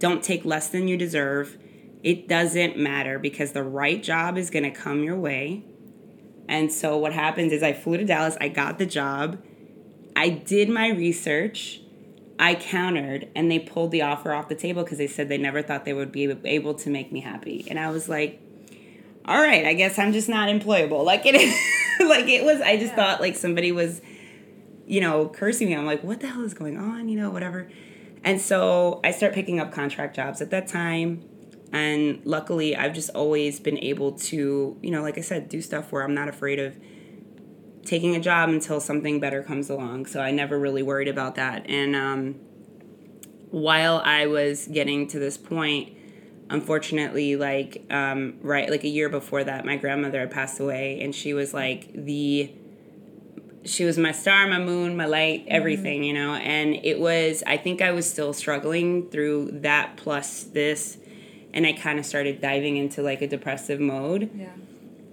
Don't 0.00 0.24
take 0.24 0.44
less 0.44 0.68
than 0.68 0.88
you 0.88 0.96
deserve. 0.96 1.56
It 2.02 2.26
doesn't 2.26 2.76
matter 2.76 3.20
because 3.20 3.52
the 3.52 3.62
right 3.62 4.02
job 4.02 4.36
is 4.36 4.50
going 4.50 4.64
to 4.64 4.72
come 4.72 5.04
your 5.04 5.16
way. 5.16 5.64
And 6.48 6.72
so 6.72 6.98
what 6.98 7.12
happened 7.12 7.52
is 7.52 7.62
I 7.62 7.72
flew 7.72 7.98
to 7.98 8.04
Dallas. 8.04 8.36
I 8.40 8.48
got 8.48 8.78
the 8.78 8.86
job. 8.86 9.40
I 10.16 10.28
did 10.28 10.68
my 10.68 10.88
research. 10.88 11.81
I 12.42 12.56
countered 12.56 13.28
and 13.36 13.48
they 13.48 13.60
pulled 13.60 13.92
the 13.92 14.02
offer 14.02 14.32
off 14.32 14.48
the 14.48 14.56
table 14.56 14.82
because 14.82 14.98
they 14.98 15.06
said 15.06 15.28
they 15.28 15.38
never 15.38 15.62
thought 15.62 15.84
they 15.84 15.92
would 15.92 16.10
be 16.10 16.24
able 16.44 16.74
to 16.74 16.90
make 16.90 17.12
me 17.12 17.20
happy. 17.20 17.64
And 17.70 17.78
I 17.78 17.90
was 17.90 18.08
like, 18.08 18.40
all 19.24 19.40
right, 19.40 19.64
I 19.64 19.74
guess 19.74 19.96
I'm 19.96 20.12
just 20.12 20.28
not 20.28 20.48
employable. 20.48 21.04
Like 21.04 21.22
it 21.24 21.34
like 22.06 22.26
it 22.26 22.44
was 22.44 22.60
I 22.60 22.76
just 22.76 22.90
Yeah. 22.92 22.96
thought 22.96 23.20
like 23.20 23.36
somebody 23.36 23.70
was 23.70 24.02
you 24.84 25.00
know, 25.00 25.28
cursing 25.28 25.68
me. 25.68 25.76
I'm 25.76 25.86
like, 25.86 26.02
what 26.02 26.18
the 26.18 26.26
hell 26.26 26.42
is 26.42 26.52
going 26.54 26.76
on? 26.76 27.08
You 27.08 27.16
know, 27.16 27.30
whatever. 27.30 27.70
And 28.24 28.40
so 28.40 29.00
I 29.04 29.12
start 29.12 29.32
picking 29.32 29.60
up 29.60 29.70
contract 29.72 30.16
jobs 30.16 30.42
at 30.42 30.50
that 30.50 30.66
time. 30.66 31.22
And 31.72 32.20
luckily, 32.24 32.74
I've 32.76 32.92
just 32.92 33.10
always 33.10 33.60
been 33.60 33.78
able 33.78 34.12
to, 34.12 34.76
you 34.82 34.90
know, 34.90 35.00
like 35.00 35.16
I 35.16 35.20
said, 35.20 35.48
do 35.48 35.62
stuff 35.62 35.92
where 35.92 36.02
I'm 36.02 36.14
not 36.14 36.28
afraid 36.28 36.58
of 36.58 36.76
taking 37.84 38.14
a 38.16 38.20
job 38.20 38.48
until 38.48 38.80
something 38.80 39.20
better 39.20 39.42
comes 39.42 39.68
along. 39.70 40.06
So 40.06 40.20
I 40.20 40.30
never 40.30 40.58
really 40.58 40.82
worried 40.82 41.08
about 41.08 41.34
that. 41.36 41.68
And 41.68 41.96
um, 41.96 42.34
while 43.50 44.00
I 44.04 44.26
was 44.26 44.66
getting 44.68 45.08
to 45.08 45.18
this 45.18 45.36
point, 45.36 45.96
unfortunately, 46.50 47.36
like 47.36 47.84
um, 47.90 48.34
right, 48.42 48.70
like 48.70 48.84
a 48.84 48.88
year 48.88 49.08
before 49.08 49.44
that, 49.44 49.64
my 49.64 49.76
grandmother 49.76 50.20
had 50.20 50.30
passed 50.30 50.60
away, 50.60 51.00
and 51.00 51.14
she 51.14 51.34
was 51.34 51.52
like 51.52 51.92
the 51.92 52.52
she 53.64 53.84
was 53.84 53.98
my 53.98 54.12
star, 54.12 54.46
my 54.46 54.58
moon, 54.58 54.96
my 54.96 55.06
light, 55.06 55.44
everything, 55.48 56.00
mm-hmm. 56.00 56.04
you 56.04 56.12
know. 56.14 56.34
And 56.34 56.74
it 56.82 56.98
was, 56.98 57.42
I 57.46 57.56
think 57.56 57.80
I 57.80 57.92
was 57.92 58.10
still 58.10 58.32
struggling 58.32 59.08
through 59.08 59.50
that 59.60 59.96
plus 59.96 60.42
this. 60.44 60.98
And 61.54 61.66
I 61.66 61.72
kind 61.72 61.98
of 61.98 62.06
started 62.06 62.40
diving 62.40 62.76
into 62.76 63.02
like 63.02 63.22
a 63.22 63.28
depressive 63.28 63.78
mode. 63.78 64.30
Yeah. 64.34 64.52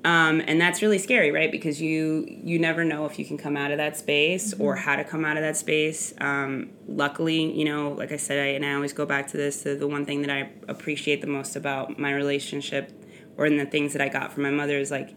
Um, 0.05 0.41
and 0.47 0.61
that's 0.61 0.81
really 0.81 0.97
scary, 0.97 1.31
right? 1.31 1.51
Because 1.51 1.81
you 1.81 2.25
you 2.27 2.57
never 2.57 2.85
know 2.85 3.05
if 3.05 3.19
you 3.19 3.25
can 3.25 3.37
come 3.37 3.57
out 3.57 3.71
of 3.71 3.77
that 3.77 3.97
space 3.97 4.53
mm-hmm. 4.53 4.63
or 4.63 4.75
how 4.75 4.95
to 4.95 5.03
come 5.03 5.25
out 5.25 5.35
of 5.35 5.43
that 5.43 5.57
space. 5.57 6.13
Um, 6.21 6.69
luckily, 6.87 7.51
you 7.51 7.65
know, 7.65 7.91
like 7.91 8.11
I 8.11 8.17
said, 8.17 8.39
I, 8.39 8.47
and 8.51 8.65
I 8.65 8.73
always 8.75 8.93
go 8.93 9.05
back 9.05 9.27
to 9.29 9.37
this. 9.37 9.63
The, 9.63 9.75
the 9.75 9.87
one 9.87 10.05
thing 10.05 10.21
that 10.21 10.31
I 10.31 10.51
appreciate 10.69 11.19
the 11.19 11.27
most 11.27 11.55
about 11.57 11.99
my 11.99 12.13
relationship, 12.13 12.93
or 13.35 13.45
in 13.45 13.57
the 13.57 13.65
things 13.65 13.91
that 13.91 14.01
I 14.01 14.07
got 14.07 14.31
from 14.31 14.43
my 14.43 14.51
mother, 14.51 14.77
is 14.77 14.89
like 14.89 15.09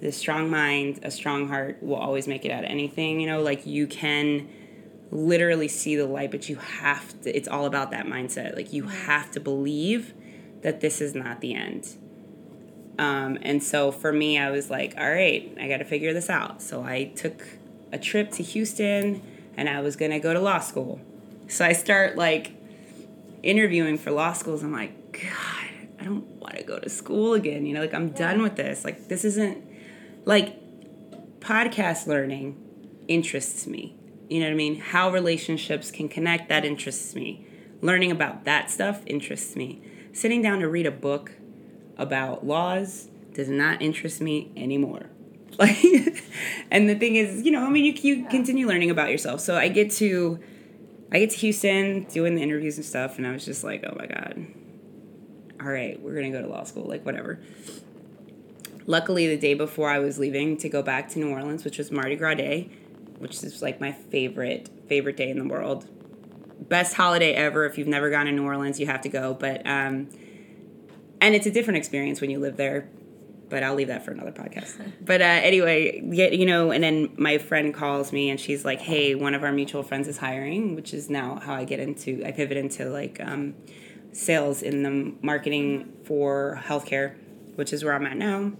the 0.00 0.10
strong 0.10 0.50
mind, 0.50 0.98
a 1.04 1.12
strong 1.12 1.46
heart 1.46 1.80
will 1.80 1.96
always 1.96 2.26
make 2.26 2.44
it 2.44 2.50
out 2.50 2.64
of 2.64 2.70
anything. 2.70 3.20
You 3.20 3.28
know, 3.28 3.40
like 3.40 3.66
you 3.66 3.86
can 3.86 4.48
literally 5.12 5.68
see 5.68 5.94
the 5.94 6.06
light, 6.06 6.32
but 6.32 6.48
you 6.48 6.56
have 6.56 7.20
to. 7.22 7.36
It's 7.36 7.46
all 7.48 7.66
about 7.66 7.92
that 7.92 8.06
mindset. 8.06 8.56
Like 8.56 8.72
you 8.72 8.82
mm-hmm. 8.82 9.06
have 9.06 9.30
to 9.30 9.40
believe 9.40 10.12
that 10.62 10.80
this 10.80 11.00
is 11.00 11.14
not 11.14 11.40
the 11.40 11.54
end 11.54 11.96
um, 12.98 13.38
and 13.42 13.62
so 13.62 13.92
for 13.92 14.12
me, 14.12 14.38
I 14.38 14.50
was 14.50 14.70
like, 14.70 14.94
all 14.98 15.08
right, 15.08 15.56
I 15.60 15.68
got 15.68 15.78
to 15.78 15.84
figure 15.84 16.12
this 16.12 16.28
out. 16.28 16.60
So 16.60 16.82
I 16.82 17.04
took 17.04 17.46
a 17.92 17.98
trip 17.98 18.32
to 18.32 18.42
Houston 18.42 19.22
and 19.56 19.68
I 19.68 19.80
was 19.80 19.94
going 19.94 20.10
to 20.10 20.18
go 20.18 20.34
to 20.34 20.40
law 20.40 20.58
school. 20.58 21.00
So 21.46 21.64
I 21.64 21.72
start 21.72 22.16
like 22.16 22.52
interviewing 23.42 23.98
for 23.98 24.10
law 24.10 24.32
schools. 24.32 24.64
I'm 24.64 24.72
like, 24.72 25.12
God, 25.12 25.68
I 26.00 26.04
don't 26.04 26.26
want 26.40 26.56
to 26.56 26.64
go 26.64 26.80
to 26.80 26.88
school 26.88 27.34
again. 27.34 27.64
You 27.66 27.74
know, 27.74 27.80
like 27.80 27.94
I'm 27.94 28.10
done 28.10 28.42
with 28.42 28.56
this. 28.56 28.84
Like, 28.84 29.06
this 29.08 29.24
isn't 29.24 29.64
like 30.24 30.56
podcast 31.38 32.08
learning 32.08 32.56
interests 33.06 33.66
me. 33.66 33.96
You 34.28 34.40
know 34.40 34.46
what 34.46 34.52
I 34.52 34.56
mean? 34.56 34.80
How 34.80 35.10
relationships 35.10 35.90
can 35.92 36.08
connect, 36.08 36.48
that 36.48 36.64
interests 36.64 37.14
me. 37.14 37.46
Learning 37.80 38.10
about 38.10 38.44
that 38.44 38.70
stuff 38.70 39.02
interests 39.06 39.54
me. 39.54 39.80
Sitting 40.12 40.42
down 40.42 40.58
to 40.58 40.68
read 40.68 40.84
a 40.84 40.90
book 40.90 41.32
about 41.98 42.46
laws 42.46 43.08
does 43.34 43.48
not 43.48 43.82
interest 43.82 44.20
me 44.20 44.50
anymore. 44.56 45.06
Like, 45.58 46.22
and 46.70 46.88
the 46.88 46.94
thing 46.94 47.16
is, 47.16 47.42
you 47.42 47.50
know, 47.50 47.66
I 47.66 47.70
mean, 47.70 47.84
you 47.84 47.92
you 48.00 48.22
yeah. 48.22 48.28
continue 48.28 48.68
learning 48.68 48.90
about 48.90 49.10
yourself. 49.10 49.40
So 49.40 49.56
I 49.56 49.66
get 49.66 49.90
to, 49.92 50.38
I 51.10 51.18
get 51.18 51.30
to 51.30 51.36
Houston 51.38 52.04
doing 52.04 52.36
the 52.36 52.42
interviews 52.42 52.76
and 52.76 52.86
stuff, 52.86 53.18
and 53.18 53.26
I 53.26 53.32
was 53.32 53.44
just 53.44 53.64
like, 53.64 53.82
oh 53.84 53.96
my 53.98 54.06
god, 54.06 54.46
all 55.60 55.66
right, 55.66 56.00
we're 56.00 56.14
gonna 56.14 56.30
go 56.30 56.40
to 56.42 56.46
law 56.46 56.62
school, 56.62 56.84
like 56.84 57.04
whatever. 57.04 57.40
Luckily, 58.86 59.26
the 59.26 59.36
day 59.36 59.54
before 59.54 59.90
I 59.90 59.98
was 59.98 60.20
leaving 60.20 60.56
to 60.58 60.68
go 60.68 60.80
back 60.80 61.08
to 61.10 61.18
New 61.18 61.30
Orleans, 61.30 61.64
which 61.64 61.78
was 61.78 61.90
Mardi 61.90 62.14
Gras 62.14 62.34
Day, 62.34 62.70
which 63.18 63.42
is 63.42 63.60
like 63.60 63.80
my 63.80 63.90
favorite 63.90 64.68
favorite 64.86 65.16
day 65.16 65.30
in 65.30 65.40
the 65.40 65.48
world, 65.48 65.88
best 66.60 66.94
holiday 66.94 67.32
ever. 67.32 67.64
If 67.64 67.78
you've 67.78 67.88
never 67.88 68.10
gone 68.10 68.26
to 68.26 68.32
New 68.32 68.44
Orleans, 68.44 68.78
you 68.78 68.86
have 68.86 69.00
to 69.00 69.08
go. 69.08 69.34
But 69.34 69.66
um, 69.66 70.08
and 71.20 71.34
it's 71.34 71.46
a 71.46 71.50
different 71.50 71.78
experience 71.78 72.20
when 72.20 72.30
you 72.30 72.38
live 72.38 72.56
there 72.56 72.88
but 73.48 73.62
I'll 73.62 73.74
leave 73.74 73.88
that 73.88 74.04
for 74.04 74.10
another 74.10 74.32
podcast. 74.32 74.92
but 75.00 75.20
uh, 75.20 75.24
anyway, 75.24 76.02
you 76.02 76.46
know, 76.46 76.70
and 76.70 76.82
then 76.82 77.10
my 77.16 77.38
friend 77.38 77.72
calls 77.72 78.12
me 78.12 78.30
and 78.30 78.38
she's 78.38 78.64
like, 78.64 78.80
"Hey, 78.80 79.14
one 79.14 79.34
of 79.34 79.42
our 79.42 79.52
mutual 79.52 79.82
friends 79.82 80.08
is 80.08 80.18
hiring," 80.18 80.74
which 80.74 80.92
is 80.92 81.08
now 81.08 81.36
how 81.36 81.54
I 81.54 81.64
get 81.64 81.80
into 81.80 82.22
I 82.24 82.32
pivot 82.32 82.56
into 82.56 82.86
like 82.86 83.20
um, 83.20 83.54
sales 84.12 84.62
in 84.62 84.82
the 84.82 85.14
marketing 85.22 85.92
for 86.04 86.60
healthcare, 86.64 87.14
which 87.54 87.72
is 87.72 87.84
where 87.84 87.94
I'm 87.94 88.06
at 88.06 88.16
now. 88.16 88.52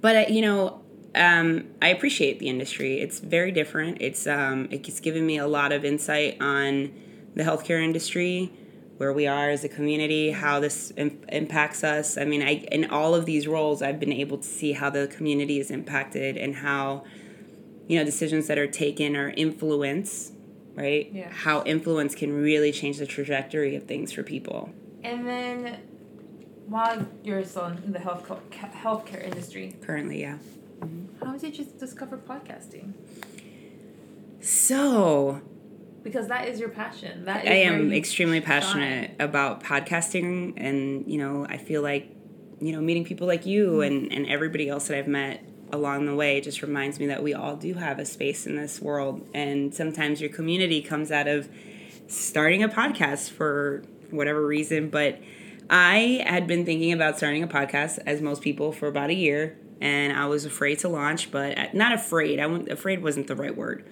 But 0.00 0.16
uh, 0.16 0.32
you 0.32 0.42
know, 0.42 0.82
um, 1.14 1.68
I 1.80 1.88
appreciate 1.88 2.38
the 2.38 2.48
industry. 2.48 3.00
It's 3.00 3.20
very 3.20 3.52
different. 3.52 3.98
It's 4.00 4.26
um, 4.26 4.68
it's 4.70 5.00
given 5.00 5.26
me 5.26 5.38
a 5.38 5.46
lot 5.46 5.72
of 5.72 5.84
insight 5.84 6.40
on 6.40 6.92
the 7.34 7.44
healthcare 7.44 7.82
industry 7.82 8.52
where 8.98 9.12
we 9.12 9.26
are 9.26 9.50
as 9.50 9.64
a 9.64 9.68
community, 9.68 10.30
how 10.30 10.60
this 10.60 10.92
Im- 10.96 11.20
impacts 11.28 11.82
us. 11.82 12.16
I 12.16 12.24
mean, 12.24 12.42
I 12.42 12.66
in 12.70 12.90
all 12.90 13.14
of 13.14 13.26
these 13.26 13.46
roles, 13.46 13.82
I've 13.82 13.98
been 13.98 14.12
able 14.12 14.38
to 14.38 14.46
see 14.46 14.72
how 14.72 14.90
the 14.90 15.06
community 15.08 15.58
is 15.58 15.70
impacted 15.70 16.36
and 16.36 16.56
how 16.56 17.04
you 17.88 17.98
know 17.98 18.04
decisions 18.04 18.46
that 18.46 18.58
are 18.58 18.66
taken 18.66 19.16
or 19.16 19.30
influence, 19.30 20.32
right? 20.74 21.10
Yeah. 21.12 21.30
How 21.30 21.62
influence 21.64 22.14
can 22.14 22.32
really 22.32 22.72
change 22.72 22.98
the 22.98 23.06
trajectory 23.06 23.74
of 23.76 23.84
things 23.84 24.12
for 24.12 24.22
people. 24.22 24.70
And 25.02 25.26
then, 25.26 25.78
while 26.66 27.06
you're 27.24 27.44
still 27.44 27.66
in 27.66 27.92
the 27.92 27.98
health 27.98 28.24
co- 28.24 28.40
healthcare 28.52 29.24
industry, 29.24 29.76
currently, 29.80 30.20
yeah. 30.20 30.38
How 31.20 31.36
did 31.36 31.56
you 31.58 31.64
discover 31.78 32.18
podcasting? 32.18 32.94
So, 34.40 35.40
because 36.02 36.28
that 36.28 36.48
is 36.48 36.58
your 36.58 36.68
passion. 36.68 37.24
That 37.24 37.44
is 37.44 37.50
I 37.50 37.54
am 37.54 37.92
extremely 37.92 38.40
passionate 38.40 39.10
shine. 39.10 39.16
about 39.20 39.62
podcasting, 39.62 40.54
and 40.56 41.06
you 41.06 41.18
know, 41.18 41.46
I 41.48 41.56
feel 41.56 41.82
like 41.82 42.14
you 42.60 42.72
know 42.72 42.80
meeting 42.80 43.04
people 43.04 43.26
like 43.26 43.46
you 43.46 43.68
mm-hmm. 43.68 43.82
and 43.82 44.12
and 44.12 44.26
everybody 44.26 44.68
else 44.68 44.88
that 44.88 44.98
I've 44.98 45.08
met 45.08 45.44
along 45.70 46.04
the 46.06 46.14
way 46.14 46.40
just 46.40 46.60
reminds 46.60 47.00
me 47.00 47.06
that 47.06 47.22
we 47.22 47.32
all 47.32 47.56
do 47.56 47.74
have 47.74 47.98
a 47.98 48.04
space 48.04 48.46
in 48.46 48.56
this 48.56 48.80
world, 48.80 49.26
and 49.34 49.74
sometimes 49.74 50.20
your 50.20 50.30
community 50.30 50.82
comes 50.82 51.10
out 51.10 51.28
of 51.28 51.48
starting 52.08 52.62
a 52.62 52.68
podcast 52.68 53.30
for 53.30 53.82
whatever 54.10 54.44
reason, 54.44 54.90
but. 54.90 55.20
I 55.70 56.22
had 56.26 56.46
been 56.46 56.66
thinking 56.66 56.92
about 56.92 57.16
starting 57.16 57.42
a 57.42 57.48
podcast, 57.48 57.98
as 58.04 58.20
most 58.20 58.42
people, 58.42 58.72
for 58.72 58.88
about 58.88 59.08
a 59.08 59.14
year, 59.14 59.56
and 59.80 60.12
I 60.12 60.26
was 60.26 60.44
afraid 60.44 60.80
to 60.80 60.88
launch, 60.88 61.30
but 61.30 61.72
not 61.72 61.94
afraid. 61.94 62.40
I 62.40 62.46
went, 62.46 62.68
afraid 62.68 63.02
wasn't 63.02 63.26
the 63.26 63.36
right 63.36 63.56
word 63.56 63.88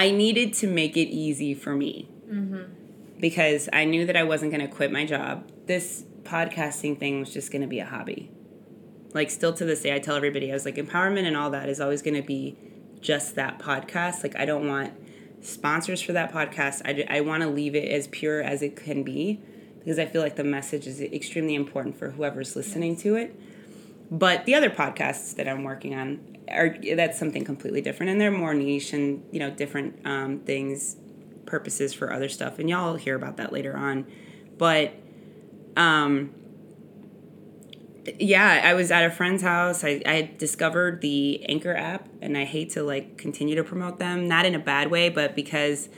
I 0.00 0.12
needed 0.12 0.54
to 0.54 0.66
make 0.66 0.96
it 0.96 1.08
easy 1.08 1.52
for 1.52 1.76
me 1.76 2.08
mm-hmm. 2.26 2.72
because 3.20 3.68
I 3.70 3.84
knew 3.84 4.06
that 4.06 4.16
I 4.16 4.22
wasn't 4.22 4.50
going 4.50 4.66
to 4.66 4.74
quit 4.74 4.90
my 4.90 5.04
job. 5.04 5.46
This 5.66 6.04
podcasting 6.22 6.98
thing 6.98 7.20
was 7.20 7.30
just 7.34 7.52
going 7.52 7.60
to 7.60 7.68
be 7.68 7.80
a 7.80 7.84
hobby. 7.84 8.30
Like, 9.12 9.28
still 9.28 9.52
to 9.52 9.66
this 9.66 9.82
day, 9.82 9.94
I 9.94 9.98
tell 9.98 10.16
everybody, 10.16 10.50
I 10.50 10.54
was 10.54 10.64
like, 10.64 10.76
empowerment 10.76 11.26
and 11.26 11.36
all 11.36 11.50
that 11.50 11.68
is 11.68 11.82
always 11.82 12.00
going 12.00 12.14
to 12.14 12.22
be 12.22 12.56
just 13.02 13.34
that 13.34 13.58
podcast. 13.58 14.22
Like, 14.22 14.34
I 14.36 14.46
don't 14.46 14.66
want 14.66 14.94
sponsors 15.42 16.00
for 16.00 16.14
that 16.14 16.32
podcast. 16.32 16.80
I, 16.86 17.18
I 17.18 17.20
want 17.20 17.42
to 17.42 17.50
leave 17.50 17.74
it 17.74 17.90
as 17.90 18.06
pure 18.06 18.40
as 18.40 18.62
it 18.62 18.76
can 18.76 19.02
be 19.02 19.38
because 19.80 19.98
I 19.98 20.06
feel 20.06 20.22
like 20.22 20.36
the 20.36 20.44
message 20.44 20.86
is 20.86 21.02
extremely 21.02 21.54
important 21.54 21.98
for 21.98 22.12
whoever's 22.12 22.56
listening 22.56 22.92
yes. 22.94 23.02
to 23.02 23.16
it. 23.16 23.38
But 24.10 24.46
the 24.46 24.54
other 24.54 24.70
podcasts 24.70 25.34
that 25.36 25.46
I'm 25.46 25.62
working 25.62 25.94
on, 25.94 26.38
are 26.52 26.76
that's 26.94 27.18
something 27.18 27.44
completely 27.44 27.80
different, 27.80 28.10
and 28.10 28.20
they're 28.20 28.30
more 28.30 28.54
niche 28.54 28.92
and 28.92 29.24
you 29.30 29.38
know 29.38 29.50
different 29.50 30.04
um, 30.04 30.40
things, 30.40 30.96
purposes 31.46 31.92
for 31.92 32.12
other 32.12 32.28
stuff, 32.28 32.58
and 32.58 32.68
y'all 32.68 32.96
hear 32.96 33.14
about 33.14 33.36
that 33.36 33.52
later 33.52 33.76
on. 33.76 34.06
But, 34.56 34.92
um, 35.76 36.34
yeah, 38.18 38.62
I 38.64 38.74
was 38.74 38.90
at 38.90 39.04
a 39.04 39.10
friend's 39.10 39.42
house. 39.42 39.84
I, 39.84 40.02
I 40.04 40.30
discovered 40.36 41.00
the 41.00 41.44
Anchor 41.48 41.74
app, 41.74 42.08
and 42.20 42.36
I 42.36 42.44
hate 42.44 42.70
to 42.70 42.82
like 42.82 43.16
continue 43.16 43.56
to 43.56 43.64
promote 43.64 43.98
them, 43.98 44.28
not 44.28 44.46
in 44.46 44.54
a 44.54 44.60
bad 44.60 44.90
way, 44.90 45.08
but 45.08 45.34
because. 45.34 45.88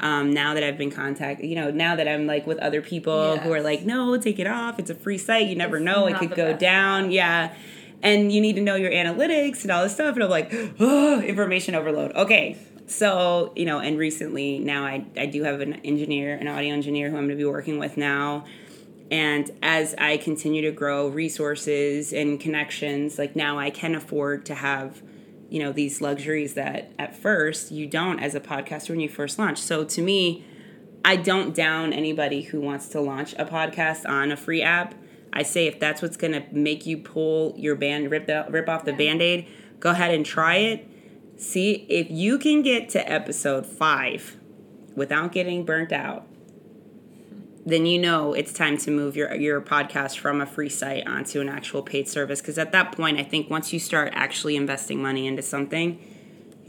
Um, 0.00 0.32
now 0.32 0.54
that 0.54 0.62
I've 0.62 0.78
been 0.78 0.92
contacted, 0.92 1.50
you 1.50 1.56
know, 1.56 1.72
now 1.72 1.96
that 1.96 2.06
I'm 2.06 2.24
like 2.24 2.46
with 2.46 2.58
other 2.58 2.80
people 2.80 3.34
yes. 3.34 3.42
who 3.42 3.52
are 3.52 3.60
like, 3.60 3.84
no, 3.84 4.16
take 4.16 4.38
it 4.38 4.46
off. 4.46 4.78
It's 4.78 4.90
a 4.90 4.94
free 4.94 5.18
site. 5.18 5.48
You 5.48 5.56
never 5.56 5.78
it's 5.78 5.84
know. 5.84 6.06
It 6.06 6.18
could 6.18 6.36
go 6.36 6.56
down. 6.56 7.10
Yeah 7.10 7.52
and 8.02 8.30
you 8.32 8.40
need 8.40 8.56
to 8.56 8.62
know 8.62 8.76
your 8.76 8.90
analytics 8.90 9.62
and 9.62 9.70
all 9.70 9.82
this 9.82 9.94
stuff. 9.94 10.14
And 10.14 10.24
I'm 10.24 10.30
like, 10.30 10.52
oh, 10.78 11.20
information 11.20 11.74
overload. 11.74 12.12
Okay. 12.12 12.56
So, 12.86 13.52
you 13.54 13.66
know, 13.66 13.80
and 13.80 13.98
recently 13.98 14.58
now 14.58 14.84
I, 14.84 15.04
I 15.16 15.26
do 15.26 15.42
have 15.42 15.60
an 15.60 15.74
engineer, 15.84 16.34
an 16.36 16.48
audio 16.48 16.72
engineer 16.72 17.10
who 17.10 17.16
I'm 17.16 17.26
going 17.26 17.36
to 17.36 17.36
be 17.36 17.44
working 17.44 17.78
with 17.78 17.96
now. 17.96 18.44
And 19.10 19.50
as 19.62 19.94
I 19.96 20.16
continue 20.18 20.62
to 20.62 20.70
grow 20.70 21.08
resources 21.08 22.12
and 22.12 22.38
connections, 22.38 23.18
like 23.18 23.36
now 23.36 23.58
I 23.58 23.70
can 23.70 23.94
afford 23.94 24.46
to 24.46 24.54
have, 24.54 25.02
you 25.50 25.62
know, 25.62 25.72
these 25.72 26.00
luxuries 26.00 26.54
that 26.54 26.92
at 26.98 27.16
first 27.16 27.70
you 27.70 27.86
don't 27.86 28.20
as 28.20 28.34
a 28.34 28.40
podcaster 28.40 28.90
when 28.90 29.00
you 29.00 29.08
first 29.08 29.38
launch. 29.38 29.58
So 29.58 29.84
to 29.84 30.02
me, 30.02 30.44
I 31.04 31.16
don't 31.16 31.54
down 31.54 31.92
anybody 31.92 32.42
who 32.42 32.60
wants 32.60 32.88
to 32.88 33.00
launch 33.00 33.34
a 33.38 33.44
podcast 33.44 34.08
on 34.08 34.30
a 34.30 34.36
free 34.36 34.62
app 34.62 34.94
I 35.38 35.42
say 35.44 35.68
if 35.68 35.78
that's 35.78 36.02
what's 36.02 36.16
going 36.16 36.32
to 36.32 36.42
make 36.52 36.84
you 36.84 36.98
pull 36.98 37.54
your 37.56 37.76
band, 37.76 38.10
rip, 38.10 38.26
the, 38.26 38.44
rip 38.50 38.68
off 38.68 38.84
the 38.84 38.92
band 38.92 39.22
aid, 39.22 39.46
go 39.78 39.90
ahead 39.90 40.12
and 40.12 40.26
try 40.26 40.56
it. 40.56 40.88
See 41.36 41.86
if 41.88 42.10
you 42.10 42.38
can 42.38 42.62
get 42.62 42.88
to 42.90 43.10
episode 43.10 43.64
five 43.64 44.36
without 44.96 45.30
getting 45.30 45.64
burnt 45.64 45.92
out, 45.92 46.26
then 47.64 47.86
you 47.86 48.00
know 48.00 48.32
it's 48.32 48.52
time 48.52 48.76
to 48.78 48.90
move 48.90 49.14
your 49.14 49.32
your 49.36 49.60
podcast 49.60 50.18
from 50.18 50.40
a 50.40 50.46
free 50.46 50.70
site 50.70 51.06
onto 51.06 51.40
an 51.40 51.48
actual 51.48 51.82
paid 51.82 52.08
service 52.08 52.40
because 52.40 52.58
at 52.58 52.72
that 52.72 52.90
point 52.90 53.18
I 53.20 53.22
think 53.22 53.48
once 53.48 53.72
you 53.72 53.78
start 53.78 54.10
actually 54.16 54.56
investing 54.56 55.00
money 55.00 55.26
into 55.26 55.42
something 55.42 56.00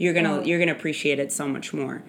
you're 0.00 0.16
Oh. 0.16 0.42
you're 0.44 0.64
to 0.64 0.72
appreciate 0.72 1.18
it 1.18 1.32
so 1.32 1.46
much 1.48 1.74
more. 1.74 2.02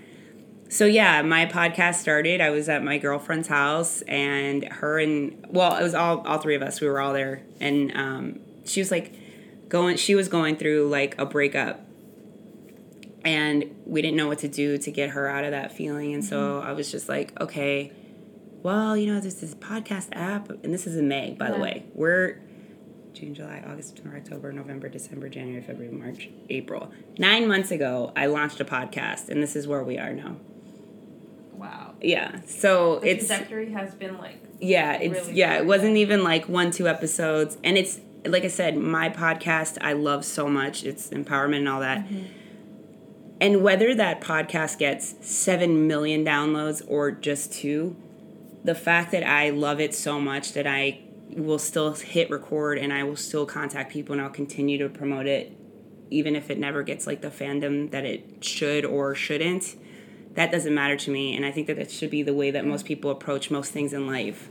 So 0.72 0.86
yeah, 0.86 1.22
my 1.22 1.48
podcast 1.48 1.96
started. 1.96 2.40
I 2.40 2.50
was 2.50 2.70
at 2.70 2.82
my 2.82 2.98
girlfriend's 2.98 3.50
house 3.50 4.04
and 4.04 4.64
her 4.64 5.00
and 5.00 5.46
well, 5.50 5.76
it 5.76 5.84
was 5.84 5.94
all 5.94 6.26
all 6.26 6.38
three 6.38 6.56
of 6.56 6.62
us. 6.62 6.80
We 6.80 6.88
were 6.88 7.02
all 7.02 7.12
there. 7.12 7.44
And 7.60 7.92
um 7.94 8.40
she 8.64 8.80
was 8.80 8.90
like 8.90 9.14
going 9.68 9.98
she 9.98 10.16
was 10.16 10.30
going 10.30 10.56
through 10.56 10.88
like 10.88 11.20
a 11.20 11.26
breakup. 11.26 11.82
And 13.26 13.76
we 13.86 14.02
didn't 14.02 14.16
know 14.16 14.30
what 14.30 14.40
to 14.40 14.48
do 14.48 14.78
to 14.78 14.92
get 14.92 15.10
her 15.10 15.28
out 15.28 15.44
of 15.44 15.52
that 15.52 15.74
feeling. 15.74 16.14
And 16.14 16.24
so 16.24 16.62
i 16.62 16.72
was 16.72 16.90
just 16.90 17.10
like 17.10 17.38
okay 17.42 17.92
well 18.64 18.96
you 18.96 19.14
know 19.14 19.20
there's 19.20 19.42
this 19.42 19.54
podcast 19.56 20.08
app 20.14 20.50
and 20.50 20.74
this 20.74 20.88
is 20.88 20.96
in 20.96 21.10
may 21.10 21.34
by 21.38 21.52
the 21.52 21.58
way. 21.58 21.86
We're 21.94 22.40
june 23.12 23.36
july 23.36 23.62
august 23.68 23.90
september 23.90 24.16
october 24.16 24.54
november 24.54 24.88
december 24.88 25.28
january 25.28 25.62
february 25.62 25.94
march 25.94 26.30
april. 26.50 26.94
Nine 27.18 27.46
months 27.46 27.72
ago 27.72 28.14
i 28.16 28.26
launched 28.28 28.62
a 28.62 28.66
podcast 28.66 29.28
and 29.28 29.44
this 29.44 29.58
is 29.58 29.68
where 29.68 29.84
we 29.84 29.98
are 29.98 30.14
now 30.14 30.38
Wow. 31.62 31.94
yeah 32.02 32.42
so 32.46 33.00
The 33.00 33.12
it's 33.12 33.28
trajectory 33.28 33.72
has 33.72 33.94
been 33.94 34.18
like 34.18 34.42
yeah 34.60 34.94
it's 34.94 35.28
really 35.28 35.34
yeah 35.40 35.58
it 35.58 35.66
wasn't 35.66 35.98
even 35.98 36.24
like 36.24 36.50
one 36.50 36.72
two 36.72 36.88
episodes 36.88 37.58
and 37.64 37.78
it's 37.78 38.00
like 38.26 38.44
i 38.44 38.48
said 38.48 38.78
my 38.78 39.10
podcast 39.10 39.78
i 39.82 39.94
love 39.94 40.26
so 40.26 40.48
much 40.48 40.84
it's 40.84 41.10
empowerment 41.10 41.58
and 41.58 41.70
all 41.70 41.80
that. 41.82 42.06
Mm-hmm. 42.06 42.26
And 43.40 43.64
whether 43.64 43.96
that 43.96 44.22
podcast 44.22 44.78
gets 44.78 45.16
7 45.28 45.88
million 45.88 46.24
downloads 46.24 46.84
or 46.88 47.10
just 47.12 47.54
two 47.54 47.96
the 48.64 48.76
fact 48.76 49.12
that 49.12 49.24
i 49.24 49.50
love 49.50 49.80
it 49.80 49.96
so 49.96 50.20
much 50.20 50.54
that 50.54 50.68
i 50.68 51.00
will 51.30 51.60
still 51.60 51.94
hit 51.94 52.30
record 52.30 52.78
and 52.78 52.92
i 52.94 53.04
will 53.04 53.16
still 53.16 53.46
contact 53.46 53.92
people 53.92 54.14
and 54.14 54.22
i'll 54.22 54.30
continue 54.30 54.78
to 54.78 54.90
promote 54.90 55.26
it 55.26 55.52
even 56.12 56.36
if 56.36 56.50
it 56.52 56.60
never 56.60 56.84
gets 56.84 57.08
like 57.08 57.22
the 57.22 57.30
fandom 57.30 57.90
that 57.92 58.06
it 58.06 58.44
should 58.44 58.86
or 58.86 59.16
shouldn't 59.16 59.76
that 60.34 60.52
doesn't 60.52 60.74
matter 60.74 60.96
to 60.96 61.12
me 61.12 61.36
and 61.36 61.46
i 61.46 61.52
think 61.52 61.68
that 61.68 61.78
that 61.78 61.92
should 61.92 62.10
be 62.10 62.24
the 62.24 62.34
way 62.34 62.52
that 62.52 62.66
most 62.66 62.86
people 62.86 63.12
approach 63.12 63.52
most 63.52 63.72
things 63.72 63.94
in 63.94 64.08
life 64.08 64.50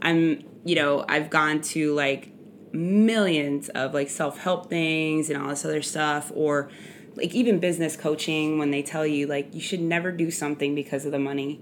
i'm 0.00 0.42
you 0.64 0.74
know 0.74 1.04
i've 1.08 1.30
gone 1.30 1.60
to 1.60 1.92
like 1.94 2.30
millions 2.72 3.68
of 3.70 3.92
like 3.92 4.08
self-help 4.08 4.68
things 4.68 5.28
and 5.28 5.40
all 5.40 5.48
this 5.48 5.64
other 5.64 5.82
stuff 5.82 6.32
or 6.34 6.70
like 7.16 7.34
even 7.34 7.58
business 7.58 7.96
coaching 7.96 8.58
when 8.58 8.70
they 8.70 8.82
tell 8.82 9.06
you 9.06 9.26
like 9.26 9.54
you 9.54 9.60
should 9.60 9.80
never 9.80 10.10
do 10.10 10.30
something 10.30 10.74
because 10.74 11.04
of 11.04 11.12
the 11.12 11.18
money 11.18 11.60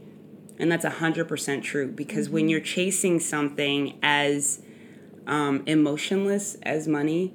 and 0.59 0.71
that's 0.71 0.85
100% 0.85 1.63
true 1.63 1.89
because 1.89 2.29
when 2.29 2.49
you're 2.49 2.61
chasing 2.61 3.19
something 3.19 3.99
as 4.03 4.61
um, 5.27 5.63
emotionless 5.67 6.57
as 6.63 6.87
money 6.87 7.35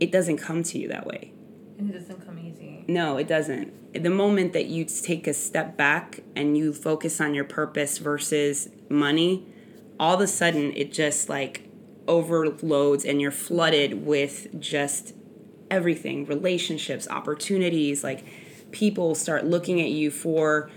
it 0.00 0.10
doesn't 0.10 0.38
come 0.38 0.62
to 0.62 0.78
you 0.78 0.88
that 0.88 1.06
way 1.06 1.32
and 1.78 1.90
it 1.90 1.98
doesn't 1.98 2.24
come 2.24 2.38
easy. 2.38 2.84
no, 2.88 3.18
it 3.18 3.28
doesn't. 3.28 3.72
The 4.02 4.10
moment 4.10 4.52
that 4.52 4.66
you 4.66 4.84
take 4.84 5.26
a 5.26 5.34
step 5.34 5.76
back 5.76 6.20
and 6.34 6.56
you 6.56 6.72
focus 6.72 7.20
on 7.20 7.34
your 7.34 7.44
purpose 7.44 7.98
versus 7.98 8.68
money, 8.88 9.46
all 9.98 10.14
of 10.14 10.20
a 10.20 10.26
sudden 10.26 10.72
it 10.74 10.92
just 10.92 11.28
like 11.28 11.68
overloads 12.08 13.04
and 13.04 13.20
you're 13.20 13.30
flooded 13.30 14.06
with 14.06 14.60
just 14.60 15.14
everything 15.70 16.26
relationships, 16.26 17.08
opportunities. 17.08 18.04
Like 18.04 18.24
people 18.70 19.14
start 19.14 19.44
looking 19.44 19.80
at 19.80 19.90
you 19.90 20.10
for 20.10 20.70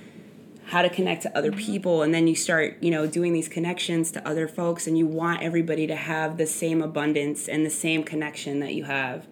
how 0.70 0.84
to 0.84 0.90
connect 0.90 1.24
to 1.24 1.38
other 1.38 1.52
mm-hmm. 1.52 1.60
people 1.60 2.02
and 2.04 2.14
then 2.14 2.28
you 2.28 2.36
start 2.36 2.78
you 2.82 2.92
know 2.92 3.08
doing 3.08 3.34
these 3.34 3.50
connections 3.50 4.12
to 4.12 4.28
other 4.28 4.48
folks 4.48 4.86
and 4.86 4.98
you 4.98 5.06
want 5.06 5.42
everybody 5.42 5.88
to 5.88 5.96
have 5.96 6.38
the 6.38 6.46
same 6.46 6.82
abundance 6.82 7.48
and 7.48 7.66
the 7.66 7.70
same 7.72 8.04
connection 8.04 8.60
that 8.60 8.74
you 8.76 8.84
have 8.84 9.28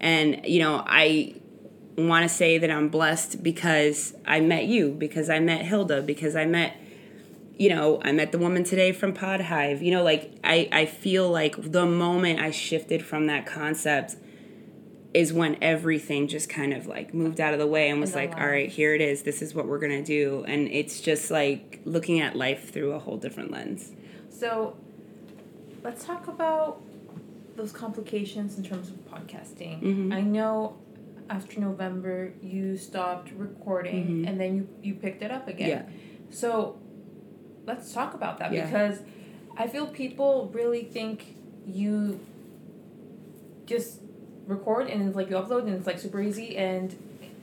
and 0.00 0.40
you 0.46 0.58
know 0.58 0.82
i 0.86 1.34
want 1.96 2.22
to 2.22 2.28
say 2.28 2.58
that 2.58 2.70
i'm 2.70 2.88
blessed 2.88 3.42
because 3.42 4.14
i 4.26 4.40
met 4.40 4.64
you 4.64 4.90
because 4.92 5.28
i 5.28 5.38
met 5.38 5.62
hilda 5.64 6.00
because 6.02 6.34
i 6.36 6.44
met 6.46 6.76
you 7.58 7.68
know 7.68 8.00
i 8.02 8.10
met 8.12 8.32
the 8.32 8.38
woman 8.38 8.64
today 8.64 8.92
from 8.92 9.12
pod 9.12 9.40
hive. 9.42 9.82
You 9.82 9.90
know 9.92 10.02
like 10.02 10.32
i 10.42 10.68
i 10.72 10.86
feel 10.86 11.28
like 11.30 11.54
the 11.72 11.84
moment 11.86 12.40
i 12.40 12.50
shifted 12.50 13.04
from 13.04 13.26
that 13.26 13.44
concept 13.46 14.16
is 15.12 15.30
when 15.34 15.58
everything 15.60 16.26
just 16.26 16.48
kind 16.48 16.72
of 16.72 16.86
like 16.86 17.12
moved 17.12 17.38
out 17.38 17.52
of 17.52 17.58
the 17.60 17.66
way 17.66 17.90
and 17.90 18.00
was 18.00 18.14
like 18.14 18.34
all 18.36 18.46
right 18.46 18.70
here 18.70 18.94
it 18.94 19.02
is. 19.02 19.22
This 19.24 19.42
is 19.42 19.54
what 19.54 19.66
we're 19.66 19.78
gonna 19.78 20.02
do. 20.02 20.42
And 20.48 20.68
it's 20.68 21.02
just 21.02 21.30
like 21.30 21.80
looking 21.84 22.20
at 22.20 22.34
life 22.34 22.72
through 22.72 22.92
a 22.92 22.98
whole 22.98 23.18
different 23.18 23.50
lens. 23.50 23.92
So 24.30 24.74
let's 25.84 26.02
talk 26.06 26.28
about 26.28 26.80
those 27.56 27.72
complications 27.72 28.56
in 28.56 28.64
terms 28.64 28.88
of 28.88 28.94
podcasting. 29.12 29.82
Mhm. 29.82 30.14
I 30.14 30.22
know 30.22 30.76
after 31.32 31.58
November 31.60 32.16
you 32.42 32.76
stopped 32.76 33.28
recording 33.46 34.04
Mhm. 34.06 34.28
and 34.28 34.34
then 34.40 34.50
you, 34.56 34.68
you 34.82 34.94
picked 35.04 35.22
it 35.22 35.30
up 35.30 35.48
again. 35.48 35.68
Yeah. 35.68 35.82
So 36.30 36.78
let's 37.66 37.92
talk 37.98 38.12
about 38.14 38.38
that 38.40 38.52
Yeah. 38.52 38.66
because 38.66 38.96
I 39.56 39.66
feel 39.72 39.86
people 39.86 40.50
really 40.52 40.84
think 40.96 41.16
you 41.66 42.20
just 43.66 44.00
record 44.46 44.88
and 44.90 44.98
it's 45.06 45.16
like 45.16 45.30
you 45.30 45.36
upload 45.36 45.62
and 45.68 45.74
it's 45.78 45.86
like 45.86 45.98
super 45.98 46.20
easy 46.20 46.56
and 46.56 46.94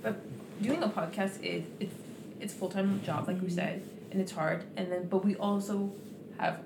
but 0.03 0.15
doing 0.61 0.83
a 0.83 0.89
podcast 0.89 1.41
is 1.41 1.63
it's 1.79 1.95
it's 2.39 2.53
full 2.53 2.69
time 2.69 3.01
job 3.03 3.27
like 3.27 3.37
Mm-hmm. 3.37 3.45
we 3.45 3.51
said 3.51 3.81
and 4.11 4.21
it's 4.21 4.31
hard 4.33 4.63
and 4.77 4.91
then 4.91 5.07
but 5.07 5.23
we 5.25 5.35
also 5.37 5.91
have 6.37 6.59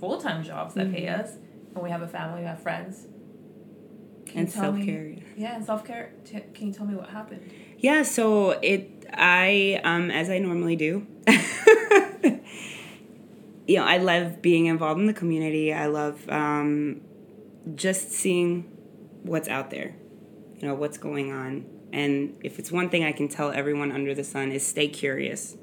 full 0.00 0.18
time 0.20 0.42
jobs 0.44 0.74
that 0.74 0.90
pay 0.92 1.02
Mhm. 1.06 1.18
us 1.20 1.30
and 1.74 1.82
we 1.82 1.90
have 1.90 2.02
a 2.02 2.08
family 2.08 2.40
we 2.40 2.46
have 2.46 2.60
friends. 2.60 3.06
Can 4.26 4.38
and 4.38 4.46
me- 4.46 4.52
self-care 4.52 5.14
Yeah, 5.36 5.56
and 5.56 5.64
self 5.64 5.84
care. 5.84 6.12
T- 6.24 6.40
can 6.54 6.68
you 6.68 6.72
tell 6.72 6.86
me 6.86 6.94
what 6.94 7.08
happened? 7.10 7.50
Yeah, 7.78 8.02
so 8.02 8.50
it 8.50 9.06
I 9.12 9.80
um 9.84 10.10
as 10.10 10.30
I 10.30 10.38
normally 10.38 10.76
do. 10.76 11.06
you 13.66 13.76
know, 13.76 13.84
I 13.84 13.98
love 13.98 14.42
being 14.42 14.66
involved 14.66 15.00
in 15.00 15.06
the 15.06 15.14
community. 15.14 15.72
I 15.72 15.86
love 15.86 16.28
um 16.28 17.00
just 17.74 18.10
seeing 18.10 18.70
what's 19.22 19.48
out 19.48 19.70
there. 19.70 19.94
You 20.58 20.68
know, 20.68 20.74
what's 20.74 20.98
going 20.98 21.32
on. 21.32 21.66
And 21.92 22.36
if 22.42 22.58
it's 22.58 22.72
one 22.72 22.88
thing 22.90 23.04
I 23.04 23.12
can 23.12 23.28
tell 23.28 23.52
everyone 23.52 23.92
under 23.92 24.14
the 24.14 24.24
sun 24.24 24.50
is 24.50 24.66
stay 24.66 24.88
curious. 24.88 25.56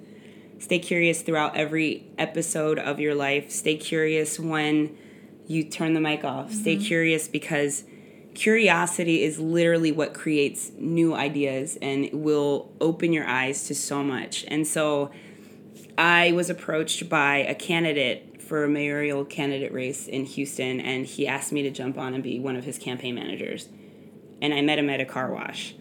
Stay 0.60 0.80
curious 0.80 1.22
throughout 1.24 1.58
every 1.58 2.08
episode 2.18 2.78
of 2.78 3.00
your 3.00 3.16
life. 3.16 3.50
Stay 3.52 3.76
curious 3.76 4.40
when 4.40 4.96
you 5.48 5.64
turn 5.64 5.94
the 5.94 6.00
mic 6.00 6.24
off. 6.24 6.54
Stay 6.54 6.78
curious 6.78 7.28
because 7.28 7.84
curiosity 8.34 9.24
is 9.24 9.40
literally 9.40 9.92
what 9.92 10.14
creates 10.14 10.72
new 10.78 11.14
ideas 11.14 11.78
and 11.82 12.10
will 12.12 12.72
open 12.80 13.14
your 13.14 13.26
eyes 13.26 13.68
to 13.68 13.76
so 13.76 14.04
much. 14.04 14.46
And 14.48 14.66
so 14.66 15.12
I 15.98 16.32
was 16.32 16.50
approached 16.50 17.10
by 17.10 17.38
a 17.38 17.56
candidate 17.56 18.42
for 18.42 18.64
a 18.64 18.70
mayoral 18.70 19.24
candidate 19.24 19.72
race 19.72 20.08
in 20.08 20.26
Houston, 20.26 20.80
and 20.82 21.06
he 21.06 21.28
asked 21.28 21.52
me 21.52 21.62
to 21.64 21.72
jump 21.72 21.98
on 21.98 22.14
and 22.14 22.22
be 22.22 22.40
one 22.40 22.56
of 22.56 22.66
his 22.66 22.78
campaign 22.78 23.16
managers. 23.16 23.70
And 24.42 24.54
I 24.54 24.62
met 24.62 24.80
him 24.80 24.90
at 24.90 25.00
a 25.00 25.06
car 25.06 25.32
wash. 25.32 25.76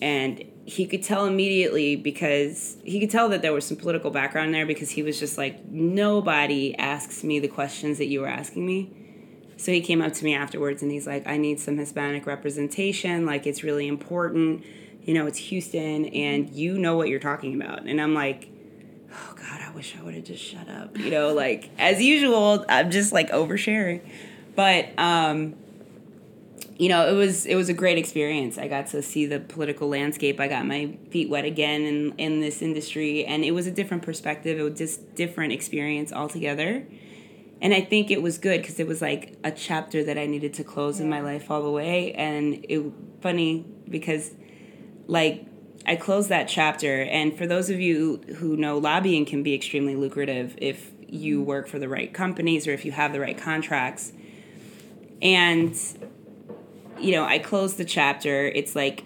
And 0.00 0.44
he 0.64 0.86
could 0.86 1.02
tell 1.02 1.26
immediately 1.26 1.96
because 1.96 2.76
he 2.82 2.98
could 2.98 3.10
tell 3.10 3.28
that 3.28 3.42
there 3.42 3.52
was 3.52 3.64
some 3.64 3.76
political 3.76 4.10
background 4.10 4.52
there 4.54 4.66
because 4.66 4.90
he 4.90 5.02
was 5.02 5.18
just 5.20 5.38
like, 5.38 5.64
nobody 5.66 6.76
asks 6.76 7.22
me 7.22 7.38
the 7.38 7.48
questions 7.48 7.98
that 7.98 8.06
you 8.06 8.20
were 8.20 8.28
asking 8.28 8.66
me. 8.66 8.92
So 9.62 9.70
he 9.70 9.80
came 9.80 10.02
up 10.02 10.12
to 10.14 10.24
me 10.24 10.34
afterwards 10.34 10.82
and 10.82 10.90
he's 10.90 11.06
like, 11.06 11.24
I 11.24 11.36
need 11.36 11.60
some 11.60 11.78
Hispanic 11.78 12.26
representation. 12.26 13.24
Like, 13.24 13.46
it's 13.46 13.62
really 13.62 13.86
important. 13.86 14.64
You 15.04 15.14
know, 15.14 15.28
it's 15.28 15.38
Houston 15.38 16.06
and 16.06 16.50
you 16.50 16.76
know 16.76 16.96
what 16.96 17.08
you're 17.08 17.20
talking 17.20 17.54
about. 17.54 17.84
And 17.84 18.00
I'm 18.00 18.12
like, 18.12 18.48
oh 19.12 19.34
God, 19.36 19.60
I 19.60 19.70
wish 19.70 19.94
I 19.96 20.02
would 20.02 20.14
have 20.14 20.24
just 20.24 20.42
shut 20.42 20.68
up. 20.68 20.98
You 20.98 21.12
know, 21.12 21.32
like, 21.34 21.70
as 21.78 22.02
usual, 22.02 22.64
I'm 22.68 22.90
just 22.90 23.12
like 23.12 23.30
oversharing. 23.30 24.00
But, 24.56 24.98
um, 24.98 25.54
you 26.76 26.88
know, 26.88 27.08
it 27.08 27.12
was 27.12 27.46
it 27.46 27.54
was 27.54 27.68
a 27.68 27.74
great 27.74 27.98
experience. 27.98 28.58
I 28.58 28.66
got 28.66 28.88
to 28.88 29.02
see 29.02 29.26
the 29.26 29.38
political 29.38 29.88
landscape. 29.88 30.40
I 30.40 30.48
got 30.48 30.66
my 30.66 30.98
feet 31.10 31.28
wet 31.28 31.44
again 31.44 31.82
in 31.82 32.14
in 32.18 32.40
this 32.40 32.62
industry, 32.62 33.24
and 33.24 33.44
it 33.44 33.52
was 33.52 33.68
a 33.68 33.70
different 33.70 34.02
perspective. 34.02 34.58
It 34.58 34.62
was 34.62 34.76
just 34.76 35.14
different 35.14 35.52
experience 35.52 36.12
altogether. 36.12 36.84
And 37.62 37.72
I 37.72 37.80
think 37.80 38.10
it 38.10 38.20
was 38.20 38.38
good 38.38 38.60
because 38.60 38.80
it 38.80 38.88
was 38.88 39.00
like 39.00 39.38
a 39.44 39.52
chapter 39.52 40.02
that 40.02 40.18
I 40.18 40.26
needed 40.26 40.52
to 40.54 40.64
close 40.64 40.98
in 40.98 41.08
my 41.08 41.20
life 41.20 41.48
all 41.48 41.62
the 41.62 41.70
way. 41.70 42.12
And 42.12 42.66
it 42.68 42.82
funny 43.20 43.64
because 43.88 44.32
like 45.06 45.46
I 45.86 45.94
closed 45.94 46.28
that 46.28 46.48
chapter. 46.48 47.02
And 47.02 47.38
for 47.38 47.46
those 47.46 47.70
of 47.70 47.78
you 47.78 48.16
who 48.38 48.56
know, 48.56 48.78
lobbying 48.78 49.24
can 49.24 49.44
be 49.44 49.54
extremely 49.54 49.94
lucrative 49.94 50.56
if 50.58 50.90
you 51.06 51.40
work 51.40 51.68
for 51.68 51.78
the 51.78 51.88
right 51.88 52.12
companies 52.12 52.66
or 52.66 52.72
if 52.72 52.84
you 52.84 52.90
have 52.90 53.12
the 53.12 53.20
right 53.20 53.38
contracts. 53.38 54.12
And 55.22 55.76
you 56.98 57.12
know, 57.12 57.24
I 57.24 57.38
closed 57.38 57.76
the 57.76 57.84
chapter. 57.84 58.46
It's 58.46 58.74
like 58.74 59.04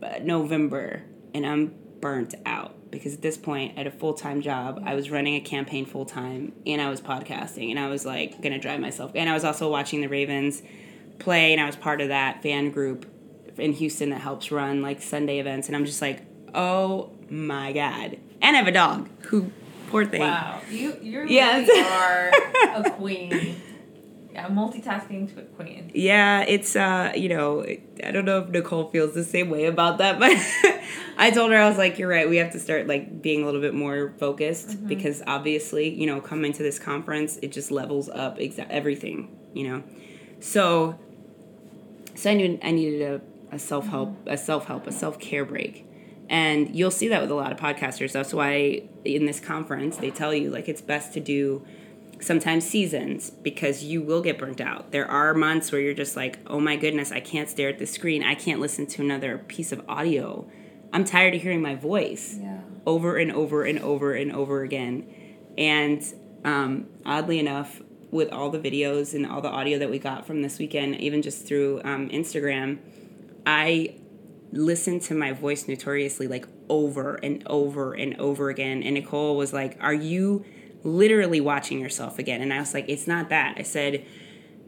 uh, 0.00 0.20
November, 0.22 1.02
and 1.34 1.44
I'm 1.44 1.74
burnt 2.00 2.34
out 2.46 2.76
because 2.98 3.14
at 3.14 3.22
this 3.22 3.36
point 3.36 3.72
I 3.74 3.78
had 3.78 3.86
a 3.86 3.90
full 3.90 4.14
time 4.14 4.40
job. 4.40 4.82
I 4.84 4.94
was 4.94 5.10
running 5.10 5.34
a 5.34 5.40
campaign 5.40 5.86
full 5.86 6.04
time 6.06 6.52
and 6.66 6.80
I 6.80 6.88
was 6.90 7.00
podcasting 7.00 7.70
and 7.70 7.78
I 7.78 7.88
was 7.88 8.04
like 8.06 8.40
gonna 8.42 8.58
drive 8.58 8.80
myself. 8.80 9.12
And 9.14 9.28
I 9.28 9.34
was 9.34 9.44
also 9.44 9.70
watching 9.70 10.00
the 10.00 10.08
Ravens 10.08 10.62
play 11.18 11.52
and 11.52 11.60
I 11.60 11.66
was 11.66 11.76
part 11.76 12.00
of 12.00 12.08
that 12.08 12.42
fan 12.42 12.70
group 12.70 13.06
in 13.58 13.72
Houston 13.72 14.10
that 14.10 14.20
helps 14.20 14.50
run 14.50 14.82
like 14.82 15.00
Sunday 15.00 15.38
events. 15.38 15.68
And 15.68 15.76
I'm 15.76 15.84
just 15.86 16.02
like, 16.02 16.22
oh 16.54 17.10
my 17.30 17.72
God. 17.72 18.18
And 18.42 18.56
I 18.56 18.58
have 18.58 18.66
a 18.66 18.72
dog 18.72 19.08
who, 19.26 19.50
poor 19.88 20.04
thing. 20.04 20.20
Wow, 20.20 20.60
you 20.70 20.96
you 21.00 21.24
Yes. 21.28 21.68
really 21.68 21.80
are 21.82 22.84
a 22.84 22.90
queen. 22.96 23.60
Yeah, 24.34 24.48
multitasking 24.48 25.32
to 25.32 25.42
a 25.42 25.44
queen. 25.44 25.92
Yeah, 25.94 26.40
it's 26.40 26.74
uh, 26.74 27.12
you 27.14 27.28
know, 27.28 27.64
I 28.02 28.10
don't 28.10 28.24
know 28.24 28.40
if 28.40 28.48
Nicole 28.48 28.90
feels 28.90 29.14
the 29.14 29.22
same 29.22 29.48
way 29.48 29.66
about 29.66 29.98
that, 29.98 30.18
but 30.18 30.32
I 31.16 31.30
told 31.30 31.52
her 31.52 31.56
I 31.56 31.68
was 31.68 31.78
like, 31.78 32.00
you're 32.00 32.08
right. 32.08 32.28
We 32.28 32.38
have 32.38 32.50
to 32.50 32.58
start 32.58 32.88
like 32.88 33.22
being 33.22 33.42
a 33.42 33.46
little 33.46 33.60
bit 33.60 33.74
more 33.74 34.12
focused 34.18 34.88
because 34.88 35.22
obviously, 35.28 35.88
you 35.88 36.08
know, 36.08 36.20
coming 36.20 36.52
to 36.52 36.64
this 36.64 36.80
conference, 36.80 37.38
it 37.42 37.52
just 37.52 37.70
levels 37.70 38.08
up 38.08 38.38
exa- 38.38 38.66
everything, 38.70 39.38
you 39.52 39.68
know. 39.68 39.84
So, 40.40 40.98
so 42.16 42.32
I 42.32 42.34
knew 42.34 42.58
I 42.60 42.72
needed 42.72 43.02
a, 43.02 43.54
a 43.54 43.58
self 43.60 43.86
help, 43.86 44.16
a 44.26 44.36
self 44.36 44.66
help, 44.66 44.88
a 44.88 44.92
self 44.92 45.20
care 45.20 45.44
break, 45.44 45.86
and 46.28 46.74
you'll 46.74 46.90
see 46.90 47.06
that 47.06 47.22
with 47.22 47.30
a 47.30 47.36
lot 47.36 47.52
of 47.52 47.58
podcasters. 47.60 48.10
That's 48.10 48.34
why 48.34 48.82
in 49.04 49.26
this 49.26 49.38
conference 49.38 49.98
they 49.98 50.10
tell 50.10 50.34
you 50.34 50.50
like 50.50 50.68
it's 50.68 50.82
best 50.82 51.12
to 51.12 51.20
do 51.20 51.64
sometimes 52.24 52.66
seasons 52.68 53.30
because 53.30 53.84
you 53.84 54.02
will 54.02 54.22
get 54.22 54.38
burnt 54.38 54.60
out. 54.60 54.90
There 54.92 55.06
are 55.10 55.34
months 55.34 55.70
where 55.70 55.80
you're 55.80 55.94
just 55.94 56.16
like, 56.16 56.38
oh 56.46 56.58
my 56.60 56.76
goodness, 56.76 57.12
I 57.12 57.20
can't 57.20 57.48
stare 57.48 57.68
at 57.68 57.78
the 57.78 57.86
screen. 57.86 58.22
I 58.22 58.34
can't 58.34 58.60
listen 58.60 58.86
to 58.86 59.02
another 59.02 59.38
piece 59.38 59.72
of 59.72 59.82
audio. 59.88 60.48
I'm 60.92 61.04
tired 61.04 61.34
of 61.34 61.42
hearing 61.42 61.60
my 61.62 61.74
voice 61.74 62.38
Yeah. 62.40 62.60
over 62.86 63.16
and 63.16 63.30
over 63.32 63.64
and 63.64 63.78
over 63.80 64.12
and 64.14 64.32
over 64.32 64.62
again. 64.62 65.06
And 65.58 66.02
um, 66.44 66.86
oddly 67.06 67.38
enough, 67.38 67.80
with 68.10 68.30
all 68.32 68.48
the 68.50 68.60
videos 68.60 69.12
and 69.12 69.26
all 69.26 69.40
the 69.40 69.48
audio 69.48 69.76
that 69.78 69.90
we 69.90 69.98
got 69.98 70.24
from 70.24 70.40
this 70.42 70.58
weekend, 70.58 70.94
even 71.00 71.20
just 71.20 71.46
through 71.46 71.80
um, 71.84 72.08
Instagram, 72.10 72.78
I 73.44 73.96
listened 74.52 75.02
to 75.02 75.14
my 75.14 75.32
voice 75.32 75.66
notoriously 75.66 76.28
like 76.28 76.46
over 76.68 77.16
and 77.16 77.42
over 77.46 77.92
and 77.92 78.14
over 78.20 78.50
again. 78.50 78.82
And 78.84 78.94
Nicole 78.94 79.36
was 79.36 79.52
like, 79.52 79.76
Are 79.80 79.92
you 79.94 80.44
literally 80.84 81.40
watching 81.40 81.80
yourself 81.80 82.18
again? 82.18 82.40
And 82.40 82.52
I 82.52 82.60
was 82.60 82.72
like, 82.72 82.88
It's 82.88 83.06
not 83.06 83.28
that. 83.30 83.56
I 83.58 83.62
said, 83.62 84.06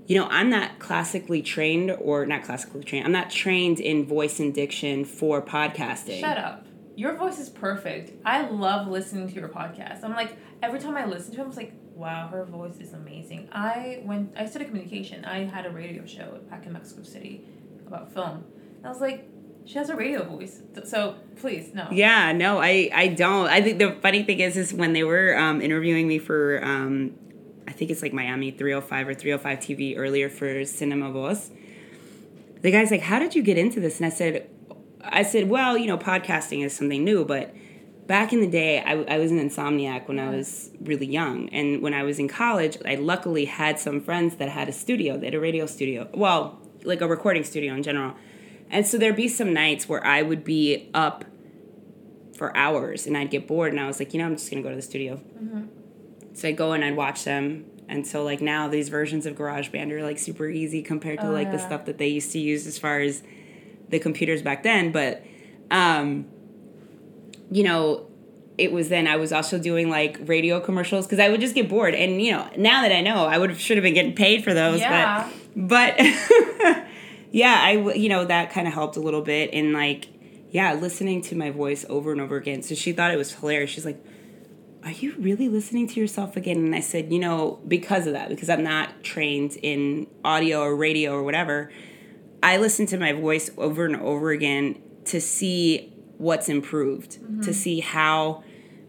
you 0.06 0.16
know, 0.16 0.26
I'm 0.28 0.50
not 0.50 0.78
classically 0.78 1.42
trained 1.42 1.90
or 1.90 2.26
not 2.26 2.44
classically 2.44 2.84
trained. 2.84 3.06
I'm 3.06 3.12
not 3.12 3.30
trained 3.30 3.80
in 3.80 4.06
voice 4.06 4.38
and 4.40 4.54
diction 4.54 5.04
for 5.04 5.42
podcasting. 5.42 6.20
Shut 6.20 6.38
up. 6.38 6.66
Your 6.94 7.14
voice 7.14 7.38
is 7.38 7.50
perfect. 7.50 8.12
I 8.24 8.48
love 8.48 8.88
listening 8.88 9.28
to 9.28 9.34
your 9.34 9.48
podcast. 9.48 10.02
I'm 10.02 10.14
like 10.14 10.36
every 10.62 10.80
time 10.80 10.96
I 10.96 11.04
listen 11.04 11.34
to 11.34 11.40
him, 11.40 11.48
it's 11.48 11.56
like, 11.56 11.72
wow, 11.94 12.28
her 12.28 12.44
voice 12.44 12.78
is 12.78 12.92
amazing. 12.92 13.48
I 13.52 14.00
went 14.04 14.32
I 14.36 14.46
studied 14.46 14.68
communication. 14.68 15.24
I 15.24 15.44
had 15.44 15.66
a 15.66 15.70
radio 15.70 16.06
show 16.06 16.38
back 16.48 16.66
in 16.66 16.72
Mexico 16.72 17.02
City 17.02 17.44
about 17.86 18.12
film. 18.12 18.44
I 18.84 18.88
was 18.88 19.00
like, 19.00 19.28
she 19.66 19.74
has 19.74 19.90
a 19.90 19.96
radio 19.96 20.22
voice. 20.24 20.62
So 20.84 21.16
please, 21.36 21.74
no. 21.74 21.88
Yeah, 21.90 22.32
no, 22.32 22.58
I 22.58 22.88
I 22.94 23.08
don't. 23.08 23.48
I 23.48 23.60
think 23.60 23.78
the 23.78 23.96
funny 24.00 24.22
thing 24.22 24.40
is 24.40 24.56
is 24.56 24.72
when 24.72 24.92
they 24.92 25.04
were 25.04 25.36
um, 25.36 25.60
interviewing 25.60 26.06
me 26.06 26.18
for 26.18 26.64
um, 26.64 27.14
I 27.66 27.72
think 27.72 27.90
it's 27.90 28.00
like 28.00 28.12
Miami 28.12 28.52
305 28.52 29.08
or 29.08 29.14
305 29.14 29.58
TV 29.58 29.98
earlier 29.98 30.30
for 30.30 30.64
Cinema 30.64 31.10
Voz. 31.10 31.50
The 32.62 32.70
guy's 32.70 32.90
like, 32.92 33.02
"How 33.02 33.18
did 33.18 33.34
you 33.34 33.42
get 33.42 33.58
into 33.58 33.80
this?" 33.80 33.98
And 33.98 34.06
I 34.06 34.10
said, 34.10 34.48
"I 35.02 35.24
said, 35.24 35.48
well, 35.48 35.76
you 35.76 35.86
know, 35.86 35.98
podcasting 35.98 36.64
is 36.64 36.74
something 36.74 37.04
new, 37.04 37.24
but 37.24 37.52
back 38.06 38.32
in 38.32 38.40
the 38.40 38.46
day, 38.46 38.80
I, 38.80 38.92
I 39.02 39.18
was 39.18 39.32
an 39.32 39.40
insomniac 39.40 40.06
when 40.06 40.20
I 40.20 40.30
was 40.30 40.70
really 40.80 41.06
young, 41.06 41.48
and 41.48 41.82
when 41.82 41.92
I 41.92 42.04
was 42.04 42.20
in 42.20 42.28
college, 42.28 42.78
I 42.84 42.94
luckily 42.94 43.46
had 43.46 43.80
some 43.80 44.00
friends 44.00 44.36
that 44.36 44.48
had 44.48 44.68
a 44.68 44.72
studio, 44.72 45.18
they 45.18 45.26
had 45.26 45.34
a 45.34 45.40
radio 45.40 45.66
studio, 45.66 46.08
well, 46.14 46.60
like 46.84 47.00
a 47.00 47.08
recording 47.08 47.42
studio 47.42 47.74
in 47.74 47.82
general." 47.82 48.14
And 48.70 48.86
so 48.86 48.98
there'd 48.98 49.16
be 49.16 49.28
some 49.28 49.52
nights 49.52 49.88
where 49.88 50.04
I 50.04 50.22
would 50.22 50.44
be 50.44 50.90
up 50.92 51.24
for 52.36 52.54
hours 52.56 53.06
and 53.06 53.16
I'd 53.16 53.30
get 53.30 53.46
bored 53.46 53.72
and 53.72 53.80
I 53.80 53.86
was 53.86 53.98
like, 53.98 54.12
you 54.12 54.18
know, 54.20 54.26
I'm 54.26 54.36
just 54.36 54.50
gonna 54.50 54.62
go 54.62 54.70
to 54.70 54.76
the 54.76 54.82
studio. 54.82 55.20
So 56.34 56.48
I'd 56.48 56.56
go 56.56 56.72
and 56.72 56.84
I'd 56.84 56.96
watch 56.96 57.24
them. 57.24 57.64
And 57.88 58.06
so 58.06 58.22
like 58.24 58.40
now 58.40 58.68
these 58.68 58.88
versions 58.88 59.26
of 59.26 59.34
GarageBand 59.36 59.90
are 59.92 60.02
like 60.02 60.18
super 60.18 60.48
easy 60.48 60.82
compared 60.82 61.20
to 61.20 61.28
Oh, 61.28 61.32
like 61.32 61.50
the 61.52 61.58
stuff 61.58 61.86
that 61.86 61.98
they 61.98 62.08
used 62.08 62.32
to 62.32 62.38
use 62.38 62.66
as 62.66 62.78
far 62.78 63.00
as 63.00 63.22
the 63.88 63.98
computers 63.98 64.42
back 64.42 64.62
then. 64.62 64.92
But 64.92 65.24
um, 65.70 66.26
you 67.50 67.62
know, 67.62 68.06
it 68.58 68.72
was 68.72 68.88
then 68.88 69.06
I 69.06 69.16
was 69.16 69.32
also 69.32 69.58
doing 69.58 69.88
like 69.88 70.18
radio 70.26 70.60
commercials 70.60 71.06
because 71.06 71.20
I 71.20 71.28
would 71.28 71.40
just 71.40 71.54
get 71.54 71.68
bored. 71.68 71.94
And 71.94 72.20
you 72.20 72.32
know, 72.32 72.48
now 72.56 72.82
that 72.82 72.92
I 72.92 73.00
know, 73.00 73.24
I 73.26 73.38
would 73.38 73.50
have 73.50 73.60
should 73.60 73.76
have 73.76 73.84
been 73.84 73.94
getting 73.94 74.14
paid 74.14 74.44
for 74.44 74.52
those. 74.52 74.80
Yeah. 74.80 75.30
But 75.54 75.96
but 75.96 75.98
yeah, 77.30 77.58
I 77.60 77.72
you 77.94 78.08
know 78.08 78.24
that 78.24 78.50
kind 78.50 78.66
of 78.66 78.74
helped 78.74 78.96
a 78.96 79.00
little 79.00 79.22
bit 79.22 79.50
in 79.50 79.72
like 79.72 80.08
yeah 80.50 80.74
listening 80.74 81.22
to 81.22 81.36
my 81.36 81.50
voice 81.50 81.84
over 81.88 82.12
and 82.12 82.20
over 82.20 82.36
again. 82.36 82.62
So 82.62 82.74
she 82.74 82.92
thought 82.92 83.12
it 83.12 83.16
was 83.16 83.32
hilarious. 83.32 83.70
She's 83.70 83.84
like, 83.84 84.02
"Are 84.84 84.90
you 84.90 85.14
really 85.18 85.48
listening 85.48 85.88
to 85.88 86.00
yourself 86.00 86.36
again?" 86.36 86.58
And 86.58 86.74
I 86.74 86.80
said, 86.80 87.12
"You 87.12 87.18
know, 87.18 87.60
because 87.66 88.06
of 88.06 88.12
that, 88.12 88.28
because 88.28 88.48
I'm 88.48 88.64
not 88.64 89.02
trained 89.02 89.56
in 89.62 90.06
audio 90.24 90.60
or 90.60 90.76
radio 90.76 91.12
or 91.12 91.22
whatever." 91.22 91.70
I 92.42 92.58
listen 92.58 92.86
to 92.86 92.98
my 92.98 93.12
voice 93.12 93.50
over 93.56 93.86
and 93.86 93.96
over 93.96 94.30
again 94.30 94.80
to 95.06 95.20
see 95.20 95.92
what's 96.18 96.48
improved, 96.48 97.18
mm-hmm. 97.18 97.40
to 97.42 97.52
see 97.52 97.80
how 97.80 98.44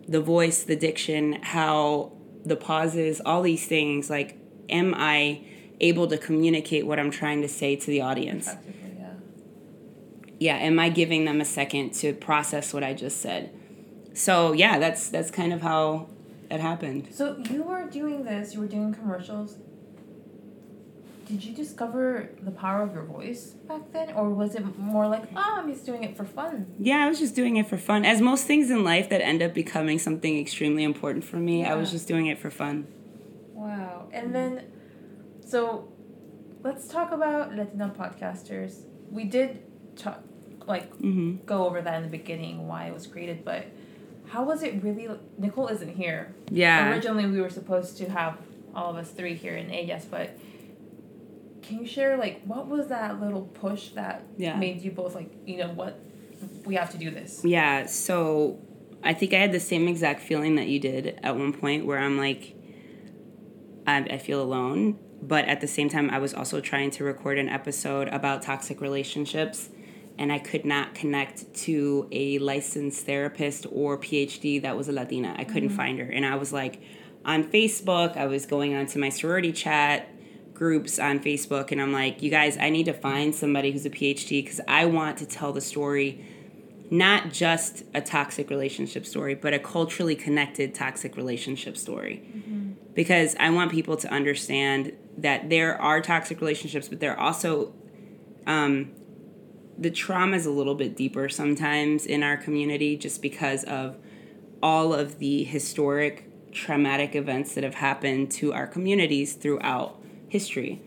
the 0.08 0.22
voice, 0.22 0.64
the 0.64 0.76
diction, 0.76 1.40
how 1.42 2.14
the 2.46 2.56
pauses, 2.56 3.22
all 3.26 3.42
these 3.42 3.66
things, 3.66 4.10
like, 4.10 4.38
am 4.70 4.94
I 4.96 5.42
able 5.80 6.08
to 6.08 6.18
communicate 6.18 6.86
what 6.86 7.00
I'm 7.00 7.12
trying 7.12 7.42
to 7.42 7.48
say 7.48 7.76
to 7.76 7.88
the 7.88 8.02
audience? 8.02 8.48
Yeah. 8.48 9.14
Yeah, 10.40 10.56
am 10.58 10.80
I 10.80 10.90
giving 10.90 11.26
them 11.26 11.42
a 11.42 11.46
second 11.46 11.94
to 11.96 12.14
process 12.14 12.74
what 12.74 12.84
I 12.84 12.94
just 12.94 13.22
said? 13.22 13.52
So 14.14 14.54
yeah, 14.54 14.80
that's 14.80 15.10
that's 15.10 15.32
kind 15.32 15.54
of 15.54 15.62
how 15.62 16.10
it 16.50 16.60
happened. 16.60 17.08
So 17.12 17.38
you 17.50 17.64
were 17.64 17.88
doing 17.90 18.24
this, 18.24 18.54
you 18.54 18.62
were 18.62 18.68
doing 18.68 18.94
commercials. 18.94 19.58
Did 21.28 21.44
you 21.44 21.54
discover 21.54 22.30
the 22.42 22.52
power 22.52 22.84
of 22.84 22.94
your 22.94 23.04
voice 23.04 23.48
back 23.68 23.92
then? 23.92 24.14
Or 24.14 24.30
was 24.30 24.56
it 24.56 24.80
more 24.80 25.10
like, 25.10 25.24
oh, 25.36 25.56
I'm 25.58 25.70
just 25.70 25.86
doing 25.86 26.06
it 26.06 26.16
for 26.16 26.24
fun? 26.24 26.74
Yeah, 26.80 27.04
I 27.04 27.10
was 27.10 27.20
just 27.20 27.36
doing 27.36 27.58
it 27.58 27.68
for 27.68 27.78
fun. 27.78 28.06
As 28.06 28.22
most 28.22 28.48
things 28.48 28.72
in 28.72 28.86
life 28.86 29.10
that 29.10 29.22
end 29.22 29.42
up 29.42 29.54
becoming 29.54 30.00
something 30.00 30.40
extremely 30.40 30.84
important 30.84 31.26
for 31.26 31.36
me, 31.36 31.66
I 31.66 31.76
was 31.76 31.92
just 31.92 32.08
doing 32.08 32.28
it 32.28 32.40
for 32.40 32.50
fun. 32.50 32.88
Wow. 33.54 34.08
And 34.14 34.34
then, 34.34 34.72
so 35.48 35.88
let's 36.64 36.88
talk 36.88 37.12
about 37.12 37.56
Latina 37.56 37.94
podcasters. 37.98 38.82
We 39.10 39.24
did 39.26 39.62
talk, 39.96 40.22
like, 40.66 40.94
hmm 40.96 41.36
go 41.46 41.66
over 41.66 41.82
that 41.82 41.96
in 41.96 42.04
the 42.04 42.10
beginning, 42.10 42.68
why 42.68 42.88
it 42.88 42.94
was 42.94 43.08
created, 43.08 43.46
but 43.46 43.66
how 44.28 44.44
was 44.44 44.64
it 44.64 44.84
really? 44.84 45.08
Nicole 45.38 45.68
isn't 45.70 45.96
here. 45.96 46.34
Yeah. 46.52 46.90
Originally, 46.92 47.26
we 47.26 47.40
were 47.40 47.50
supposed 47.50 47.98
to 48.00 48.10
have 48.10 48.38
all 48.76 48.92
of 48.92 48.98
us 48.98 49.10
three 49.12 49.36
here 49.36 49.56
in 49.56 49.72
Ellas, 49.72 50.06
but 50.06 50.38
can 51.62 51.80
you 51.80 51.86
share, 51.88 52.18
like, 52.18 52.42
what 52.44 52.68
was 52.68 52.88
that 52.88 53.22
little 53.22 53.44
push 53.44 53.90
that 53.90 54.24
Yeah. 54.38 54.58
made 54.58 54.82
you 54.82 54.92
both, 54.92 55.16
like, 55.16 55.32
you 55.46 55.58
know, 55.58 55.70
what? 55.70 56.00
We 56.66 56.76
have 56.76 56.92
to 56.92 56.98
do 56.98 57.10
this. 57.10 57.42
Yeah, 57.46 57.86
so 57.86 58.60
I 59.04 59.14
think 59.14 59.34
I 59.34 59.38
had 59.38 59.52
the 59.54 59.60
same 59.60 59.88
exact 59.88 60.22
feeling 60.22 60.56
that 60.56 60.68
you 60.68 60.80
did 60.80 61.20
at 61.24 61.36
one 61.38 61.54
point 61.54 61.86
where 61.86 61.98
I'm 61.98 62.18
like, 62.18 62.54
I, 63.86 63.98
I 64.00 64.18
feel 64.18 64.42
alone. 64.42 65.00
But 65.22 65.46
at 65.46 65.62
the 65.62 65.68
same 65.68 65.90
time, 65.90 66.10
I 66.10 66.20
was 66.20 66.34
also 66.34 66.62
trying 66.62 66.92
to 66.92 67.04
record 67.04 67.38
an 67.38 67.50
episode 67.50 68.08
about 68.10 68.44
toxic 68.44 68.82
relationships, 68.82 69.70
and 70.18 70.32
I 70.32 70.40
could 70.40 70.66
not 70.66 70.94
connect 70.94 71.54
to 71.66 72.08
a 72.12 72.40
licensed 72.40 73.06
therapist 73.06 73.66
or 73.72 73.98
PhD 73.98 74.62
that 74.62 74.78
was 74.78 74.88
a 74.88 74.92
Latina. 74.92 75.36
I 75.38 75.44
couldn't 75.44 75.70
mm-hmm. 75.70 75.78
find 75.78 76.00
her. 76.00 76.06
And 76.06 76.26
I 76.26 76.36
was 76.36 76.54
like, 76.54 76.82
on 77.26 77.44
Facebook, 77.44 78.16
I 78.16 78.26
was 78.28 78.46
going 78.46 78.76
onto 78.76 79.00
my 79.00 79.10
sorority 79.10 79.52
chat 79.52 80.08
groups 80.54 80.98
on 80.98 81.20
Facebook, 81.20 81.72
and 81.72 81.82
I'm 81.82 81.92
like, 81.92 82.24
you 82.24 82.32
guys, 82.32 82.58
I 82.58 82.70
need 82.70 82.86
to 82.86 82.94
find 82.94 83.36
somebody 83.36 83.72
who's 83.72 83.86
a 83.86 83.92
PhD 83.92 84.44
because 84.44 84.62
I 84.68 84.86
want 84.86 85.18
to 85.20 85.26
tell 85.26 85.54
the 85.54 85.62
story 85.62 86.26
not 86.90 87.32
just 87.32 87.84
a 87.94 88.02
toxic 88.02 88.50
relationship 88.50 89.06
story, 89.06 89.36
but 89.36 89.54
a 89.54 89.60
culturally 89.60 90.16
connected 90.16 90.74
toxic 90.74 91.18
relationship 91.18 91.78
story. 91.78 92.24
Mm-hmm. 92.26 92.67
Because 92.98 93.36
I 93.40 93.52
want 93.52 93.72
people 93.72 93.96
to 93.98 94.12
understand 94.12 94.92
that 95.20 95.52
there 95.52 95.80
are 95.80 96.02
toxic 96.02 96.42
relationships, 96.42 96.88
but 96.88 97.00
there 97.00 97.14
are 97.16 97.20
also 97.20 97.74
um, 98.48 98.92
the 99.78 99.92
trauma 99.92 100.36
is 100.36 100.48
a 100.48 100.52
little 100.52 100.74
bit 100.74 100.96
deeper 100.98 101.30
sometimes 101.30 102.08
in 102.08 102.24
our 102.24 102.38
community 102.38 102.98
just 102.98 103.22
because 103.22 103.64
of 103.66 103.98
all 104.64 104.96
of 104.96 105.20
the 105.20 105.44
historic 105.44 106.26
traumatic 106.52 107.14
events 107.16 107.54
that 107.54 107.64
have 107.64 107.76
happened 107.76 108.32
to 108.32 108.52
our 108.52 108.66
communities 108.66 109.34
throughout 109.34 110.02
history. 110.28 110.82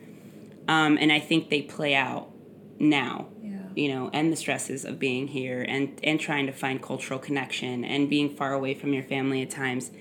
Um, 0.67 0.99
and 1.01 1.13
I 1.13 1.21
think 1.21 1.49
they 1.49 1.63
play 1.63 1.95
out 1.95 2.33
now 2.81 3.29
Yeah. 3.41 3.51
you 3.77 3.89
know, 3.89 4.11
and 4.13 4.33
the 4.33 4.37
stresses 4.37 4.85
of 4.85 4.99
being 4.99 5.29
here 5.29 5.63
and 5.63 6.01
and 6.03 6.19
trying 6.19 6.47
to 6.47 6.53
find 6.53 6.83
cultural 6.83 7.21
connection 7.21 7.85
and 7.85 8.11
being 8.11 8.29
far 8.35 8.53
away 8.53 8.75
from 8.75 8.93
your 8.93 9.05
family 9.05 9.43
at 9.43 9.51
times. 9.51 9.93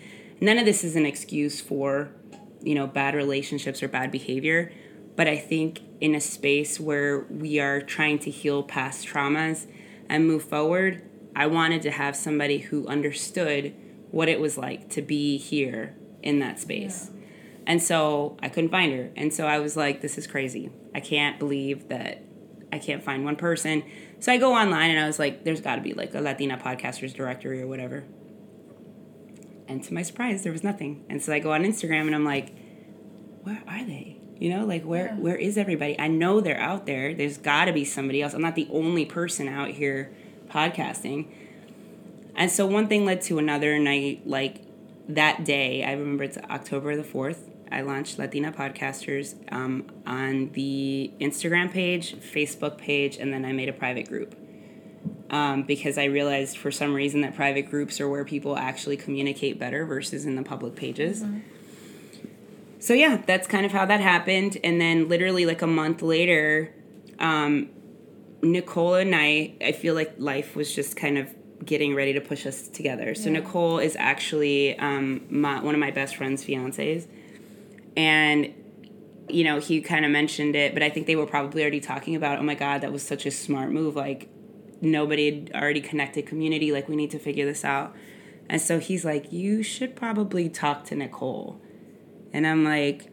None 0.42 0.58
of 0.58 0.66
this 0.66 0.84
is 0.84 0.96
an 0.96 1.06
excuse 1.06 1.60
for, 1.60 2.10
you 2.62 2.76
know, 2.76 2.88
bad 2.88 3.16
relationships 3.16 3.84
or 3.84 3.88
bad 3.88 4.12
behavior, 4.12 4.72
but 5.16 5.28
I 5.28 5.38
think 5.38 5.82
in 6.00 6.16
a 6.16 6.22
space 6.22 6.80
where 6.80 7.26
we 7.30 7.60
are 7.60 7.82
trying 7.82 8.20
to 8.20 8.32
heal 8.32 8.64
past 8.64 9.06
traumas 9.06 9.68
and 10.08 10.26
move 10.26 10.44
forward, 10.44 11.02
I 11.36 11.48
wanted 11.48 11.82
to 11.84 11.92
have 11.92 12.16
somebody 12.16 12.60
who 12.60 12.88
understood 12.88 13.76
what 14.12 14.30
it 14.30 14.40
was 14.40 14.58
like 14.58 14.90
to 14.92 15.02
be 15.02 15.38
here 15.38 15.96
in 16.24 16.40
that 16.40 16.60
space. 16.60 17.12
Yeah. 17.14 17.20
And 17.68 17.84
so 17.84 18.38
I 18.42 18.50
couldn't 18.50 18.72
find 18.72 18.94
her. 18.94 19.12
And 19.16 19.34
so 19.34 19.46
I 19.46 19.60
was 19.60 19.78
like, 19.78 20.02
this 20.02 20.18
is 20.18 20.26
crazy. 20.26 20.72
I 20.96 21.02
can't 21.02 21.38
believe 21.38 21.90
that 21.90 22.24
I 22.72 22.80
can't 22.80 23.04
find 23.04 23.24
one 23.24 23.36
person. 23.36 23.84
So 24.20 24.32
I 24.32 24.38
go 24.38 24.54
online 24.54 24.92
and 24.92 25.00
I 25.00 25.06
was 25.06 25.20
like, 25.20 25.44
there's 25.44 25.62
got 25.62 25.76
to 25.76 25.82
be 25.82 25.94
like 25.94 26.14
a 26.16 26.22
Latina 26.22 26.58
podcasters 26.58 27.14
directory 27.14 27.62
or 27.62 27.68
whatever. 27.68 28.06
And 29.70 29.84
to 29.84 29.94
my 29.94 30.02
surprise, 30.02 30.44
there 30.44 30.52
was 30.52 30.64
nothing. 30.64 31.06
And 31.10 31.22
so 31.22 31.32
I 31.32 31.40
go 31.40 31.54
on 31.54 31.64
Instagram 31.64 32.08
and 32.08 32.16
I'm 32.16 32.26
like, 32.26 32.54
where 33.44 33.62
are 33.68 33.86
they? 33.86 34.18
You 34.40 34.50
know, 34.50 34.66
like 34.66 34.84
where 34.84 35.08
yeah. 35.08 35.16
where 35.16 35.36
is 35.36 35.58
everybody? 35.58 36.00
I 36.00 36.08
know 36.08 36.42
they're 36.42 36.60
out 36.60 36.86
there. 36.86 37.14
There's 37.14 37.38
got 37.38 37.66
to 37.66 37.74
be 37.74 37.86
somebody 37.86 38.22
else. 38.22 38.34
I'm 38.34 38.42
not 38.42 38.56
the 38.56 38.68
only 38.72 39.06
person 39.06 39.48
out 39.48 39.70
here 39.70 40.12
podcasting. 40.50 41.28
And 42.36 42.50
so 42.50 42.66
one 42.66 42.88
thing 42.88 43.06
led 43.06 43.22
to 43.24 43.38
another 43.38 43.74
and 43.74 43.88
I 43.88 44.20
like 44.26 44.62
that 45.10 45.44
day, 45.44 45.84
I 45.84 45.92
remember 45.92 46.24
it's 46.24 46.38
October 46.38 46.96
the 46.96 47.04
4th. 47.04 47.50
I 47.72 47.82
launched 47.82 48.18
Latina 48.18 48.52
Podcasters 48.52 49.36
um, 49.52 49.88
on 50.06 50.52
the 50.54 51.12
Instagram 51.20 51.72
page, 51.72 52.16
Facebook 52.16 52.78
page, 52.78 53.18
and 53.18 53.34
then 53.34 53.46
I 53.46 53.52
made 53.52 53.70
a 53.70 53.74
private 53.74 54.08
group. 54.08 54.39
Um, 55.30 55.64
because 55.64 55.98
I 55.98 56.06
realized 56.06 56.58
for 56.58 56.72
some 56.72 56.94
reason 56.94 57.22
that 57.22 57.36
private 57.36 57.70
groups 57.70 58.02
are 58.02 58.10
where 58.10 58.26
people 58.26 58.58
actually 58.58 58.98
communicate 58.98 59.60
better 59.60 59.86
versus 59.86 60.26
in 60.26 60.36
the 60.36 60.42
public 60.42 60.76
pages. 60.76 61.22
Mm-hmm. 61.24 61.40
So, 62.80 62.94
yeah, 62.94 63.22
that's 63.26 63.48
kind 63.48 63.66
of 63.66 63.72
how 63.72 63.86
that 63.86 64.00
happened. 64.00 64.58
And 64.64 64.80
then, 64.80 65.08
literally, 65.08 65.46
like 65.46 65.62
a 65.62 65.68
month 65.68 66.02
later, 66.02 66.74
um, 67.20 67.70
Nicole 68.42 68.96
and 68.96 69.14
I, 69.16 69.54
I 69.62 69.74
feel 69.74 69.94
like 69.94 70.14
life 70.18 70.56
was 70.56 70.74
just 70.74 70.96
kind 70.96 71.18
of 71.18 71.30
getting 71.64 71.94
ready 71.94 72.14
to 72.14 72.22
push 72.22 72.46
us 72.46 72.68
together. 72.70 73.14
So, 73.14 73.26
yeah. 73.26 73.40
Nicole 73.40 73.80
is 73.80 73.96
actually 74.00 74.80
um, 74.80 75.22
my, 75.30 75.62
one 75.62 75.76
of 75.76 75.80
my 75.80 75.92
best 75.92 76.16
friend's 76.16 76.44
fiancés 76.44 77.08
and 78.00 78.54
you 79.28 79.44
know 79.44 79.60
he 79.60 79.82
kind 79.82 80.06
of 80.06 80.12
mentioned 80.12 80.56
it 80.56 80.74
but 80.74 80.82
i 80.82 80.90
think 80.90 81.06
they 81.06 81.16
were 81.16 81.26
probably 81.26 81.62
already 81.62 81.80
talking 81.80 82.16
about 82.16 82.40
oh 82.40 82.44
my 82.44 82.56
god 82.56 82.82
that 82.82 82.92
was 82.92 83.04
such 83.04 83.26
a 83.26 83.32
smart 83.32 83.72
move 83.72 83.96
like 83.96 84.30
nobody 84.82 85.26
had 85.26 85.52
already 85.54 85.82
connected 85.82 86.26
community 86.26 86.72
like 86.72 86.88
we 86.88 86.96
need 86.96 87.12
to 87.12 87.20
figure 87.20 87.46
this 87.46 87.66
out 87.66 87.96
and 88.50 88.62
so 88.62 88.80
he's 88.80 89.04
like 89.06 89.32
you 89.32 89.62
should 89.62 89.96
probably 89.96 90.50
talk 90.50 90.86
to 90.86 90.96
nicole 90.96 91.62
and 92.34 92.48
i'm 92.48 92.64
like 92.64 93.12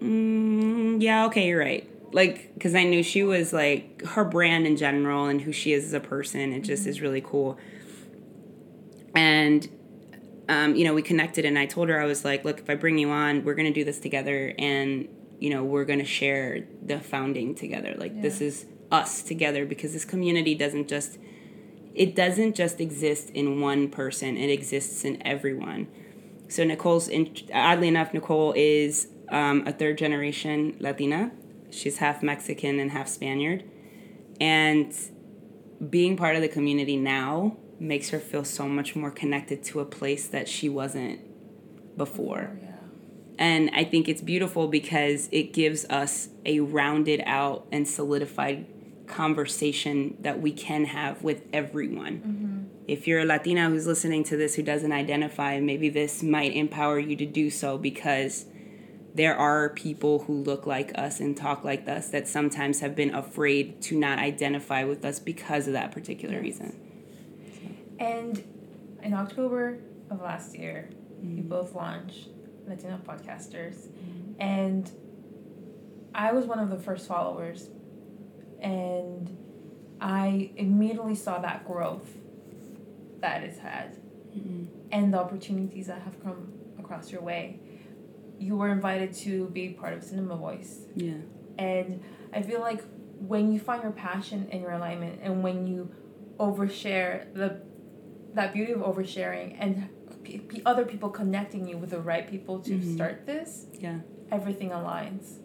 mm, 0.00 1.00
yeah 1.02 1.26
okay 1.26 1.48
you're 1.48 1.58
right 1.58 1.88
like 2.12 2.52
because 2.54 2.74
i 2.74 2.84
knew 2.84 3.02
she 3.02 3.22
was 3.22 3.52
like 3.52 4.04
her 4.04 4.24
brand 4.24 4.66
in 4.66 4.76
general 4.76 5.26
and 5.26 5.40
who 5.42 5.52
she 5.52 5.72
is 5.72 5.86
as 5.86 5.92
a 5.92 6.00
person 6.00 6.52
it 6.52 6.60
just 6.60 6.82
mm-hmm. 6.82 6.90
is 6.90 7.00
really 7.00 7.20
cool 7.20 7.58
and 9.14 9.68
um, 10.48 10.74
you 10.74 10.84
know, 10.84 10.94
we 10.94 11.02
connected 11.02 11.44
and 11.44 11.58
I 11.58 11.66
told 11.66 11.88
her, 11.88 12.00
I 12.00 12.04
was 12.04 12.24
like, 12.24 12.44
look, 12.44 12.60
if 12.60 12.68
I 12.68 12.74
bring 12.74 12.98
you 12.98 13.10
on, 13.10 13.44
we're 13.44 13.54
going 13.54 13.72
to 13.72 13.72
do 13.72 13.84
this 13.84 13.98
together 13.98 14.52
and, 14.58 15.08
you 15.38 15.50
know, 15.50 15.64
we're 15.64 15.84
going 15.84 16.00
to 16.00 16.04
share 16.04 16.66
the 16.82 17.00
founding 17.00 17.54
together. 17.54 17.94
Like, 17.96 18.12
yeah. 18.14 18.22
this 18.22 18.40
is 18.40 18.66
us 18.90 19.22
together 19.22 19.64
because 19.64 19.92
this 19.92 20.04
community 20.04 20.54
doesn't 20.54 20.88
just, 20.88 21.18
it 21.94 22.14
doesn't 22.14 22.54
just 22.54 22.80
exist 22.80 23.30
in 23.30 23.60
one 23.60 23.88
person, 23.88 24.36
it 24.36 24.50
exists 24.50 25.04
in 25.04 25.24
everyone. 25.26 25.88
So, 26.48 26.64
Nicole's, 26.64 27.08
in, 27.08 27.34
oddly 27.52 27.88
enough, 27.88 28.12
Nicole 28.12 28.52
is 28.56 29.08
um, 29.28 29.66
a 29.66 29.72
third 29.72 29.98
generation 29.98 30.76
Latina. 30.78 31.32
She's 31.70 31.98
half 31.98 32.22
Mexican 32.22 32.78
and 32.78 32.92
half 32.92 33.08
Spaniard. 33.08 33.64
And 34.40 34.94
being 35.90 36.16
part 36.16 36.36
of 36.36 36.42
the 36.42 36.48
community 36.48 36.96
now 36.96 37.56
makes 37.80 38.10
her 38.10 38.20
feel 38.20 38.44
so 38.44 38.68
much 38.68 38.94
more 38.94 39.10
connected 39.10 39.62
to 39.64 39.80
a 39.80 39.84
place 39.84 40.28
that 40.28 40.48
she 40.48 40.68
wasn't 40.68 41.20
before. 41.96 42.50
Oh, 42.52 42.58
yeah. 42.62 42.70
And 43.38 43.70
I 43.74 43.84
think 43.84 44.08
it's 44.08 44.22
beautiful 44.22 44.68
because 44.68 45.28
it 45.32 45.52
gives 45.52 45.84
us 45.86 46.28
a 46.46 46.60
rounded 46.60 47.22
out 47.26 47.66
and 47.72 47.86
solidified 47.88 48.66
conversation 49.06 50.16
that 50.20 50.40
we 50.40 50.52
can 50.52 50.86
have 50.86 51.22
with 51.22 51.42
everyone. 51.52 52.18
Mm-hmm. 52.18 52.64
If 52.86 53.06
you're 53.06 53.20
a 53.20 53.24
Latina 53.24 53.68
who's 53.70 53.86
listening 53.86 54.24
to 54.24 54.36
this 54.36 54.54
who 54.54 54.62
doesn't 54.62 54.92
identify, 54.92 55.60
maybe 55.60 55.88
this 55.88 56.22
might 56.22 56.54
empower 56.54 56.98
you 56.98 57.16
to 57.16 57.26
do 57.26 57.50
so 57.50 57.78
because 57.78 58.46
there 59.14 59.36
are 59.36 59.70
people 59.70 60.20
who 60.20 60.34
look 60.42 60.66
like 60.66 60.90
us 60.98 61.20
and 61.20 61.36
talk 61.36 61.64
like 61.64 61.88
us 61.88 62.08
that 62.08 62.26
sometimes 62.26 62.80
have 62.80 62.96
been 62.96 63.14
afraid 63.14 63.80
to 63.82 63.96
not 63.96 64.18
identify 64.18 64.84
with 64.84 65.04
us 65.04 65.20
because 65.20 65.66
of 65.66 65.72
that 65.72 65.92
particular 65.92 66.34
yes. 66.34 66.42
reason. 66.42 66.80
And 67.98 68.42
in 69.02 69.14
October 69.14 69.78
of 70.10 70.20
last 70.20 70.58
year, 70.58 70.90
mm-hmm. 71.20 71.36
you 71.36 71.42
both 71.44 71.74
launched 71.74 72.28
Latina 72.66 73.00
Podcasters. 73.06 73.86
Mm-hmm. 73.86 74.40
And 74.40 74.90
I 76.14 76.32
was 76.32 76.46
one 76.46 76.58
of 76.58 76.70
the 76.70 76.78
first 76.78 77.06
followers. 77.06 77.68
And 78.64 79.36
I 80.00 80.50
immediately 80.56 81.14
saw 81.14 81.38
that 81.38 81.66
growth 81.66 82.16
that 83.20 83.42
it's 83.42 83.58
had 83.58 83.96
mm-hmm. 84.36 84.64
and 84.90 85.12
the 85.12 85.18
opportunities 85.18 85.86
that 85.86 86.02
have 86.02 86.22
come 86.22 86.52
across 86.78 87.12
your 87.12 87.20
way. 87.20 87.60
You 88.38 88.56
were 88.56 88.70
invited 88.70 89.12
to 89.16 89.46
be 89.48 89.68
part 89.68 89.92
of 89.92 90.02
Cinema 90.02 90.36
Voz. 90.36 90.86
Yeah. 90.96 91.14
And 91.58 92.02
I 92.32 92.42
feel 92.42 92.60
like 92.60 92.82
when 93.18 93.52
you 93.52 93.60
find 93.60 93.82
your 93.82 93.92
passion 93.92 94.48
and 94.50 94.60
your 94.60 94.72
alignment 94.72 95.20
and 95.22 95.42
when 95.42 95.66
you 95.66 95.90
overshare 96.38 97.32
the 97.34 97.60
that 98.34 98.52
beauty 98.52 98.72
of 98.72 98.80
oversharing 98.80 99.56
and 99.60 99.88
p- 100.24 100.38
p- 100.38 100.62
other 100.66 100.84
people 100.84 101.08
connecting 101.08 101.68
you 101.68 101.78
with 101.78 101.90
the 101.90 102.00
right 102.00 102.28
people 102.28 102.58
to 102.60 102.72
mm-hmm. 102.72 102.94
start 102.94 103.26
this, 103.26 103.66
yeah, 103.78 104.00
everything 104.32 104.70
aligns. 104.70 105.38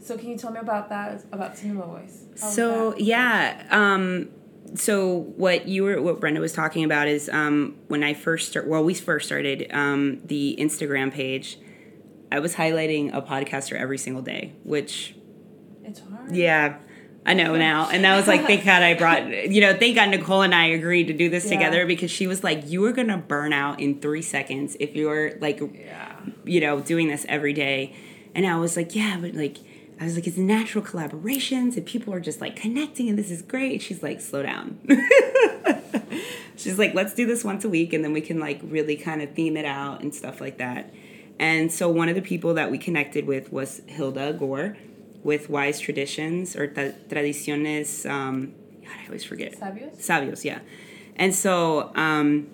So 0.00 0.16
can 0.16 0.28
you 0.30 0.38
tell 0.38 0.52
me 0.52 0.60
about 0.60 0.88
that 0.88 1.24
about 1.32 1.56
Cinema 1.56 1.86
Voz? 1.86 2.26
So 2.34 2.96
yeah, 2.96 3.66
um, 3.70 4.28
so 4.74 5.18
what 5.36 5.68
you 5.68 5.84
were 5.84 6.00
what 6.00 6.20
Brenda 6.20 6.40
was 6.40 6.52
talking 6.52 6.84
about 6.84 7.08
is 7.08 7.28
um, 7.28 7.76
when 7.88 8.02
I 8.02 8.14
first 8.14 8.48
start 8.48 8.66
well 8.66 8.84
we 8.84 8.94
first 8.94 9.26
started 9.26 9.68
um, 9.72 10.20
the 10.24 10.56
Instagram 10.58 11.12
page, 11.12 11.58
I 12.30 12.38
was 12.40 12.54
highlighting 12.54 13.14
a 13.14 13.22
podcaster 13.22 13.78
every 13.78 13.98
single 13.98 14.22
day, 14.22 14.54
which 14.64 15.14
it's 15.84 16.00
hard. 16.00 16.34
Yeah, 16.34 16.78
I 17.28 17.34
know 17.34 17.56
now. 17.56 17.90
And 17.90 18.04
that 18.04 18.16
was 18.16 18.26
like, 18.26 18.46
thank 18.46 18.64
God 18.64 18.82
I 18.82 18.94
brought, 18.94 19.26
you 19.50 19.60
know, 19.60 19.76
thank 19.76 19.96
God 19.96 20.08
Nicole 20.08 20.42
and 20.42 20.54
I 20.54 20.66
agreed 20.66 21.08
to 21.08 21.12
do 21.12 21.28
this 21.28 21.44
yeah. 21.44 21.58
together 21.58 21.86
because 21.86 22.10
she 22.10 22.26
was 22.26 22.42
like, 22.42 22.66
you 22.66 22.84
are 22.86 22.92
going 22.92 23.08
to 23.08 23.18
burn 23.18 23.52
out 23.52 23.80
in 23.80 24.00
three 24.00 24.22
seconds 24.22 24.76
if 24.80 24.96
you're 24.96 25.38
like, 25.38 25.60
yeah. 25.60 26.16
you 26.44 26.60
know, 26.60 26.80
doing 26.80 27.08
this 27.08 27.26
every 27.28 27.52
day. 27.52 27.94
And 28.34 28.46
I 28.46 28.56
was 28.56 28.76
like, 28.76 28.94
yeah, 28.94 29.18
but 29.20 29.34
like, 29.34 29.58
I 30.00 30.04
was 30.04 30.14
like, 30.14 30.26
it's 30.26 30.36
natural 30.36 30.84
collaborations 30.84 31.76
and 31.76 31.84
people 31.84 32.14
are 32.14 32.20
just 32.20 32.40
like 32.40 32.54
connecting 32.54 33.08
and 33.08 33.18
this 33.18 33.30
is 33.30 33.42
great. 33.42 33.82
She's 33.82 34.02
like, 34.02 34.20
slow 34.20 34.42
down. 34.42 34.78
She's 36.56 36.78
like, 36.78 36.94
let's 36.94 37.14
do 37.14 37.26
this 37.26 37.44
once 37.44 37.64
a 37.64 37.68
week 37.68 37.92
and 37.92 38.04
then 38.04 38.12
we 38.12 38.20
can 38.20 38.38
like 38.38 38.60
really 38.62 38.96
kind 38.96 39.22
of 39.22 39.32
theme 39.34 39.56
it 39.56 39.64
out 39.64 40.00
and 40.00 40.14
stuff 40.14 40.40
like 40.40 40.58
that. 40.58 40.92
And 41.40 41.72
so 41.72 41.88
one 41.88 42.08
of 42.08 42.14
the 42.14 42.22
people 42.22 42.54
that 42.54 42.70
we 42.70 42.78
connected 42.78 43.26
with 43.26 43.52
was 43.52 43.80
Hilda 43.86 44.32
Gore 44.32 44.76
with 45.22 45.50
wise 45.50 45.80
traditions 45.80 46.56
or 46.56 46.68
tra- 46.68 46.94
tradiciones. 47.08 48.08
Um, 48.08 48.54
God, 48.82 48.96
I 49.02 49.06
always 49.06 49.24
forget. 49.24 49.58
Sabios. 49.58 49.96
Sabios, 49.98 50.44
yeah. 50.44 50.60
And 51.16 51.34
so, 51.34 51.92
um, 51.96 52.48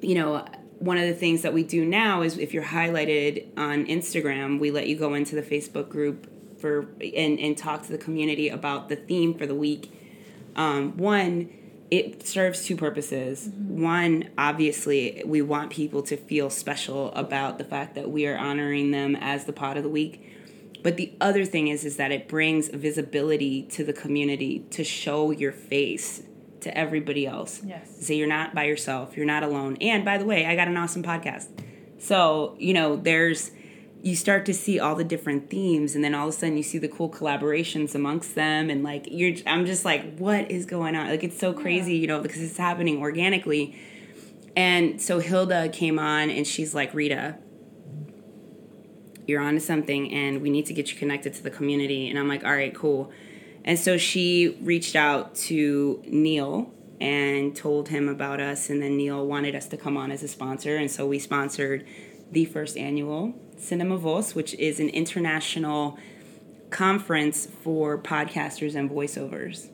you 0.00 0.14
know, 0.14 0.44
one 0.78 0.98
of 0.98 1.06
the 1.06 1.14
things 1.14 1.42
that 1.42 1.52
we 1.52 1.62
do 1.62 1.84
now 1.84 2.22
is 2.22 2.38
if 2.38 2.52
you're 2.52 2.64
highlighted 2.64 3.46
on 3.56 3.86
Instagram, 3.86 4.58
we 4.58 4.70
let 4.70 4.86
you 4.88 4.96
go 4.96 5.14
into 5.14 5.34
the 5.34 5.42
Facebook 5.42 5.88
group 5.88 6.30
for 6.58 6.88
and, 7.00 7.38
and 7.38 7.56
talk 7.56 7.82
to 7.84 7.92
the 7.92 7.98
community 7.98 8.48
about 8.48 8.88
the 8.88 8.96
theme 8.96 9.34
for 9.34 9.46
the 9.46 9.54
week. 9.54 9.90
Um, 10.54 10.96
one, 10.96 11.50
it 11.90 12.26
serves 12.26 12.64
two 12.64 12.76
purposes. 12.76 13.48
Mm-hmm. 13.48 13.82
One, 13.82 14.30
obviously, 14.36 15.22
we 15.24 15.42
want 15.42 15.70
people 15.70 16.02
to 16.02 16.16
feel 16.16 16.50
special 16.50 17.12
about 17.12 17.58
the 17.58 17.64
fact 17.64 17.94
that 17.94 18.10
we 18.10 18.26
are 18.26 18.36
honoring 18.36 18.90
them 18.90 19.16
as 19.16 19.44
the 19.44 19.52
pot 19.52 19.76
of 19.76 19.82
the 19.82 19.88
week. 19.88 20.22
But 20.82 20.96
the 20.96 21.12
other 21.20 21.44
thing 21.44 21.68
is 21.68 21.84
is 21.84 21.96
that 21.96 22.12
it 22.12 22.28
brings 22.28 22.68
visibility 22.68 23.62
to 23.62 23.84
the 23.84 23.92
community 23.92 24.60
to 24.70 24.84
show 24.84 25.30
your 25.30 25.52
face 25.52 26.22
to 26.60 26.76
everybody 26.76 27.26
else. 27.26 27.60
Yes. 27.64 28.06
So 28.06 28.12
you're 28.12 28.28
not 28.28 28.54
by 28.54 28.64
yourself, 28.64 29.16
you're 29.16 29.26
not 29.26 29.42
alone. 29.42 29.76
And 29.80 30.04
by 30.04 30.18
the 30.18 30.24
way, 30.24 30.46
I 30.46 30.56
got 30.56 30.68
an 30.68 30.76
awesome 30.76 31.02
podcast. 31.02 31.48
So, 31.98 32.56
you 32.58 32.74
know, 32.74 32.96
there's 32.96 33.50
you 34.02 34.14
start 34.14 34.46
to 34.46 34.54
see 34.54 34.78
all 34.78 34.94
the 34.94 35.04
different 35.04 35.50
themes 35.50 35.96
and 35.96 36.04
then 36.04 36.14
all 36.14 36.28
of 36.28 36.34
a 36.34 36.36
sudden 36.36 36.56
you 36.56 36.62
see 36.62 36.78
the 36.78 36.86
cool 36.86 37.10
collaborations 37.10 37.94
amongst 37.94 38.36
them 38.36 38.70
and 38.70 38.84
like 38.84 39.08
you're 39.10 39.34
i'm 39.46 39.66
just 39.66 39.84
like 39.84 40.16
what 40.16 40.48
is 40.48 40.64
going 40.64 40.94
on 40.94 41.08
like 41.08 41.24
it's 41.24 41.38
so 41.38 41.52
crazy 41.52 41.96
you 41.96 42.06
know 42.06 42.20
because 42.20 42.40
it's 42.40 42.56
happening 42.56 43.00
organically 43.00 43.76
and 44.54 45.00
so 45.00 45.18
hilda 45.18 45.68
came 45.70 45.98
on 45.98 46.30
and 46.30 46.46
she's 46.46 46.72
like 46.72 46.92
rita 46.94 47.36
you're 49.26 49.40
onto 49.40 49.58
something 49.58 50.12
and 50.12 50.40
we 50.40 50.50
need 50.50 50.66
to 50.66 50.74
get 50.74 50.92
you 50.92 50.96
connected 50.96 51.34
to 51.34 51.42
the 51.42 51.50
community 51.50 52.08
and 52.08 52.18
i'm 52.18 52.28
like 52.28 52.44
all 52.44 52.52
right 52.52 52.74
cool 52.74 53.10
and 53.66 53.78
so 53.78 53.98
she 53.98 54.56
reached 54.62 54.96
out 54.96 55.34
to 55.34 56.02
neil 56.06 56.72
and 57.00 57.54
told 57.54 57.90
him 57.90 58.08
about 58.08 58.40
us 58.40 58.70
and 58.70 58.80
then 58.80 58.96
neil 58.96 59.26
wanted 59.26 59.54
us 59.54 59.66
to 59.66 59.76
come 59.76 59.96
on 59.96 60.10
as 60.10 60.22
a 60.22 60.28
sponsor 60.28 60.76
and 60.76 60.90
so 60.90 61.06
we 61.06 61.18
sponsored 61.18 61.86
the 62.32 62.44
first 62.44 62.76
annual 62.76 63.34
Cinema 63.58 63.96
Voz, 63.96 64.34
which 64.34 64.54
is 64.54 64.80
an 64.80 64.88
international 64.90 65.98
conference 66.70 67.46
for 67.62 67.98
podcasters 67.98 68.74
and 68.74 68.90
voiceovers. 68.90 69.68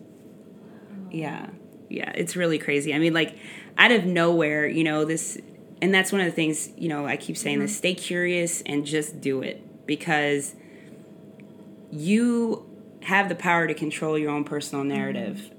Yeah. 1.11 1.49
Yeah, 1.89 2.11
it's 2.15 2.37
really 2.37 2.59
crazy. 2.59 2.95
I 2.95 2.99
mean, 2.99 3.13
like, 3.13 3.37
out 3.77 3.93
of 3.93 4.07
nowhere, 4.07 4.67
you 4.67 4.85
know, 4.85 5.05
this, 5.05 5.37
and 5.83 5.93
that's 5.93 6.11
one 6.11 6.21
of 6.21 6.27
the 6.27 6.33
things, 6.33 6.71
you 6.77 6.89
know, 6.89 7.07
I 7.07 7.17
keep 7.17 7.37
saying 7.37 7.57
mm-hmm. 7.57 7.67
this 7.67 7.77
stay 7.77 7.95
curious 7.95 8.63
and 8.63 8.87
just 8.87 9.21
do 9.21 9.43
it 9.43 9.87
because 9.87 10.55
you 11.91 12.67
have 13.05 13.29
the 13.29 13.35
power 13.35 13.67
to 13.67 13.75
control 13.75 14.19
your 14.19 14.31
own 14.31 14.45
personal 14.45 14.85
narrative. 14.85 15.51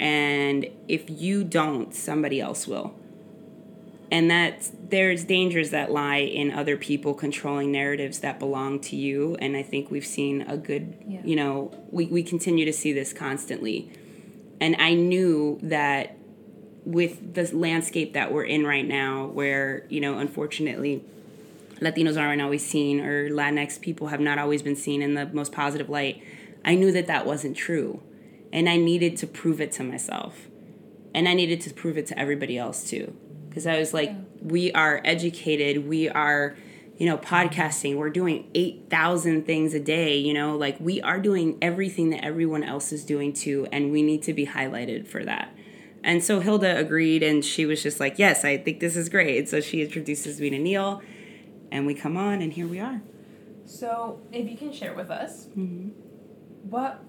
And 0.00 0.66
if 0.88 1.08
you 1.08 1.44
don't, 1.44 1.94
somebody 1.94 2.40
else 2.40 2.66
will 2.66 2.94
and 4.14 4.30
that 4.30 4.70
there's 4.90 5.24
dangers 5.24 5.70
that 5.70 5.90
lie 5.90 6.18
in 6.18 6.52
other 6.52 6.76
people 6.76 7.14
controlling 7.14 7.72
narratives 7.72 8.20
that 8.20 8.38
belong 8.38 8.78
to 8.78 8.94
you 8.94 9.36
and 9.40 9.56
i 9.56 9.62
think 9.62 9.90
we've 9.90 10.06
seen 10.06 10.42
a 10.42 10.56
good 10.56 10.94
yeah. 11.06 11.20
you 11.24 11.34
know 11.34 11.70
we, 11.90 12.06
we 12.06 12.22
continue 12.22 12.64
to 12.64 12.72
see 12.72 12.92
this 12.92 13.12
constantly 13.12 13.90
and 14.60 14.76
i 14.78 14.94
knew 14.94 15.58
that 15.62 16.16
with 16.84 17.34
the 17.34 17.50
landscape 17.56 18.12
that 18.12 18.32
we're 18.32 18.44
in 18.44 18.64
right 18.64 18.86
now 18.86 19.26
where 19.26 19.84
you 19.88 20.00
know 20.00 20.18
unfortunately 20.18 21.02
latinos 21.80 22.20
aren't 22.20 22.40
always 22.40 22.64
seen 22.64 23.00
or 23.00 23.28
latinx 23.30 23.80
people 23.80 24.08
have 24.08 24.20
not 24.20 24.38
always 24.38 24.62
been 24.62 24.76
seen 24.76 25.02
in 25.02 25.14
the 25.14 25.26
most 25.26 25.50
positive 25.50 25.88
light 25.88 26.22
i 26.64 26.74
knew 26.74 26.92
that 26.92 27.06
that 27.06 27.26
wasn't 27.26 27.56
true 27.56 28.02
and 28.52 28.68
i 28.68 28.76
needed 28.76 29.16
to 29.16 29.26
prove 29.26 29.60
it 29.60 29.72
to 29.72 29.82
myself 29.82 30.48
and 31.14 31.28
i 31.28 31.34
needed 31.34 31.60
to 31.60 31.72
prove 31.72 31.96
it 31.98 32.06
to 32.06 32.18
everybody 32.18 32.56
else 32.58 32.84
too 32.88 33.14
because 33.54 33.68
I 33.68 33.78
was 33.78 33.94
like, 33.94 34.08
yeah. 34.08 34.16
we 34.42 34.72
are 34.72 35.00
educated, 35.04 35.86
we 35.86 36.08
are, 36.08 36.56
you 36.98 37.06
know, 37.06 37.16
podcasting, 37.16 37.94
we're 37.94 38.10
doing 38.10 38.50
8,000 38.52 39.46
things 39.46 39.74
a 39.74 39.80
day, 39.80 40.16
you 40.16 40.34
know, 40.34 40.56
like 40.56 40.76
we 40.80 41.00
are 41.02 41.20
doing 41.20 41.56
everything 41.62 42.10
that 42.10 42.24
everyone 42.24 42.64
else 42.64 42.90
is 42.90 43.04
doing 43.04 43.32
too, 43.32 43.68
and 43.70 43.92
we 43.92 44.02
need 44.02 44.24
to 44.24 44.32
be 44.32 44.44
highlighted 44.44 45.06
for 45.06 45.24
that. 45.24 45.56
And 46.02 46.22
so 46.22 46.40
Hilda 46.40 46.76
agreed, 46.76 47.22
and 47.22 47.44
she 47.44 47.64
was 47.64 47.80
just 47.80 48.00
like, 48.00 48.18
yes, 48.18 48.44
I 48.44 48.56
think 48.56 48.80
this 48.80 48.96
is 48.96 49.08
great. 49.08 49.48
So 49.48 49.60
she 49.60 49.82
introduces 49.82 50.40
me 50.40 50.50
to 50.50 50.58
Neil, 50.58 51.00
and 51.70 51.86
we 51.86 51.94
come 51.94 52.16
on, 52.16 52.42
and 52.42 52.52
here 52.52 52.66
we 52.66 52.80
are. 52.80 53.02
So, 53.66 54.20
if 54.32 54.50
you 54.50 54.58
can 54.58 54.72
share 54.72 54.94
with 54.94 55.10
us, 55.10 55.46
mm-hmm. 55.46 55.88
What 56.68 57.02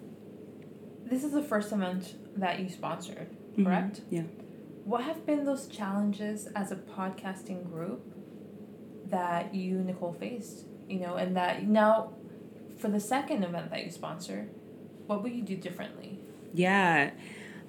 this 1.06 1.24
is 1.24 1.32
the 1.32 1.44
first 1.44 1.72
event 1.72 2.16
that 2.38 2.60
you 2.60 2.70
sponsored, 2.70 3.30
mm-hmm. 3.30 3.66
correct? 3.66 4.02
Mm-hmm. 4.02 4.16
Yeah 4.16 4.24
what 4.86 5.04
have 5.04 5.26
been 5.26 5.46
those 5.46 5.68
challenges 5.68 6.48
as 6.56 6.72
a 6.72 6.76
podcasting 6.76 7.70
group 7.70 8.14
that 9.10 9.54
you 9.54 9.80
nicole 9.80 10.14
faced 10.14 10.66
you 10.88 11.00
know 11.00 11.16
and 11.16 11.36
that 11.36 11.64
now 11.68 12.14
for 12.78 12.88
the 12.88 13.00
second 13.00 13.44
event 13.44 13.70
that 13.72 13.84
you 13.84 13.92
sponsor 13.92 14.48
what 15.08 15.22
would 15.22 15.34
you 15.34 15.42
do 15.42 15.58
differently 15.58 16.20
yeah 16.54 17.10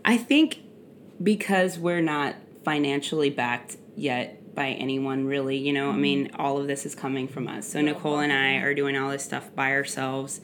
i 0.05 0.17
think 0.17 0.61
because 1.23 1.79
we're 1.79 2.03
not 2.03 2.37
financially 2.65 3.31
backed 3.31 3.77
yet 3.97 4.55
by 4.55 4.69
anyone 4.69 5.27
really 5.27 5.57
you 5.57 5.73
know 5.73 5.89
mm-hmm. 5.89 5.99
i 5.99 6.01
mean 6.01 6.31
all 6.39 6.59
of 6.59 6.67
this 6.67 6.85
is 6.87 6.95
coming 6.95 7.27
from 7.27 7.49
us 7.49 7.67
so 7.67 7.81
nicole 7.81 8.19
and 8.19 8.33
i 8.33 8.57
are 8.57 8.75
doing 8.75 8.97
all 8.97 9.11
this 9.11 9.25
stuff 9.25 9.55
by 9.55 9.73
ourselves 9.73 10.41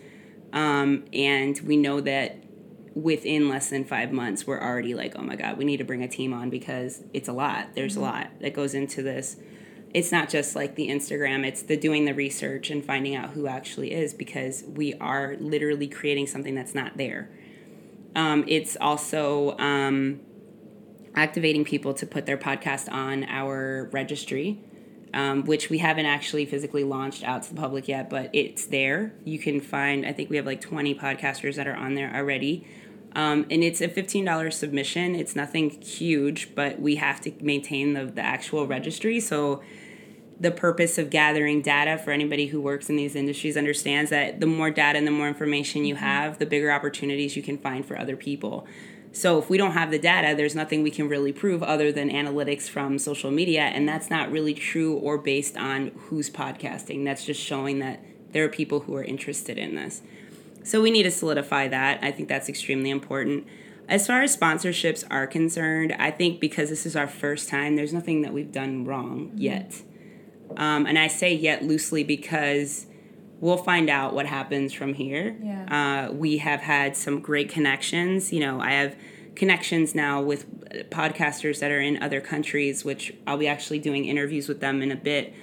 um, 0.52 1.04
and 1.12 1.58
we 1.60 1.76
know 1.76 2.00
that 2.00 2.42
within 2.94 3.48
less 3.48 3.70
than 3.70 3.84
five 3.84 4.12
months, 4.12 4.46
we're 4.46 4.60
already 4.60 4.94
like, 4.94 5.14
oh 5.16 5.22
my 5.22 5.36
God, 5.36 5.56
we 5.56 5.64
need 5.64 5.78
to 5.78 5.84
bring 5.84 6.02
a 6.02 6.08
team 6.08 6.32
on 6.32 6.50
because 6.50 7.02
it's 7.12 7.28
a 7.28 7.32
lot. 7.32 7.74
There's 7.74 7.94
mm-hmm. 7.94 8.02
a 8.02 8.06
lot 8.06 8.30
that 8.40 8.52
goes 8.52 8.74
into 8.74 9.02
this. 9.02 9.36
It's 9.94 10.10
not 10.10 10.30
just 10.30 10.56
like 10.56 10.74
the 10.74 10.88
Instagram, 10.88 11.46
it's 11.46 11.62
the 11.62 11.76
doing 11.76 12.06
the 12.06 12.14
research 12.14 12.70
and 12.70 12.84
finding 12.84 13.14
out 13.14 13.30
who 13.30 13.46
actually 13.46 13.92
is 13.92 14.14
because 14.14 14.64
we 14.66 14.94
are 14.94 15.36
literally 15.38 15.86
creating 15.86 16.26
something 16.26 16.54
that's 16.54 16.74
not 16.74 16.96
there. 16.96 17.30
Um, 18.14 18.44
it's 18.48 18.76
also 18.80 19.56
um, 19.58 20.20
activating 21.14 21.64
people 21.64 21.92
to 21.94 22.06
put 22.06 22.24
their 22.24 22.38
podcast 22.38 22.90
on 22.90 23.24
our 23.24 23.88
registry. 23.92 24.60
Um, 25.14 25.44
which 25.44 25.68
we 25.68 25.76
haven't 25.76 26.06
actually 26.06 26.46
physically 26.46 26.84
launched 26.84 27.22
out 27.22 27.42
to 27.42 27.50
the 27.54 27.60
public 27.60 27.86
yet, 27.86 28.08
but 28.08 28.30
it's 28.32 28.64
there. 28.64 29.12
You 29.24 29.38
can 29.38 29.60
find, 29.60 30.06
I 30.06 30.12
think 30.14 30.30
we 30.30 30.36
have 30.36 30.46
like 30.46 30.62
20 30.62 30.94
podcasters 30.94 31.56
that 31.56 31.66
are 31.66 31.76
on 31.76 31.92
there 31.94 32.10
already. 32.16 32.66
Um, 33.14 33.46
and 33.50 33.62
it's 33.62 33.80
a 33.80 33.88
$15 33.88 34.52
submission. 34.52 35.14
It's 35.14 35.36
nothing 35.36 35.68
huge, 35.82 36.54
but 36.54 36.80
we 36.80 36.96
have 36.96 37.20
to 37.22 37.32
maintain 37.42 37.92
the, 37.92 38.06
the 38.06 38.22
actual 38.22 38.66
registry. 38.66 39.20
So, 39.20 39.62
the 40.40 40.50
purpose 40.50 40.98
of 40.98 41.08
gathering 41.08 41.62
data 41.62 41.96
for 41.96 42.10
anybody 42.10 42.46
who 42.46 42.60
works 42.60 42.90
in 42.90 42.96
these 42.96 43.14
industries 43.14 43.56
understands 43.56 44.10
that 44.10 44.40
the 44.40 44.46
more 44.46 44.70
data 44.70 44.98
and 44.98 45.06
the 45.06 45.12
more 45.12 45.28
information 45.28 45.84
you 45.84 45.94
mm-hmm. 45.94 46.04
have, 46.04 46.38
the 46.38 46.46
bigger 46.46 46.72
opportunities 46.72 47.36
you 47.36 47.42
can 47.42 47.56
find 47.56 47.86
for 47.86 47.96
other 47.96 48.16
people. 48.16 48.66
So, 49.14 49.38
if 49.38 49.50
we 49.50 49.58
don't 49.58 49.72
have 49.72 49.90
the 49.90 49.98
data, 49.98 50.34
there's 50.34 50.54
nothing 50.54 50.82
we 50.82 50.90
can 50.90 51.08
really 51.08 51.32
prove 51.32 51.62
other 51.62 51.92
than 51.92 52.10
analytics 52.10 52.68
from 52.68 52.98
social 52.98 53.30
media. 53.30 53.62
And 53.62 53.86
that's 53.86 54.08
not 54.08 54.30
really 54.30 54.54
true 54.54 54.96
or 54.96 55.18
based 55.18 55.56
on 55.56 55.88
who's 56.06 56.30
podcasting. 56.30 57.04
That's 57.04 57.24
just 57.24 57.40
showing 57.40 57.78
that 57.80 58.02
there 58.32 58.44
are 58.44 58.48
people 58.48 58.80
who 58.80 58.96
are 58.96 59.04
interested 59.04 59.58
in 59.58 59.74
this. 59.74 60.00
So 60.64 60.80
we 60.80 60.90
need 60.90 61.02
to 61.02 61.10
solidify 61.10 61.68
that. 61.68 61.98
I 62.02 62.10
think 62.10 62.28
that's 62.28 62.48
extremely 62.48 62.90
important. 62.90 63.46
As 63.88 64.06
far 64.06 64.22
as 64.22 64.34
sponsorships 64.34 65.04
are 65.10 65.26
concerned, 65.26 65.94
I 65.98 66.10
think 66.10 66.40
because 66.40 66.70
this 66.70 66.86
is 66.86 66.96
our 66.96 67.08
first 67.08 67.48
time, 67.48 67.76
there's 67.76 67.92
nothing 67.92 68.22
that 68.22 68.32
we've 68.32 68.52
done 68.52 68.84
wrong 68.84 69.32
yet. 69.34 69.82
Um, 70.56 70.86
and 70.86 70.98
I 70.98 71.08
say 71.08 71.34
yet 71.34 71.62
loosely 71.64 72.04
because 72.04 72.86
we'll 73.42 73.58
find 73.58 73.90
out 73.90 74.14
what 74.14 74.24
happens 74.24 74.72
from 74.72 74.94
here. 74.94 75.36
Yeah. 75.42 76.06
Uh, 76.08 76.12
we 76.12 76.38
have 76.38 76.60
had 76.60 76.96
some 76.96 77.20
great 77.20 77.50
connections. 77.50 78.32
You 78.32 78.40
know, 78.40 78.58
I 78.58 78.70
have 78.70 78.96
connections 79.34 79.94
now 79.94 80.22
with 80.22 80.46
podcasters 80.88 81.60
that 81.60 81.70
are 81.70 81.80
in 81.80 82.02
other 82.02 82.22
countries, 82.22 82.86
which 82.86 83.12
I'll 83.26 83.36
be 83.36 83.48
actually 83.48 83.80
doing 83.80 84.06
interviews 84.06 84.48
with 84.48 84.60
them 84.60 84.80
in 84.80 84.90
a 84.90 84.96
bit 84.96 85.34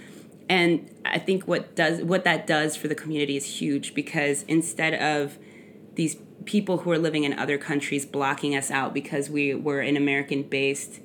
and 0.50 0.90
I 1.06 1.20
think 1.20 1.48
what 1.48 1.76
does 1.76 2.02
what 2.02 2.24
that 2.24 2.48
does 2.48 2.76
for 2.76 2.88
the 2.88 2.96
community 2.96 3.38
is 3.38 3.46
huge 3.46 3.94
because 3.94 4.44
instead 4.44 4.96
of 4.96 5.38
these 5.94 6.18
people 6.46 6.80
who 6.80 6.92
are 6.92 6.98
living 6.98 7.24
in 7.24 7.38
other 7.38 7.58
countries 7.58 8.06
blocking 8.06 8.56
us 8.56 8.72
out 8.72 8.94
because 8.94 9.30
we 9.30 9.54
were 9.54 9.80
an 9.80 9.96
American 9.96 10.44
based 10.44 11.00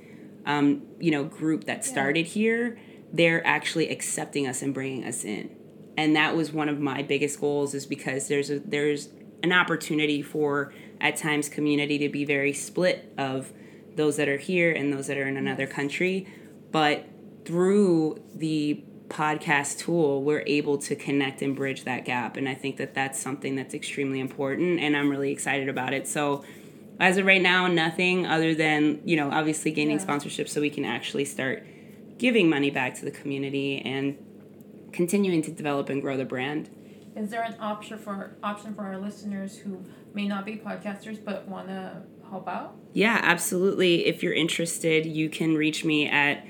um, 0.46 0.82
you 0.98 1.10
know 1.10 1.24
group 1.24 1.64
that 1.64 1.84
started 1.84 2.26
yeah. 2.26 2.32
here, 2.32 2.78
they're 3.12 3.46
actually 3.46 3.90
accepting 3.90 4.46
us 4.46 4.62
and 4.62 4.72
bringing 4.72 5.04
us 5.04 5.24
in. 5.24 5.54
And 5.96 6.16
that 6.16 6.34
was 6.36 6.52
one 6.52 6.68
of 6.68 6.80
my 6.80 7.02
biggest 7.02 7.40
goals 7.40 7.74
is 7.74 7.86
because 7.86 8.28
there's 8.28 8.50
a 8.50 8.58
there's 8.58 9.08
an 9.42 9.52
opportunity 9.52 10.22
for 10.22 10.72
at 11.00 11.16
times 11.16 11.48
community 11.48 11.98
to 11.98 12.08
be 12.08 12.24
very 12.24 12.52
split 12.52 13.12
of 13.18 13.52
those 13.94 14.16
that 14.16 14.28
are 14.28 14.38
here 14.38 14.72
and 14.72 14.92
those 14.92 15.06
that 15.06 15.16
are 15.16 15.28
in 15.28 15.36
another 15.36 15.66
country, 15.66 16.26
but 16.72 17.06
through 17.44 18.20
the 18.34 18.82
podcast 19.08 19.78
tool, 19.78 20.22
we're 20.22 20.42
able 20.46 20.78
to 20.78 20.96
connect 20.96 21.42
and 21.42 21.54
bridge 21.54 21.84
that 21.84 22.04
gap. 22.04 22.36
And 22.36 22.48
I 22.48 22.54
think 22.54 22.78
that 22.78 22.94
that's 22.94 23.20
something 23.20 23.54
that's 23.54 23.74
extremely 23.74 24.18
important, 24.18 24.80
and 24.80 24.96
I'm 24.96 25.08
really 25.10 25.30
excited 25.30 25.68
about 25.68 25.92
it. 25.92 26.08
So, 26.08 26.44
as 27.00 27.16
of 27.16 27.26
right 27.26 27.42
now, 27.42 27.66
nothing 27.66 28.24
other 28.24 28.54
than, 28.54 29.00
you 29.04 29.16
know, 29.16 29.30
obviously 29.30 29.72
gaining 29.72 29.98
yeah. 29.98 30.06
sponsorships 30.06 30.50
so 30.50 30.60
we 30.60 30.70
can 30.70 30.84
actually 30.84 31.24
start 31.24 31.66
giving 32.18 32.48
money 32.48 32.70
back 32.70 32.94
to 32.94 33.04
the 33.04 33.10
community 33.10 33.82
and 33.84 34.16
continuing 34.94 35.42
to 35.42 35.50
develop 35.50 35.90
and 35.90 36.00
grow 36.00 36.16
the 36.16 36.24
brand. 36.24 36.70
Is 37.16 37.30
there 37.30 37.42
an 37.42 37.56
option 37.60 37.98
for 37.98 38.36
option 38.42 38.74
for 38.74 38.82
our 38.82 38.98
listeners 38.98 39.58
who 39.58 39.84
may 40.14 40.26
not 40.26 40.46
be 40.46 40.56
podcasters 40.56 41.22
but 41.22 41.46
want 41.46 41.68
to 41.68 42.02
help 42.28 42.48
out? 42.48 42.76
Yeah, 42.92 43.20
absolutely. 43.22 44.06
If 44.06 44.20
you're 44.22 44.32
interested, 44.32 45.04
you 45.06 45.28
can 45.28 45.56
reach 45.56 45.84
me 45.84 46.08
at 46.08 46.46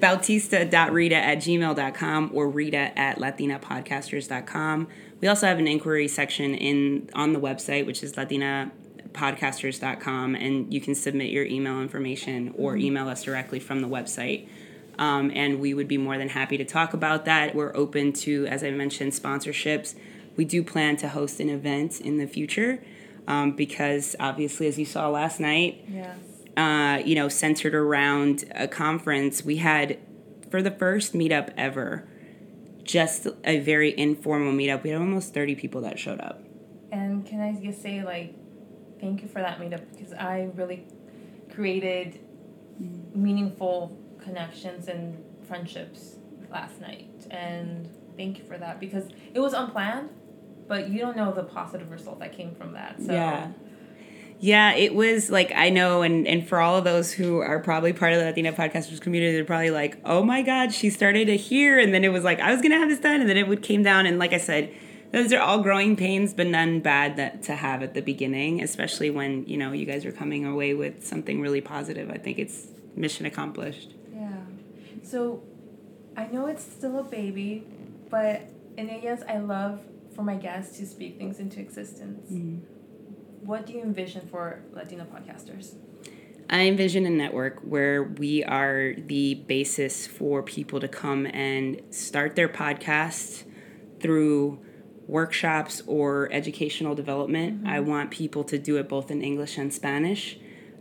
bautista.rita 0.00 1.16
at 1.16 1.38
gmail.com 1.38 2.30
or 2.32 2.48
rita 2.48 2.98
at 2.98 3.18
latinapodcasters.com. 3.18 4.88
We 5.20 5.28
also 5.28 5.46
have 5.46 5.58
an 5.58 5.66
inquiry 5.66 6.08
section 6.08 6.54
in 6.54 7.10
on 7.14 7.32
the 7.32 7.40
website, 7.40 7.86
which 7.86 8.02
is 8.02 8.14
latinapodcasters.com, 8.14 10.34
and 10.34 10.72
you 10.72 10.80
can 10.80 10.94
submit 10.94 11.30
your 11.30 11.44
email 11.44 11.82
information 11.82 12.54
or 12.56 12.72
mm-hmm. 12.72 12.86
email 12.86 13.08
us 13.08 13.24
directly 13.24 13.60
from 13.60 13.80
the 13.80 13.88
website. 13.88 14.48
Um, 14.98 15.30
and 15.34 15.60
we 15.60 15.74
would 15.74 15.86
be 15.88 15.96
more 15.98 16.18
than 16.18 16.28
happy 16.30 16.56
to 16.56 16.64
talk 16.64 16.92
about 16.92 17.24
that. 17.26 17.54
We're 17.54 17.74
open 17.76 18.12
to, 18.14 18.46
as 18.46 18.64
I 18.64 18.70
mentioned, 18.70 19.12
sponsorships. 19.12 19.94
We 20.36 20.44
do 20.44 20.62
plan 20.62 20.96
to 20.98 21.08
host 21.08 21.38
an 21.40 21.48
event 21.48 22.00
in 22.00 22.18
the 22.18 22.26
future 22.26 22.82
um, 23.28 23.52
because, 23.52 24.16
obviously, 24.18 24.66
as 24.66 24.78
you 24.78 24.84
saw 24.84 25.08
last 25.08 25.38
night, 25.38 25.84
Yes. 25.88 26.16
uh, 26.56 27.00
you 27.04 27.14
know, 27.14 27.28
centered 27.28 27.74
around 27.74 28.44
a 28.54 28.66
conference, 28.66 29.44
we 29.44 29.56
had 29.56 29.98
for 30.50 30.62
the 30.62 30.70
first 30.70 31.12
meetup 31.14 31.52
ever, 31.56 32.08
just 32.82 33.26
a 33.44 33.60
very 33.60 33.96
informal 33.98 34.52
meetup. 34.52 34.82
We 34.82 34.90
had 34.90 34.98
almost 35.00 35.34
30 35.34 35.54
people 35.54 35.82
that 35.82 35.98
showed 35.98 36.20
up. 36.20 36.42
And 36.90 37.24
can 37.26 37.40
I 37.40 37.52
just 37.62 37.82
say, 37.82 38.02
like, 38.02 38.34
thank 39.00 39.22
you 39.22 39.28
for 39.28 39.40
that 39.40 39.60
meetup 39.60 39.82
because 39.92 40.12
I 40.14 40.48
really 40.54 40.86
created 41.54 42.18
meaningful 43.14 43.96
connections 44.28 44.88
and 44.88 45.24
friendships 45.46 46.16
last 46.50 46.80
night. 46.80 47.26
And 47.30 47.88
thank 48.16 48.38
you 48.38 48.44
for 48.44 48.58
that 48.58 48.78
because 48.78 49.08
it 49.32 49.40
was 49.40 49.54
unplanned, 49.54 50.10
but 50.66 50.90
you 50.90 50.98
don't 50.98 51.16
know 51.16 51.32
the 51.32 51.44
positive 51.44 51.90
result 51.90 52.20
that 52.20 52.36
came 52.36 52.54
from 52.54 52.72
that. 52.72 53.00
So, 53.00 53.12
Yeah. 53.12 53.48
Yeah, 54.40 54.72
it 54.74 54.94
was 54.94 55.30
like 55.30 55.50
I 55.52 55.68
know, 55.68 56.02
and 56.02 56.24
and 56.24 56.48
for 56.48 56.60
all 56.60 56.76
of 56.76 56.84
those 56.84 57.10
who 57.10 57.38
are 57.38 57.58
probably 57.58 57.92
part 57.92 58.12
of 58.12 58.20
the 58.20 58.26
Latina 58.26 58.52
podcasters 58.52 59.00
community, 59.00 59.32
they're 59.32 59.44
probably 59.44 59.72
like, 59.72 59.98
"Oh 60.04 60.22
my 60.22 60.42
God, 60.42 60.72
she 60.72 60.90
started 60.90 61.28
it 61.28 61.38
here," 61.38 61.76
and 61.76 61.92
then 61.92 62.04
it 62.04 62.10
was 62.10 62.22
like 62.22 62.38
I 62.38 62.52
was 62.52 62.62
gonna 62.62 62.78
have 62.78 62.88
this 62.88 63.00
done, 63.00 63.20
and 63.20 63.28
then 63.28 63.36
it 63.36 63.48
would 63.48 63.64
came 63.64 63.82
down, 63.82 64.06
and 64.06 64.16
like 64.20 64.32
I 64.32 64.38
said, 64.38 64.72
those 65.10 65.32
are 65.32 65.40
all 65.40 65.60
growing 65.60 65.96
pains, 65.96 66.34
but 66.34 66.46
none 66.46 66.78
bad 66.78 67.16
that 67.16 67.42
to 67.44 67.56
have 67.56 67.82
at 67.82 67.94
the 67.94 68.00
beginning, 68.00 68.62
especially 68.62 69.10
when 69.10 69.44
you 69.46 69.56
know 69.56 69.72
you 69.72 69.86
guys 69.86 70.04
are 70.04 70.12
coming 70.12 70.46
away 70.46 70.72
with 70.72 71.04
something 71.04 71.40
really 71.40 71.60
positive. 71.60 72.08
I 72.08 72.18
think 72.18 72.38
it's 72.38 72.68
mission 72.94 73.26
accomplished. 73.26 73.94
Yeah. 75.08 75.12
So 75.12 75.42
I 76.16 76.26
know 76.26 76.46
it's 76.46 76.62
still 76.62 76.98
a 76.98 77.04
baby, 77.04 77.66
but 78.10 78.42
in 78.76 78.90
ellas, 78.90 79.22
I 79.28 79.38
love 79.38 79.80
for 80.14 80.22
my 80.22 80.36
guests 80.36 80.78
to 80.78 80.86
speak 80.86 81.18
things 81.18 81.38
into 81.38 81.60
existence. 81.60 82.30
Mm-hmm. 82.30 83.46
What 83.46 83.66
do 83.66 83.72
you 83.72 83.82
envision 83.82 84.28
for 84.28 84.62
Latina 84.72 85.06
podcasters? 85.06 85.74
I 86.50 86.62
envision 86.62 87.06
a 87.06 87.10
network 87.10 87.60
where 87.60 88.02
we 88.02 88.42
are 88.42 88.94
the 88.96 89.34
basis 89.34 90.06
for 90.06 90.42
people 90.42 90.80
to 90.80 90.88
come 90.88 91.26
and 91.26 91.82
start 91.90 92.36
their 92.36 92.48
podcast 92.48 93.44
through 94.00 94.60
workshops 95.06 95.82
or 95.86 96.28
educational 96.32 96.94
development. 96.94 97.58
Mm-hmm. 97.58 97.68
I 97.68 97.80
want 97.80 98.10
people 98.10 98.44
to 98.44 98.58
do 98.58 98.76
it 98.76 98.88
both 98.88 99.10
in 99.10 99.22
English 99.22 99.58
and 99.58 99.72
Spanish. 99.72 100.38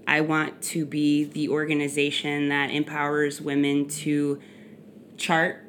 I 0.07 0.21
want 0.21 0.61
to 0.63 0.85
be 0.85 1.25
the 1.25 1.49
organization 1.49 2.47
that 2.47 2.71
empowers 2.71 3.41
women 3.41 3.89
to 3.89 4.39
chart 5.17 5.65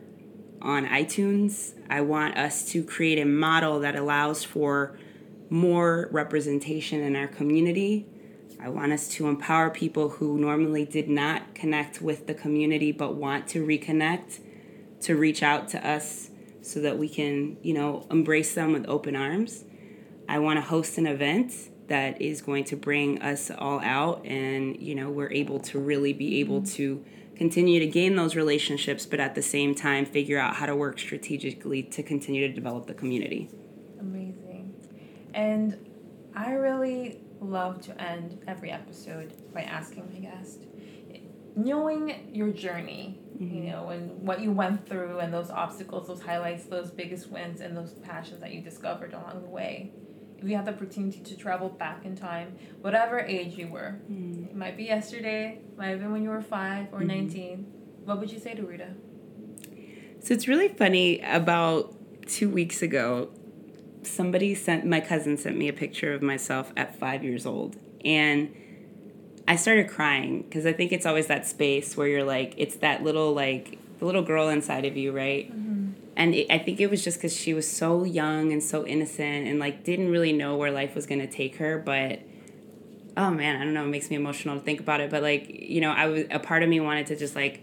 on 0.63 0.87
iTunes. 0.87 1.73
I 1.91 2.03
want 2.03 2.39
us 2.39 2.71
to 2.71 2.85
create 2.85 3.19
a 3.19 3.25
model 3.25 3.81
that 3.81 3.97
allows 3.97 4.45
for 4.45 4.97
more 5.51 6.09
representation 6.13 7.01
in 7.01 7.17
our 7.17 7.27
community. 7.27 8.07
I 8.61 8.69
want 8.69 8.93
us 8.93 9.09
to 9.09 9.27
empower 9.27 9.71
people 9.71 10.09
who 10.09 10.39
normally 10.39 10.85
did 10.85 11.09
not 11.09 11.57
connect 11.57 12.01
with 12.01 12.29
the 12.29 12.35
community 12.35 12.93
but 12.93 13.17
want 13.17 13.49
to 13.49 13.67
reconnect 13.67 14.39
to 15.01 15.17
reach 15.17 15.43
out 15.43 15.69
to 15.69 15.89
us 15.89 16.31
so 16.63 16.81
that 16.81 16.97
we 16.97 17.09
can, 17.09 17.57
you 17.63 17.75
know, 17.75 18.07
embrace 18.09 18.55
them 18.55 18.73
with 18.73 18.87
open 18.89 19.17
arms. 19.17 19.65
I 20.29 20.39
want 20.39 20.59
to 20.59 20.61
host 20.61 20.97
an 20.97 21.07
event 21.07 21.71
that 21.89 22.21
is 22.21 22.41
going 22.41 22.65
to 22.65 22.77
bring 22.77 23.21
us 23.21 23.51
all 23.51 23.81
out 23.81 24.25
and, 24.25 24.81
you 24.81 24.95
know, 24.95 25.11
we're 25.11 25.33
able 25.33 25.59
to 25.61 25.79
really 25.79 26.13
be 26.13 26.41
able 26.41 26.63
to 26.63 27.05
continue 27.37 27.79
to 27.81 27.87
gain 27.87 28.17
those 28.17 28.35
relationships 28.35 29.07
but 29.07 29.21
at 29.21 29.35
the 29.35 29.43
same 29.43 29.75
time 29.75 30.05
figure 30.05 30.39
out 30.39 30.57
how 30.57 30.67
to 30.67 30.75
work 30.75 30.99
strategically 30.99 31.83
to 31.83 32.03
continue 32.03 32.47
to 32.47 32.53
develop 32.53 32.87
the 32.87 32.95
community. 32.95 33.49
Amazing. 34.01 34.75
And 35.35 35.87
I 36.35 36.53
really 36.53 37.21
love 37.41 37.81
to 37.83 38.01
end 38.01 38.43
every 38.47 38.71
episode 38.71 39.33
by 39.53 39.63
asking 39.63 40.11
my 40.13 40.21
guest, 40.21 40.65
knowing 41.57 42.31
your 42.33 42.51
journey, 42.51 43.19
you 43.39 43.47
mm-hmm. 43.47 43.69
know, 43.69 43.89
and 43.91 44.23
what 44.23 44.41
you 44.41 44.53
went 44.53 44.89
through, 44.89 45.19
and 45.19 45.33
those 45.33 45.51
obstacles, 45.51 46.09
those 46.09 46.23
highlights, 46.23 46.65
those 46.65 46.91
biggest 46.91 47.31
wins, 47.31 47.61
and 47.61 47.77
those 47.77 47.93
passions 47.93 48.41
that 48.41 48.53
you 48.53 48.61
discovered 48.61 49.15
along 49.15 49.43
the 49.43 49.49
way. 49.49 49.93
If 50.39 50.49
you 50.49 50.57
had 50.57 50.67
the 50.67 50.73
opportunity 50.73 51.19
to 51.21 51.37
travel 51.37 51.69
back 51.69 52.05
in 52.05 52.17
time, 52.17 52.57
whatever 52.81 53.19
age 53.19 53.59
you 53.59 53.69
were, 53.69 53.93
hmm. 54.07 54.45
it 54.45 54.57
might 54.57 54.77
be 54.77 54.85
yesterday, 54.85 55.59
might 55.77 55.89
have 55.89 56.01
been 56.01 56.13
when 56.13 56.23
you 56.23 56.31
were 56.31 56.43
five 56.43 56.87
or 56.93 57.01
hmm. 57.01 57.09
19, 57.09 57.67
what 58.05 58.21
would 58.21 58.31
you 58.31 58.39
say 58.39 58.55
to 58.55 58.63
Rita? 58.63 58.89
So 60.21 60.35
it's 60.35 60.47
really 60.47 60.69
funny. 60.69 61.21
About 61.21 61.95
two 62.27 62.49
weeks 62.49 62.83
ago, 62.83 63.31
somebody 64.03 64.55
sent 64.55 64.87
my 64.87 65.01
cousin 65.01 65.37
sent 65.37 65.57
me 65.57 65.69
a 65.69 65.73
picture 65.73 66.13
of 66.13 66.23
myself 66.23 66.73
at 66.77 66.99
five 66.99 67.25
years 67.25 67.47
old, 67.47 67.77
and 68.05 68.55
I 69.47 69.57
started 69.57 69.89
crying 69.89 70.43
because 70.43 70.67
I 70.67 70.73
think 70.73 70.93
it's 70.93 71.07
always 71.07 71.27
that 71.29 71.47
space 71.47 71.97
where 71.97 72.07
you're 72.07 72.25
like, 72.25 72.55
it's 72.57 72.77
that 72.77 73.03
little 73.03 73.33
like 73.33 73.79
the 73.99 74.05
little 74.05 74.23
girl 74.23 74.49
inside 74.49 74.85
of 74.85 74.97
you, 74.97 75.13
right? 75.13 75.51
Mm-hmm. 75.51 75.68
And 76.19 76.35
it, 76.35 76.53
I 76.53 76.59
think 76.59 76.81
it 76.81 76.91
was 76.91 77.05
just 77.05 77.19
because 77.19 77.35
she 77.35 77.55
was 77.55 77.71
so 77.71 78.03
young 78.03 78.53
and 78.53 78.61
so 78.61 78.85
innocent 78.85 79.47
and 79.47 79.61
like 79.61 79.85
didn't 79.85 80.11
really 80.11 80.33
know 80.33 80.57
where 80.57 80.73
life 80.73 80.97
was 80.97 81.07
gonna 81.07 81.29
take 81.29 81.57
her, 81.57 81.79
but 81.79 82.19
oh 83.17 83.31
man, 83.31 83.61
I 83.61 83.65
don't 83.65 83.73
know, 83.73 83.85
it 83.85 83.89
makes 83.89 84.11
me 84.11 84.17
emotional 84.17 84.59
to 84.59 84.61
think 84.61 84.81
about 84.81 85.01
it. 85.01 85.11
But 85.11 85.23
like, 85.23 85.49
you 85.49 85.81
know, 85.81 85.93
I 85.93 86.07
was 86.07 86.25
a 86.33 86.41
part 86.41 86.65
of 86.65 86.69
me 86.69 86.81
wanted 86.81 87.07
to 87.07 87.17
just 87.17 87.37
like 87.37 87.63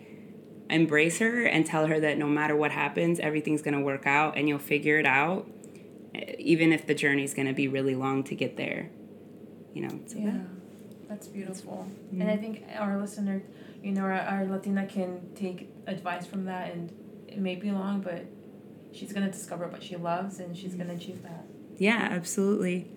embrace 0.69 1.19
her 1.19 1.43
and 1.43 1.65
tell 1.65 1.87
her 1.87 1.99
that 1.99 2.17
no 2.17 2.27
matter 2.27 2.55
what 2.55 2.71
happens, 2.71 3.19
everything's 3.19 3.61
gonna 3.61 3.81
work 3.81 4.07
out 4.07 4.37
and 4.37 4.47
you'll 4.47 4.57
figure 4.57 4.97
it 4.97 5.05
out, 5.05 5.45
even 6.39 6.71
if 6.71 6.87
the 6.87 6.95
journey's 6.95 7.33
gonna 7.33 7.53
be 7.53 7.67
really 7.67 7.93
long 7.93 8.23
to 8.23 8.35
get 8.35 8.55
there. 8.55 8.89
You 9.73 9.81
know, 9.81 9.99
so 10.05 10.17
Yeah, 10.17 10.37
that's 11.09 11.27
beautiful. 11.27 11.87
Mm-hmm. 12.07 12.21
And 12.21 12.31
I 12.31 12.37
think 12.37 12.63
our 12.77 12.97
listener, 13.01 13.43
you 13.83 13.91
know, 13.91 14.03
our, 14.03 14.13
our 14.13 14.45
Latina 14.45 14.85
can 14.85 15.29
take 15.35 15.69
advice 15.87 16.25
from 16.25 16.45
that, 16.45 16.71
and 16.71 16.89
it 17.27 17.39
may 17.39 17.55
be 17.55 17.69
long, 17.69 17.99
but 17.99 18.25
she's 18.95 19.13
gonna 19.13 19.31
discover 19.31 19.67
what 19.67 19.83
she 19.83 19.95
loves, 19.95 20.39
and 20.39 20.55
she's 20.57 20.73
gonna 20.75 20.93
achieve 20.93 21.21
that. 21.23 21.45
yeah, 21.77 22.07
absolutely. 22.11 22.87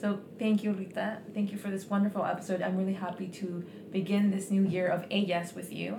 So 0.00 0.20
thank 0.38 0.62
you, 0.64 0.72
Rita. 0.72 1.18
Thank 1.32 1.50
you 1.52 1.56
for 1.58 1.68
this 1.70 1.88
wonderful 1.88 2.24
episode. 2.24 2.60
I'm 2.60 2.76
really 2.76 2.92
happy 2.94 3.28
to 3.28 3.64
begin 3.90 4.30
this 4.30 4.50
new 4.50 4.62
year 4.66 4.86
of 4.88 5.04
Ellas 5.10 5.54
with 5.54 5.72
you. 5.72 5.98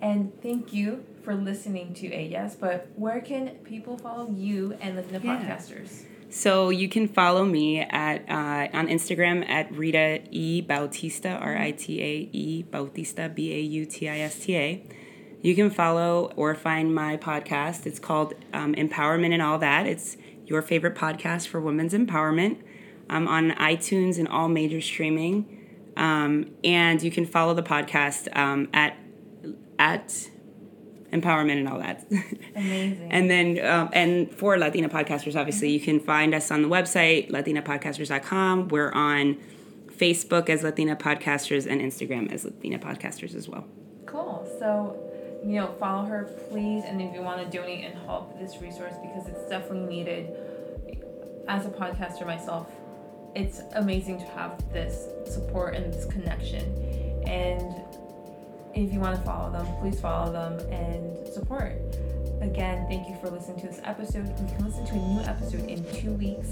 And 0.00 0.32
thank 0.42 0.72
you 0.72 1.04
for 1.22 1.34
listening 1.34 1.94
to 1.94 2.12
Ellas. 2.12 2.56
But 2.58 2.88
where 2.96 3.20
can 3.20 3.50
people 3.64 3.96
follow 3.98 4.28
you 4.30 4.76
and 4.80 4.96
Latina 4.96 5.20
Yeah. 5.24 5.36
podcasters? 5.56 6.04
So 6.28 6.70
you 6.70 6.88
can 6.88 7.06
follow 7.06 7.44
me 7.44 7.80
at 7.80 8.28
uh, 8.28 8.76
on 8.76 8.88
Instagram 8.88 9.48
at 9.48 9.70
Rita 9.72 10.22
E 10.32 10.60
Bautista 10.60 11.30
R 11.30 11.56
I 11.56 11.70
T 11.70 12.02
A 12.02 12.28
E 12.32 12.62
Bautista 12.64 13.28
B 13.28 13.52
A 13.54 13.60
U 13.60 13.86
T 13.86 14.08
I 14.08 14.18
S 14.20 14.40
T 14.40 14.56
A. 14.56 14.82
You 15.46 15.54
can 15.54 15.70
follow 15.70 16.32
or 16.34 16.56
find 16.56 16.92
my 16.92 17.16
podcast. 17.18 17.86
It's 17.86 18.00
called 18.00 18.34
um, 18.52 18.74
Empowerment 18.74 19.32
and 19.32 19.40
All 19.40 19.58
That. 19.58 19.86
It's 19.86 20.16
your 20.44 20.60
favorite 20.60 20.96
podcast 20.96 21.46
for 21.46 21.60
women's 21.60 21.92
empowerment. 21.92 22.58
I'm 23.08 23.28
on 23.28 23.52
iTunes 23.52 24.18
and 24.18 24.26
all 24.26 24.48
major 24.48 24.80
streaming, 24.80 25.46
um, 25.96 26.50
and 26.64 27.00
you 27.00 27.12
can 27.12 27.24
follow 27.26 27.54
the 27.54 27.62
podcast 27.62 28.36
um, 28.36 28.68
at 28.72 28.96
at 29.78 30.08
Empowerment 31.12 31.58
and 31.58 31.68
All 31.68 31.78
That. 31.78 32.04
Amazing. 32.56 33.08
And 33.12 33.30
then, 33.30 33.64
um, 33.64 33.90
and 33.92 34.34
for 34.34 34.58
Latina 34.58 34.88
podcasters, 34.88 35.38
obviously, 35.38 35.70
you 35.70 35.78
can 35.78 36.00
find 36.00 36.34
us 36.34 36.50
on 36.50 36.62
the 36.62 36.68
website, 36.68 37.30
latinapodcasters.com. 37.30 38.66
We're 38.66 38.90
on 38.90 39.36
Facebook 39.96 40.50
as 40.50 40.64
Latina 40.64 40.96
Podcasters 40.96 41.70
and 41.70 41.80
Instagram 41.80 42.32
as 42.32 42.44
Latina 42.44 42.80
Podcasters 42.80 43.36
as 43.36 43.48
well. 43.48 43.64
Cool. 44.06 44.44
So, 44.58 45.06
you 45.44 45.60
know, 45.60 45.74
follow 45.78 46.04
her, 46.06 46.24
please. 46.50 46.84
And 46.84 47.00
if 47.00 47.14
you 47.14 47.22
want 47.22 47.50
to 47.50 47.56
donate 47.56 47.84
and 47.84 47.94
help 48.04 48.38
this 48.38 48.60
resource, 48.60 48.94
because 49.02 49.26
it's 49.28 49.48
definitely 49.48 49.96
needed. 49.96 50.30
As 51.48 51.64
a 51.64 51.70
podcaster 51.70 52.26
myself, 52.26 52.68
it's 53.34 53.60
amazing 53.74 54.18
to 54.18 54.24
have 54.26 54.72
this 54.72 55.08
support 55.26 55.74
and 55.74 55.92
this 55.92 56.06
connection. 56.06 56.64
And 57.26 57.74
if 58.74 58.92
you 58.92 59.00
want 59.00 59.16
to 59.16 59.22
follow 59.22 59.52
them, 59.52 59.66
please 59.80 60.00
follow 60.00 60.32
them 60.32 60.58
and 60.72 61.28
support. 61.28 61.72
Again, 62.40 62.86
thank 62.88 63.08
you 63.08 63.16
for 63.20 63.30
listening 63.30 63.60
to 63.60 63.66
this 63.68 63.80
episode. 63.84 64.28
You 64.28 64.46
can 64.56 64.64
listen 64.66 64.84
to 64.86 64.92
a 64.92 64.96
new 64.96 65.20
episode 65.20 65.68
in 65.68 65.84
two 65.94 66.12
weeks. 66.12 66.48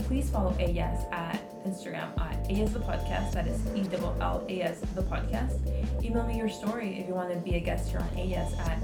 Please 0.00 0.30
follow 0.30 0.54
Ellas 0.58 1.04
at 1.12 1.40
Instagram 1.66 2.18
at 2.20 2.50
Ellas 2.50 2.72
the 2.72 2.80
podcast. 2.80 3.32
That 3.32 3.46
is 3.46 3.60
E 3.74 3.82
double 3.84 4.16
L 4.20 4.44
A 4.48 4.62
S 4.62 4.80
the 4.94 5.02
podcast. 5.02 5.56
Email 6.04 6.26
me 6.26 6.36
your 6.36 6.48
story 6.48 6.98
if 6.98 7.06
you 7.08 7.14
want 7.14 7.32
to 7.32 7.38
be 7.40 7.56
a 7.56 7.60
guest 7.60 7.90
here 7.90 8.00
on 8.00 8.08
Ellas 8.18 8.52
at 8.60 8.82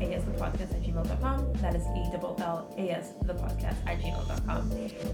Ellas 0.00 0.24
the 0.24 0.32
podcast 0.32 0.72
at 0.74 0.82
gmail.com. 0.82 1.52
That 1.54 1.74
is 1.74 1.82
E 1.96 2.08
double 2.12 2.36
L 2.40 2.74
A 2.78 2.90
S 2.90 3.12
the 3.22 3.34
podcast 3.34 3.76
at 3.86 4.00
gmail.com. 4.00 4.70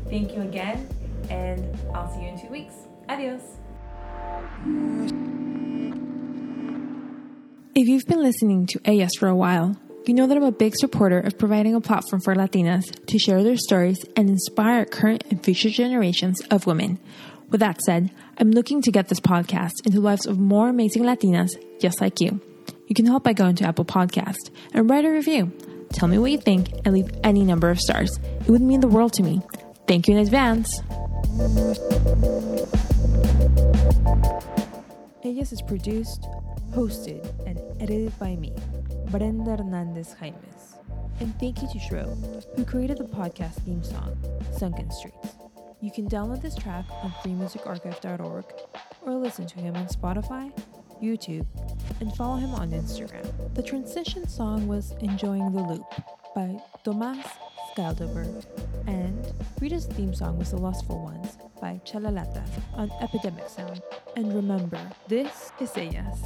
Thank 0.09 0.35
you 0.35 0.43
again, 0.43 0.89
and 1.31 1.77
I'll 1.95 2.13
see 2.15 2.23
you 2.23 2.29
in 2.29 2.41
two 2.41 2.49
weeks. 2.49 2.75
Adios. 3.09 3.43
If 7.77 7.89
you've 7.89 8.07
been 8.07 8.23
listening 8.23 8.67
to 8.69 8.81
Ellas 8.85 9.17
for 9.19 9.29
a 9.29 9.35
while, 9.35 9.77
you 10.07 10.15
know 10.15 10.27
that 10.27 10.37
I'm 10.37 10.43
a 10.43 10.53
big 10.53 10.75
supporter 10.77 11.19
of 11.19 11.39
providing 11.39 11.75
a 11.75 11.81
platform 11.81 12.21
for 12.21 12.35
Latinas 12.35 12.85
to 13.07 13.19
share 13.19 13.43
their 13.43 13.57
stories 13.57 14.05
and 14.17 14.29
inspire 14.29 14.85
current 14.85 15.25
and 15.31 15.43
future 15.43 15.71
generations 15.71 16.43
of 16.51 16.67
women. 16.67 16.99
With 17.49 17.61
that 17.61 17.81
said, 17.81 18.11
I'm 18.39 18.51
looking 18.51 18.83
to 18.83 18.93
get 18.93 19.09
this 19.09 19.21
podcast 19.21 19.73
into 19.87 19.99
the 19.99 20.05
lives 20.05 20.27
of 20.27 20.39
more 20.39 20.69
amazing 20.69 21.05
Latinas 21.05 21.53
just 21.81 22.01
like 22.01 22.21
you. 22.21 22.41
You 22.87 22.95
can 22.95 23.07
help 23.07 23.25
by 23.25 23.33
going 23.33 23.57
to 23.57 23.65
Apple 23.65 23.87
Podcast 23.87 24.51
and 24.75 24.91
write 24.91 25.07
a 25.07 25.11
review. 25.11 25.53
Tell 25.93 26.09
me 26.09 26.19
what 26.19 26.31
you 26.33 26.39
think 26.39 26.71
and 26.85 26.93
leave 26.93 27.11
any 27.23 27.43
number 27.43 27.71
of 27.71 27.81
stars. 27.81 28.19
It 28.41 28.51
would 28.51 28.61
mean 28.61 28.81
the 28.81 28.89
world 28.89 29.15
to 29.15 29.23
me. 29.23 29.41
Thank 29.87 30.09
you 30.09 30.17
in 30.17 30.21
advance. 30.21 30.83
Ellas 35.25 35.53
is 35.53 35.63
produced, 35.63 36.27
hosted, 36.75 37.25
and 37.47 37.61
edited 37.81 38.19
by 38.19 38.35
me, 38.35 38.53
Brenda 39.13 39.57
Hernandez 39.57 40.17
Jaimes. 40.21 40.75
And 41.21 41.39
thank 41.39 41.63
you 41.63 41.69
to 41.69 41.79
Shro, 41.79 42.57
who 42.57 42.65
created 42.65 42.99
the 42.99 43.05
podcast 43.05 43.63
theme 43.63 43.85
song, 43.85 44.17
Sunken 44.53 44.91
Streets. 44.91 45.37
You 45.81 45.93
can 45.93 46.09
download 46.09 46.43
this 46.43 46.57
track 46.57 46.85
on 46.91 47.11
freemusicarchive.org 47.23 48.45
or 49.03 49.15
listen 49.15 49.47
to 49.47 49.61
him 49.61 49.77
on 49.77 49.87
Spotify, 49.87 50.51
YouTube, 51.05 51.47
and 52.01 52.15
follow 52.17 52.37
him 52.37 52.55
on 52.55 52.71
Instagram. 52.71 53.27
The 53.55 53.63
transition 53.63 54.27
song 54.27 54.67
was 54.67 54.93
Enjoying 55.01 55.53
the 55.53 55.63
Loop 55.63 55.85
by 56.35 56.59
Tomas 56.83 57.27
Skyldeberg, 57.77 58.45
and 58.87 59.33
Rita's 59.61 59.87
theme 59.87 60.15
song 60.15 60.39
was 60.39 60.51
The 60.51 60.57
Lustful 60.57 61.03
Ones 61.03 61.37
by 61.61 61.81
Chalalata 61.85 62.43
on 62.75 62.91
Epidemic 63.03 63.49
Sound. 63.49 63.83
And 64.17 64.35
remember, 64.35 64.81
this 65.09 65.53
is 65.61 65.77
a 65.77 65.91
Ellas. 65.95 66.21